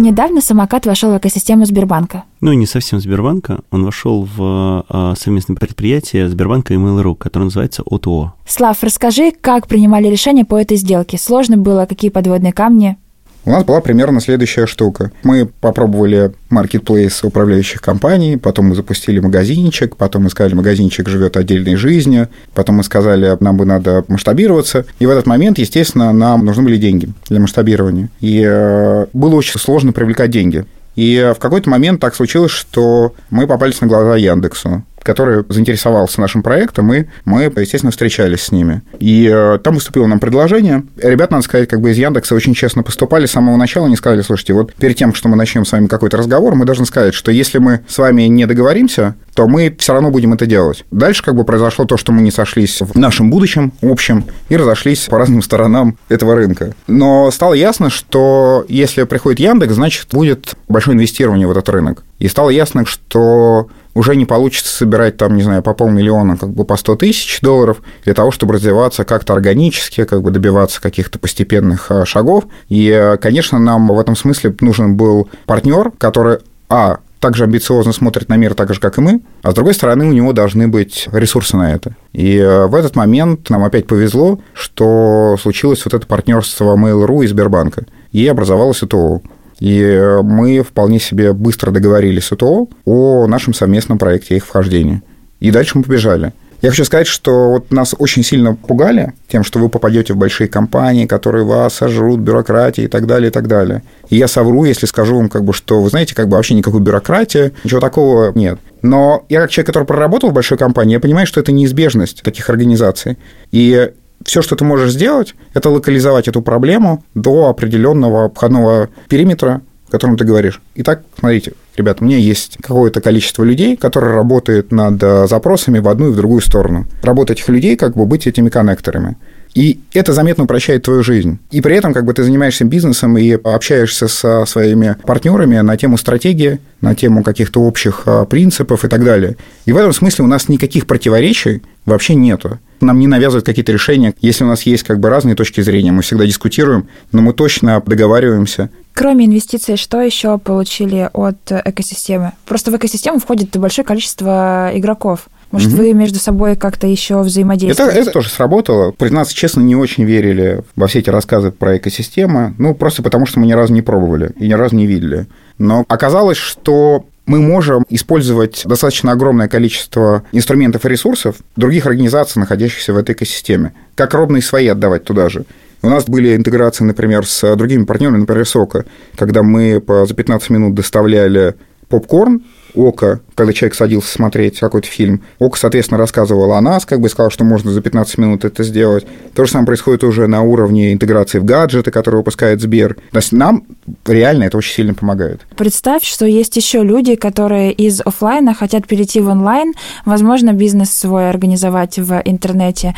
Недавно 0.00 0.40
самокат 0.40 0.86
вошел 0.86 1.12
в 1.12 1.18
экосистему 1.18 1.66
Сбербанка. 1.66 2.24
Ну, 2.40 2.54
не 2.54 2.64
совсем 2.64 3.00
Сбербанка. 3.00 3.60
Он 3.70 3.84
вошел 3.84 4.26
в 4.34 4.86
а, 4.88 5.14
совместное 5.14 5.56
предприятие 5.56 6.26
Сбербанка 6.26 6.72
и 6.72 6.78
Mail.ru, 6.78 7.14
которое 7.14 7.44
называется 7.44 7.82
ОТО. 7.84 8.32
Слав, 8.46 8.82
расскажи, 8.82 9.30
как 9.30 9.66
принимали 9.66 10.08
решение 10.08 10.46
по 10.46 10.58
этой 10.58 10.78
сделке? 10.78 11.18
Сложно 11.18 11.58
было? 11.58 11.84
Какие 11.84 12.10
подводные 12.10 12.54
камни? 12.54 12.96
У 13.44 13.50
нас 13.50 13.64
была 13.64 13.80
примерно 13.80 14.20
следующая 14.20 14.66
штука. 14.66 15.12
Мы 15.22 15.46
попробовали 15.46 16.32
маркетплейс 16.50 17.24
управляющих 17.24 17.80
компаний, 17.80 18.36
потом 18.36 18.66
мы 18.66 18.74
запустили 18.74 19.18
магазинчик, 19.18 19.96
потом 19.96 20.24
мы 20.24 20.30
сказали, 20.30 20.54
магазинчик 20.54 21.08
живет 21.08 21.36
отдельной 21.36 21.76
жизнью, 21.76 22.28
потом 22.54 22.76
мы 22.76 22.84
сказали, 22.84 23.36
нам 23.40 23.56
бы 23.56 23.64
надо 23.64 24.04
масштабироваться. 24.08 24.84
И 24.98 25.06
в 25.06 25.10
этот 25.10 25.26
момент, 25.26 25.58
естественно, 25.58 26.12
нам 26.12 26.44
нужны 26.44 26.64
были 26.64 26.76
деньги 26.76 27.08
для 27.28 27.40
масштабирования. 27.40 28.10
И 28.20 28.44
э, 28.46 29.06
было 29.14 29.34
очень 29.36 29.58
сложно 29.58 29.92
привлекать 29.92 30.30
деньги. 30.30 30.66
И 30.96 31.32
в 31.34 31.38
какой-то 31.38 31.70
момент 31.70 32.00
так 32.00 32.14
случилось, 32.14 32.50
что 32.50 33.14
мы 33.30 33.46
попались 33.46 33.80
на 33.80 33.86
глаза 33.86 34.16
Яндексу 34.16 34.84
который 35.02 35.44
заинтересовался 35.48 36.20
нашим 36.20 36.42
проектом, 36.42 36.92
и 36.92 37.06
мы, 37.24 37.44
естественно, 37.44 37.90
встречались 37.90 38.42
с 38.42 38.52
ними. 38.52 38.82
И 38.98 39.28
э, 39.32 39.58
там 39.62 39.74
выступило 39.74 40.06
нам 40.06 40.20
предложение. 40.20 40.84
Ребята, 40.96 41.34
надо 41.34 41.44
сказать, 41.44 41.68
как 41.68 41.80
бы 41.80 41.90
из 41.90 41.98
Яндекса 41.98 42.34
очень 42.34 42.54
честно 42.54 42.82
поступали 42.82 43.26
с 43.26 43.32
самого 43.32 43.56
начала. 43.56 43.86
Они 43.86 43.96
сказали, 43.96 44.22
слушайте, 44.22 44.52
вот 44.52 44.74
перед 44.74 44.96
тем, 44.96 45.14
что 45.14 45.28
мы 45.28 45.36
начнем 45.36 45.64
с 45.64 45.72
вами 45.72 45.86
какой-то 45.86 46.16
разговор, 46.16 46.54
мы 46.54 46.64
должны 46.64 46.86
сказать, 46.86 47.14
что 47.14 47.30
если 47.30 47.58
мы 47.58 47.80
с 47.88 47.98
вами 47.98 48.22
не 48.22 48.46
договоримся, 48.46 49.14
то 49.34 49.48
мы 49.48 49.74
все 49.78 49.92
равно 49.92 50.10
будем 50.10 50.32
это 50.32 50.46
делать. 50.46 50.84
Дальше 50.90 51.22
как 51.22 51.34
бы 51.34 51.44
произошло 51.44 51.84
то, 51.84 51.96
что 51.96 52.12
мы 52.12 52.22
не 52.22 52.30
сошлись 52.30 52.80
в 52.80 52.98
нашем 52.98 53.30
будущем 53.30 53.72
общем 53.82 54.24
и 54.48 54.56
разошлись 54.56 55.06
по 55.06 55.18
разным 55.18 55.42
сторонам 55.42 55.96
этого 56.08 56.34
рынка. 56.34 56.74
Но 56.86 57.30
стало 57.30 57.54
ясно, 57.54 57.90
что 57.90 58.64
если 58.68 59.04
приходит 59.04 59.40
Яндекс, 59.40 59.74
значит, 59.74 60.08
будет 60.12 60.54
большое 60.68 60.94
инвестирование 60.94 61.46
в 61.46 61.50
этот 61.50 61.68
рынок. 61.68 62.04
И 62.20 62.28
стало 62.28 62.50
ясно, 62.50 62.86
что 62.86 63.68
уже 63.94 64.14
не 64.14 64.24
получится 64.24 64.72
собирать 64.76 65.16
там, 65.16 65.36
не 65.36 65.42
знаю, 65.42 65.62
по 65.62 65.74
полмиллиона, 65.74 66.36
как 66.36 66.50
бы 66.50 66.64
по 66.64 66.76
100 66.76 66.96
тысяч 66.96 67.40
долларов 67.40 67.82
для 68.04 68.14
того, 68.14 68.30
чтобы 68.30 68.54
развиваться 68.54 69.04
как-то 69.04 69.32
органически, 69.32 70.04
как 70.04 70.22
бы 70.22 70.30
добиваться 70.30 70.80
каких-то 70.80 71.18
постепенных 71.18 71.90
а, 71.90 72.04
шагов. 72.04 72.44
И, 72.68 73.16
конечно, 73.20 73.58
нам 73.58 73.88
в 73.88 73.98
этом 73.98 74.14
смысле 74.14 74.54
нужен 74.60 74.96
был 74.96 75.28
партнер, 75.46 75.90
который, 75.98 76.38
а, 76.68 76.98
также 77.20 77.44
амбициозно 77.44 77.92
смотрит 77.92 78.28
на 78.28 78.36
мир 78.36 78.54
так 78.54 78.72
же, 78.72 78.80
как 78.80 78.98
и 78.98 79.00
мы, 79.00 79.20
а 79.42 79.50
с 79.50 79.54
другой 79.54 79.74
стороны, 79.74 80.06
у 80.06 80.12
него 80.12 80.32
должны 80.32 80.68
быть 80.68 81.08
ресурсы 81.12 81.56
на 81.56 81.72
это. 81.74 81.94
И 82.12 82.38
э, 82.38 82.66
в 82.66 82.74
этот 82.74 82.96
момент 82.96 83.50
нам 83.50 83.62
опять 83.62 83.86
повезло, 83.86 84.40
что 84.54 85.36
случилось 85.40 85.84
вот 85.84 85.92
это 85.92 86.06
партнерство 86.06 86.76
Mail.ru 86.76 87.24
и 87.24 87.26
Сбербанка, 87.26 87.84
и 88.12 88.26
образовалось 88.26 88.82
ИТО. 88.82 89.20
И 89.60 90.18
мы 90.22 90.62
вполне 90.62 90.98
себе 90.98 91.32
быстро 91.32 91.70
договорились 91.70 92.24
с 92.24 92.32
УТО 92.32 92.68
о 92.84 93.26
нашем 93.26 93.54
совместном 93.54 93.98
проекте 93.98 94.36
их 94.36 94.46
вхождения. 94.46 95.02
И 95.38 95.50
дальше 95.50 95.78
мы 95.78 95.84
побежали. 95.84 96.32
Я 96.62 96.70
хочу 96.70 96.84
сказать, 96.84 97.06
что 97.06 97.52
вот 97.52 97.70
нас 97.70 97.94
очень 97.98 98.22
сильно 98.22 98.54
пугали 98.54 99.14
тем, 99.28 99.44
что 99.44 99.58
вы 99.58 99.70
попадете 99.70 100.12
в 100.12 100.18
большие 100.18 100.46
компании, 100.46 101.06
которые 101.06 101.44
вас 101.44 101.74
сожрут, 101.74 102.20
бюрократии 102.20 102.84
и 102.84 102.88
так 102.88 103.06
далее, 103.06 103.30
и 103.30 103.32
так 103.32 103.48
далее. 103.48 103.82
И 104.10 104.16
я 104.16 104.28
совру, 104.28 104.64
если 104.64 104.84
скажу 104.84 105.16
вам, 105.16 105.30
как 105.30 105.42
бы, 105.44 105.54
что, 105.54 105.80
вы 105.80 105.88
знаете, 105.88 106.14
как 106.14 106.28
бы 106.28 106.36
вообще 106.36 106.54
никакой 106.54 106.80
бюрократии, 106.80 107.52
ничего 107.64 107.80
такого 107.80 108.32
нет. 108.34 108.58
Но 108.82 109.24
я 109.30 109.40
как 109.40 109.50
человек, 109.50 109.68
который 109.68 109.84
проработал 109.84 110.30
в 110.30 110.34
большой 110.34 110.58
компании, 110.58 110.94
я 110.94 111.00
понимаю, 111.00 111.26
что 111.26 111.40
это 111.40 111.50
неизбежность 111.50 112.22
таких 112.22 112.50
организаций. 112.50 113.16
И 113.52 113.92
все, 114.24 114.42
что 114.42 114.56
ты 114.56 114.64
можешь 114.64 114.92
сделать, 114.92 115.34
это 115.54 115.70
локализовать 115.70 116.28
эту 116.28 116.42
проблему 116.42 117.04
до 117.14 117.48
определенного 117.48 118.26
обходного 118.26 118.88
периметра, 119.08 119.62
о 119.88 119.90
котором 119.90 120.16
ты 120.16 120.24
говоришь. 120.24 120.60
Итак, 120.76 121.02
смотрите, 121.18 121.52
ребят, 121.76 121.98
у 122.00 122.04
меня 122.04 122.16
есть 122.16 122.58
какое-то 122.60 123.00
количество 123.00 123.42
людей, 123.42 123.76
которые 123.76 124.14
работают 124.14 124.72
над 124.72 125.02
э, 125.02 125.26
запросами 125.26 125.78
в 125.78 125.88
одну 125.88 126.08
и 126.08 126.12
в 126.12 126.16
другую 126.16 126.40
сторону. 126.42 126.86
Работа 127.02 127.32
этих 127.32 127.48
людей 127.48 127.76
как 127.76 127.96
бы 127.96 128.06
быть 128.06 128.26
этими 128.26 128.50
коннекторами. 128.50 129.16
И 129.54 129.80
это 129.92 130.12
заметно 130.12 130.44
упрощает 130.44 130.84
твою 130.84 131.02
жизнь. 131.02 131.38
И 131.50 131.60
при 131.60 131.76
этом 131.76 131.92
как 131.92 132.04
бы 132.04 132.14
ты 132.14 132.22
занимаешься 132.22 132.64
бизнесом 132.64 133.18
и 133.18 133.32
общаешься 133.32 134.08
со 134.08 134.44
своими 134.44 134.96
партнерами 135.04 135.58
на 135.58 135.76
тему 135.76 135.98
стратегии, 135.98 136.60
на 136.80 136.94
тему 136.94 137.22
каких-то 137.22 137.60
общих 137.60 138.02
а, 138.06 138.24
принципов 138.24 138.84
и 138.84 138.88
так 138.88 139.04
далее. 139.04 139.36
И 139.64 139.72
в 139.72 139.76
этом 139.76 139.92
смысле 139.92 140.24
у 140.24 140.28
нас 140.28 140.48
никаких 140.48 140.86
противоречий 140.86 141.62
вообще 141.84 142.14
нету. 142.14 142.58
Нам 142.80 142.98
не 142.98 143.06
навязывают 143.06 143.44
какие-то 143.44 143.72
решения. 143.72 144.14
Если 144.20 144.44
у 144.44 144.46
нас 144.46 144.62
есть 144.62 144.84
как 144.84 145.00
бы 145.00 145.10
разные 145.10 145.34
точки 145.34 145.60
зрения, 145.60 145.92
мы 145.92 146.02
всегда 146.02 146.26
дискутируем, 146.26 146.88
но 147.12 147.20
мы 147.20 147.34
точно 147.34 147.82
договариваемся. 147.84 148.70
Кроме 148.94 149.26
инвестиций, 149.26 149.76
что 149.76 150.00
еще 150.00 150.38
получили 150.38 151.10
от 151.12 151.38
экосистемы? 151.50 152.32
Просто 152.46 152.70
в 152.70 152.76
экосистему 152.76 153.18
входит 153.18 153.56
большое 153.56 153.84
количество 153.84 154.70
игроков. 154.74 155.28
Может, 155.50 155.72
угу. 155.72 155.78
вы 155.78 155.92
между 155.92 156.18
собой 156.18 156.54
как-то 156.56 156.86
еще 156.86 157.20
взаимодействуете? 157.20 157.92
Это, 157.92 158.00
это 158.02 158.10
тоже 158.12 158.28
сработало. 158.28 158.92
Признаться 158.92 159.34
честно, 159.34 159.60
не 159.60 159.74
очень 159.74 160.04
верили 160.04 160.62
во 160.76 160.86
все 160.86 161.00
эти 161.00 161.10
рассказы 161.10 161.50
про 161.50 161.76
экосистемы. 161.76 162.54
Ну, 162.58 162.74
просто 162.74 163.02
потому, 163.02 163.26
что 163.26 163.40
мы 163.40 163.46
ни 163.46 163.52
разу 163.52 163.72
не 163.72 163.82
пробовали 163.82 164.32
и 164.38 164.46
ни 164.46 164.52
разу 164.52 164.76
не 164.76 164.86
видели. 164.86 165.26
Но 165.58 165.84
оказалось, 165.88 166.38
что 166.38 167.04
мы 167.26 167.40
можем 167.40 167.84
использовать 167.88 168.62
достаточно 168.64 169.12
огромное 169.12 169.48
количество 169.48 170.24
инструментов 170.32 170.84
и 170.84 170.88
ресурсов 170.88 171.36
других 171.56 171.86
организаций, 171.86 172.40
находящихся 172.40 172.92
в 172.92 172.96
этой 172.96 173.14
экосистеме, 173.14 173.72
как 173.94 174.14
ровно 174.14 174.38
и 174.38 174.40
свои 174.40 174.68
отдавать 174.68 175.04
туда 175.04 175.28
же. 175.28 175.44
У 175.82 175.88
нас 175.88 176.04
были 176.04 176.36
интеграции, 176.36 176.84
например, 176.84 177.26
с 177.26 177.56
другими 177.56 177.84
партнерами, 177.84 178.18
например, 178.18 178.46
Сока, 178.46 178.84
когда 179.16 179.42
мы 179.42 179.82
за 179.86 180.14
15 180.14 180.50
минут 180.50 180.74
доставляли 180.74 181.54
попкорн 181.88 182.42
Ока, 182.74 183.20
когда 183.34 183.52
человек 183.52 183.74
садился 183.74 184.12
смотреть 184.12 184.58
какой-то 184.58 184.86
фильм, 184.86 185.22
Ока, 185.38 185.58
соответственно, 185.58 185.98
рассказывала 185.98 186.58
о 186.58 186.60
нас, 186.60 186.86
как 186.86 187.00
бы 187.00 187.08
сказала, 187.08 187.30
что 187.30 187.44
можно 187.44 187.70
за 187.70 187.80
15 187.80 188.18
минут 188.18 188.44
это 188.44 188.62
сделать. 188.62 189.06
То 189.34 189.44
же 189.44 189.50
самое 189.50 189.66
происходит 189.66 190.04
уже 190.04 190.26
на 190.26 190.42
уровне 190.42 190.92
интеграции 190.92 191.38
в 191.38 191.44
гаджеты, 191.44 191.90
которые 191.90 192.18
выпускает 192.18 192.60
Сбер. 192.60 192.96
То 193.12 193.18
есть 193.18 193.32
нам 193.32 193.64
реально 194.06 194.44
это 194.44 194.58
очень 194.58 194.74
сильно 194.74 194.94
помогает. 194.94 195.40
Представь, 195.56 196.04
что 196.04 196.26
есть 196.26 196.56
еще 196.56 196.82
люди, 196.82 197.14
которые 197.14 197.72
из 197.72 198.00
офлайна 198.00 198.54
хотят 198.54 198.86
перейти 198.86 199.20
в 199.20 199.28
онлайн, 199.28 199.74
возможно, 200.04 200.52
бизнес 200.52 200.90
свой 200.90 201.28
организовать 201.28 201.98
в 201.98 202.20
интернете. 202.24 202.94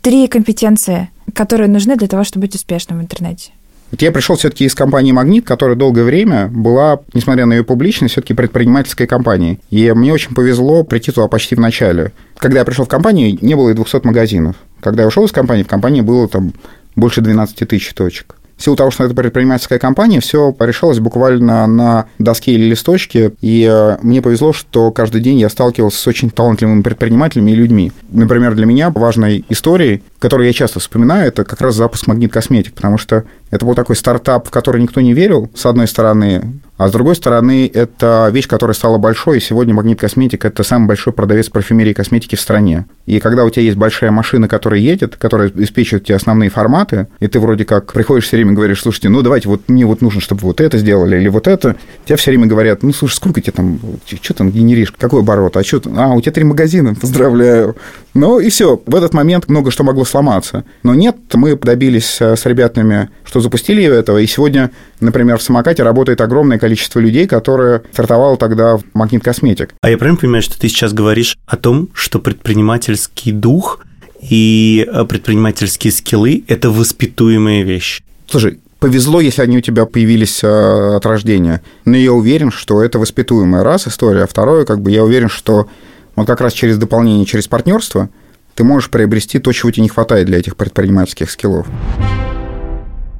Три 0.00 0.26
компетенции, 0.26 1.10
которые 1.34 1.68
нужны 1.68 1.96
для 1.96 2.08
того, 2.08 2.24
чтобы 2.24 2.46
быть 2.46 2.54
успешным 2.54 2.98
в 2.98 3.02
интернете. 3.02 3.52
Вот 3.92 4.00
я 4.00 4.10
пришел 4.10 4.36
все-таки 4.36 4.64
из 4.64 4.74
компании 4.74 5.12
«Магнит», 5.12 5.46
которая 5.46 5.76
долгое 5.76 6.04
время 6.04 6.48
была, 6.48 7.00
несмотря 7.12 7.44
на 7.44 7.52
ее 7.52 7.62
публичность, 7.62 8.14
все-таки 8.14 8.32
предпринимательской 8.32 9.06
компанией. 9.06 9.60
И 9.68 9.92
мне 9.92 10.14
очень 10.14 10.34
повезло 10.34 10.82
прийти 10.82 11.12
туда 11.12 11.28
почти 11.28 11.54
в 11.54 11.60
начале. 11.60 12.12
Когда 12.38 12.60
я 12.60 12.64
пришел 12.64 12.86
в 12.86 12.88
компанию, 12.88 13.38
не 13.42 13.54
было 13.54 13.68
и 13.68 13.74
200 13.74 14.06
магазинов. 14.06 14.56
Когда 14.80 15.02
я 15.02 15.08
ушел 15.08 15.26
из 15.26 15.32
компании, 15.32 15.62
в 15.62 15.68
компании 15.68 16.00
было 16.00 16.26
там 16.26 16.54
больше 16.96 17.20
12 17.20 17.68
тысяч 17.68 17.92
точек. 17.92 18.36
В 18.56 18.64
силу 18.64 18.76
того, 18.76 18.90
что 18.90 19.04
это 19.04 19.14
предпринимательская 19.14 19.78
компания, 19.78 20.20
все 20.20 20.54
решалось 20.60 21.00
буквально 21.00 21.66
на 21.66 22.06
доске 22.18 22.52
или 22.52 22.64
листочке, 22.70 23.32
и 23.40 23.68
э, 23.68 23.96
мне 24.02 24.22
повезло, 24.22 24.52
что 24.52 24.92
каждый 24.92 25.20
день 25.20 25.38
я 25.38 25.48
сталкивался 25.48 25.98
с 25.98 26.06
очень 26.06 26.30
талантливыми 26.30 26.82
предпринимателями 26.82 27.50
и 27.50 27.56
людьми. 27.56 27.92
Например, 28.10 28.54
для 28.54 28.64
меня 28.64 28.90
важной 28.90 29.44
историей, 29.48 30.02
которую 30.22 30.46
я 30.46 30.52
часто 30.52 30.78
вспоминаю, 30.78 31.26
это 31.26 31.44
как 31.44 31.60
раз 31.60 31.74
запуск 31.74 32.06
Магнит 32.06 32.32
Косметик, 32.32 32.74
потому 32.74 32.96
что 32.96 33.24
это 33.50 33.66
был 33.66 33.74
такой 33.74 33.96
стартап, 33.96 34.46
в 34.46 34.50
который 34.52 34.80
никто 34.80 35.00
не 35.00 35.14
верил, 35.14 35.50
с 35.52 35.66
одной 35.66 35.88
стороны, 35.88 36.60
а 36.82 36.88
с 36.88 36.90
другой 36.90 37.14
стороны, 37.14 37.70
это 37.72 38.28
вещь, 38.32 38.48
которая 38.48 38.74
стала 38.74 38.98
большой, 38.98 39.38
и 39.38 39.40
сегодня 39.40 39.72
Магнит 39.72 40.00
Косметик– 40.00 40.44
это 40.46 40.64
самый 40.64 40.88
большой 40.88 41.12
продавец 41.12 41.48
парфюмерии 41.48 41.90
и 41.90 41.94
косметики 41.94 42.34
в 42.34 42.40
стране. 42.40 42.86
И 43.06 43.20
когда 43.20 43.44
у 43.44 43.50
тебя 43.50 43.62
есть 43.62 43.76
большая 43.76 44.10
машина, 44.10 44.48
которая 44.48 44.80
едет, 44.80 45.14
которая 45.14 45.48
обеспечивает 45.48 46.06
тебе 46.06 46.16
основные 46.16 46.50
форматы, 46.50 47.06
и 47.20 47.28
ты 47.28 47.38
вроде 47.38 47.64
как 47.64 47.92
приходишь 47.92 48.24
все 48.24 48.36
время 48.36 48.52
говоришь, 48.52 48.80
слушайте, 48.80 49.10
ну 49.10 49.22
давайте, 49.22 49.48
вот 49.48 49.68
мне 49.68 49.86
вот 49.86 50.00
нужно, 50.00 50.20
чтобы 50.20 50.40
вот 50.40 50.60
это 50.60 50.76
сделали 50.78 51.18
или 51.18 51.28
вот 51.28 51.46
это, 51.46 51.76
тебе 52.04 52.16
все 52.16 52.32
время 52.32 52.46
говорят, 52.46 52.82
ну 52.82 52.92
слушай, 52.92 53.14
сколько 53.14 53.40
тебе 53.40 53.52
там, 53.52 53.78
что 54.20 54.34
там 54.34 54.50
генеришь, 54.50 54.92
какой 54.92 55.20
оборот, 55.20 55.56
а 55.56 55.62
что, 55.62 55.82
а, 55.96 56.14
у 56.14 56.20
тебя 56.20 56.32
три 56.32 56.42
магазина, 56.42 56.94
поздравляю. 57.00 57.76
Ну 58.14 58.40
и 58.40 58.50
все, 58.50 58.80
в 58.84 58.94
этот 58.96 59.14
момент 59.14 59.48
много 59.48 59.70
что 59.70 59.84
могло 59.84 60.04
сломаться. 60.12 60.64
Но 60.82 60.94
нет, 60.94 61.16
мы 61.34 61.56
добились 61.56 62.18
э, 62.20 62.36
с 62.36 62.46
ребятами, 62.46 63.10
что 63.24 63.40
запустили 63.40 63.82
этого, 63.82 64.18
и 64.18 64.26
сегодня, 64.26 64.70
например, 65.00 65.38
в 65.38 65.42
самокате 65.42 65.82
работает 65.82 66.20
огромное 66.20 66.58
количество 66.58 67.00
людей, 67.00 67.26
которое 67.26 67.82
стартовало 67.92 68.36
тогда 68.36 68.76
в 68.76 68.82
Магнит 68.94 69.24
Косметик. 69.24 69.74
А 69.80 69.90
я 69.90 69.98
правильно 69.98 70.20
понимаю, 70.20 70.42
что 70.42 70.58
ты 70.58 70.68
сейчас 70.68 70.92
говоришь 70.92 71.36
о 71.46 71.56
том, 71.56 71.88
что 71.94 72.18
предпринимательский 72.18 73.32
дух 73.32 73.80
и 74.20 74.86
э, 74.86 75.04
предпринимательские 75.04 75.92
скиллы– 75.92 76.44
это 76.48 76.70
воспитуемая 76.70 77.62
вещь? 77.62 78.02
Слушай, 78.28 78.60
повезло, 78.78 79.20
если 79.20 79.42
они 79.42 79.58
у 79.58 79.60
тебя 79.60 79.86
появились 79.86 80.44
э, 80.44 80.96
от 80.96 81.06
рождения. 81.06 81.62
Но 81.84 81.96
я 81.96 82.12
уверен, 82.12 82.50
что 82.50 82.82
это 82.82 82.98
воспитуемая 82.98 83.64
раз 83.64 83.88
история. 83.88 84.24
А 84.24 84.26
второе, 84.26 84.64
как 84.64 84.80
бы 84.80 84.90
я 84.90 85.04
уверен, 85.04 85.28
что 85.28 85.68
вот 86.16 86.26
как 86.26 86.40
раз 86.40 86.52
через 86.52 86.78
дополнение, 86.78 87.24
через 87.24 87.48
партнерство 87.48 88.10
ты 88.54 88.64
можешь 88.64 88.90
приобрести 88.90 89.38
то, 89.38 89.52
чего 89.52 89.70
тебе 89.70 89.82
не 89.84 89.88
хватает 89.88 90.26
для 90.26 90.38
этих 90.38 90.56
предпринимательских 90.56 91.30
скиллов. 91.30 91.66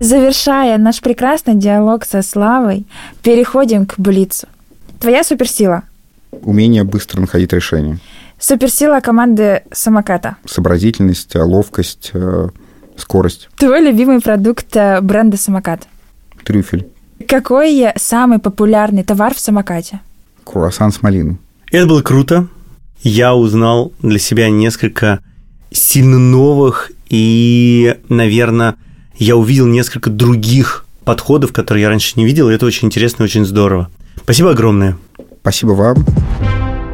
Завершая 0.00 0.78
наш 0.78 1.00
прекрасный 1.00 1.54
диалог 1.54 2.04
со 2.04 2.22
Славой, 2.22 2.86
переходим 3.22 3.86
к 3.86 3.94
Блицу. 3.98 4.48
Твоя 4.98 5.22
суперсила? 5.22 5.82
Умение 6.32 6.82
быстро 6.82 7.20
находить 7.20 7.52
решения. 7.52 7.98
Суперсила 8.38 8.98
команды 9.00 9.62
самоката? 9.70 10.36
Сообразительность, 10.44 11.36
ловкость, 11.36 12.10
э, 12.14 12.48
скорость. 12.96 13.48
Твой 13.56 13.80
любимый 13.80 14.20
продукт 14.20 14.74
э, 14.76 15.00
бренда 15.00 15.36
самокат? 15.36 15.86
Трюфель. 16.44 16.88
Какой 17.28 17.86
самый 17.96 18.40
популярный 18.40 19.04
товар 19.04 19.34
в 19.34 19.38
самокате? 19.38 20.00
Круассан 20.42 20.90
с 20.90 21.02
малиной. 21.02 21.36
Это 21.70 21.86
было 21.86 22.02
круто. 22.02 22.48
Я 23.02 23.34
узнал 23.34 23.92
для 24.00 24.20
себя 24.20 24.48
несколько 24.48 25.20
сильно 25.72 26.18
новых 26.18 26.92
и, 27.08 27.96
наверное, 28.08 28.76
я 29.16 29.36
увидел 29.36 29.66
несколько 29.66 30.08
других 30.08 30.86
подходов, 31.04 31.52
которые 31.52 31.82
я 31.82 31.88
раньше 31.88 32.12
не 32.16 32.24
видел, 32.24 32.48
и 32.48 32.54
это 32.54 32.64
очень 32.64 32.86
интересно 32.86 33.22
и 33.22 33.26
очень 33.26 33.44
здорово. 33.44 33.90
Спасибо 34.16 34.52
огромное. 34.52 34.96
Спасибо 35.40 35.72
вам. 35.72 35.96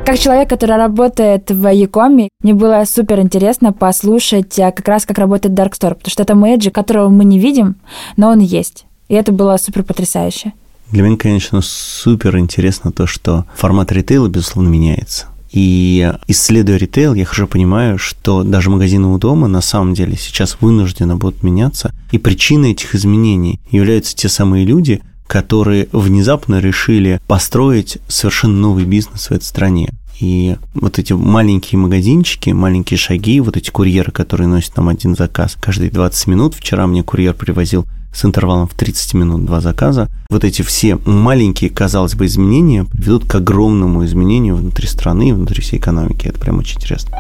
Как 0.07 0.19
человек, 0.19 0.49
который 0.49 0.77
работает 0.77 1.51
в 1.51 1.71
Якоме, 1.71 2.31
мне 2.43 2.55
было 2.55 2.83
супер 2.87 3.21
интересно 3.21 3.75
послушать 3.75 4.59
а, 4.59 4.73
как 4.73 4.89
раз, 4.89 5.05
как 5.05 5.19
работает 5.19 5.55
Dark 5.55 5.73
Store, 5.73 5.95
потому 5.95 6.11
что 6.11 6.23
это 6.23 6.35
мэджик, 6.35 6.75
которого 6.75 7.11
мы 7.11 7.27
не 7.27 7.39
видим, 7.39 7.77
но 8.17 8.31
он 8.31 8.39
есть. 8.39 8.87
И 9.09 9.15
это 9.15 9.33
было 9.33 9.59
супер 9.59 9.83
потрясающе. 9.83 10.55
Для 10.91 11.03
меня, 11.03 11.19
конечно, 11.19 11.61
супер 11.61 12.39
интересно 12.39 12.93
то, 12.93 13.07
что 13.07 13.45
формат 13.55 13.93
ритейла, 13.93 14.29
безусловно, 14.29 14.71
меняется. 14.71 15.27
И 15.51 16.13
исследуя 16.27 16.77
ритейл, 16.77 17.15
я 17.15 17.25
хорошо 17.25 17.47
понимаю, 17.47 17.99
что 17.99 18.43
даже 18.43 18.71
магазины 18.71 19.09
у 19.09 19.19
дома 19.19 19.49
на 19.49 19.61
самом 19.61 19.95
деле 19.95 20.17
сейчас 20.17 20.59
вынуждены 20.61 21.17
будут 21.17 21.43
меняться. 21.43 21.95
И 22.13 22.19
причиной 22.19 22.73
этих 22.73 22.95
изменений 22.95 23.61
являются 23.71 24.15
те 24.15 24.29
самые 24.29 24.65
люди, 24.65 25.01
которые 25.27 25.89
внезапно 25.93 26.59
решили 26.59 27.21
построить 27.27 27.99
совершенно 28.09 28.59
новый 28.59 28.85
бизнес 28.85 29.29
в 29.29 29.33
этой 29.33 29.45
стране. 29.45 29.91
И 30.21 30.57
вот 30.75 30.99
эти 30.99 31.13
маленькие 31.13 31.79
магазинчики, 31.79 32.51
маленькие 32.51 32.99
шаги, 32.99 33.41
вот 33.41 33.57
эти 33.57 33.71
курьеры, 33.71 34.11
которые 34.11 34.49
носят 34.49 34.77
нам 34.77 34.89
один 34.89 35.15
заказ 35.15 35.57
каждые 35.61 35.91
20 35.91 36.27
минут. 36.27 36.55
Вчера 36.55 36.87
мне 36.87 37.03
курьер 37.03 37.35
привозил 37.35 37.87
с 38.13 38.25
интервалом 38.25 38.67
в 38.67 38.75
30 38.75 39.15
минут 39.15 39.45
два 39.45 39.61
заказа. 39.61 40.09
Вот 40.29 40.43
эти 40.45 40.63
все 40.63 40.97
маленькие, 41.05 41.71
казалось 41.71 42.15
бы, 42.15 42.27
изменения 42.27 42.85
приведут 42.85 43.27
к 43.27 43.35
огромному 43.35 44.05
изменению 44.05 44.57
внутри 44.57 44.89
страны 44.89 45.29
и 45.29 45.33
внутри 45.33 45.63
всей 45.63 45.79
экономики. 45.79 46.27
Это 46.27 46.41
прям 46.41 46.59
очень 46.59 46.79
интересно. 46.79 47.17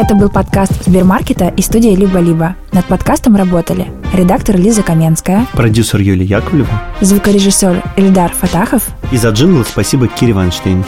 Это 0.00 0.14
был 0.14 0.30
подкаст 0.30 0.86
Сбермаркета 0.86 1.48
и 1.48 1.60
студия 1.60 1.94
«Либо-либо». 1.94 2.56
Над 2.72 2.86
подкастом 2.86 3.36
работали 3.36 3.92
редактор 4.14 4.56
Лиза 4.56 4.82
Каменская, 4.82 5.46
продюсер 5.52 6.00
Юлия 6.00 6.24
Яковлева, 6.24 6.70
звукорежиссер 7.02 7.82
Эльдар 7.98 8.32
Фатахов 8.32 8.88
и 9.12 9.18
за 9.18 9.28
джингл 9.28 9.62
спасибо 9.62 10.08
Кире 10.08 10.32
Ванштейн. 10.32 10.86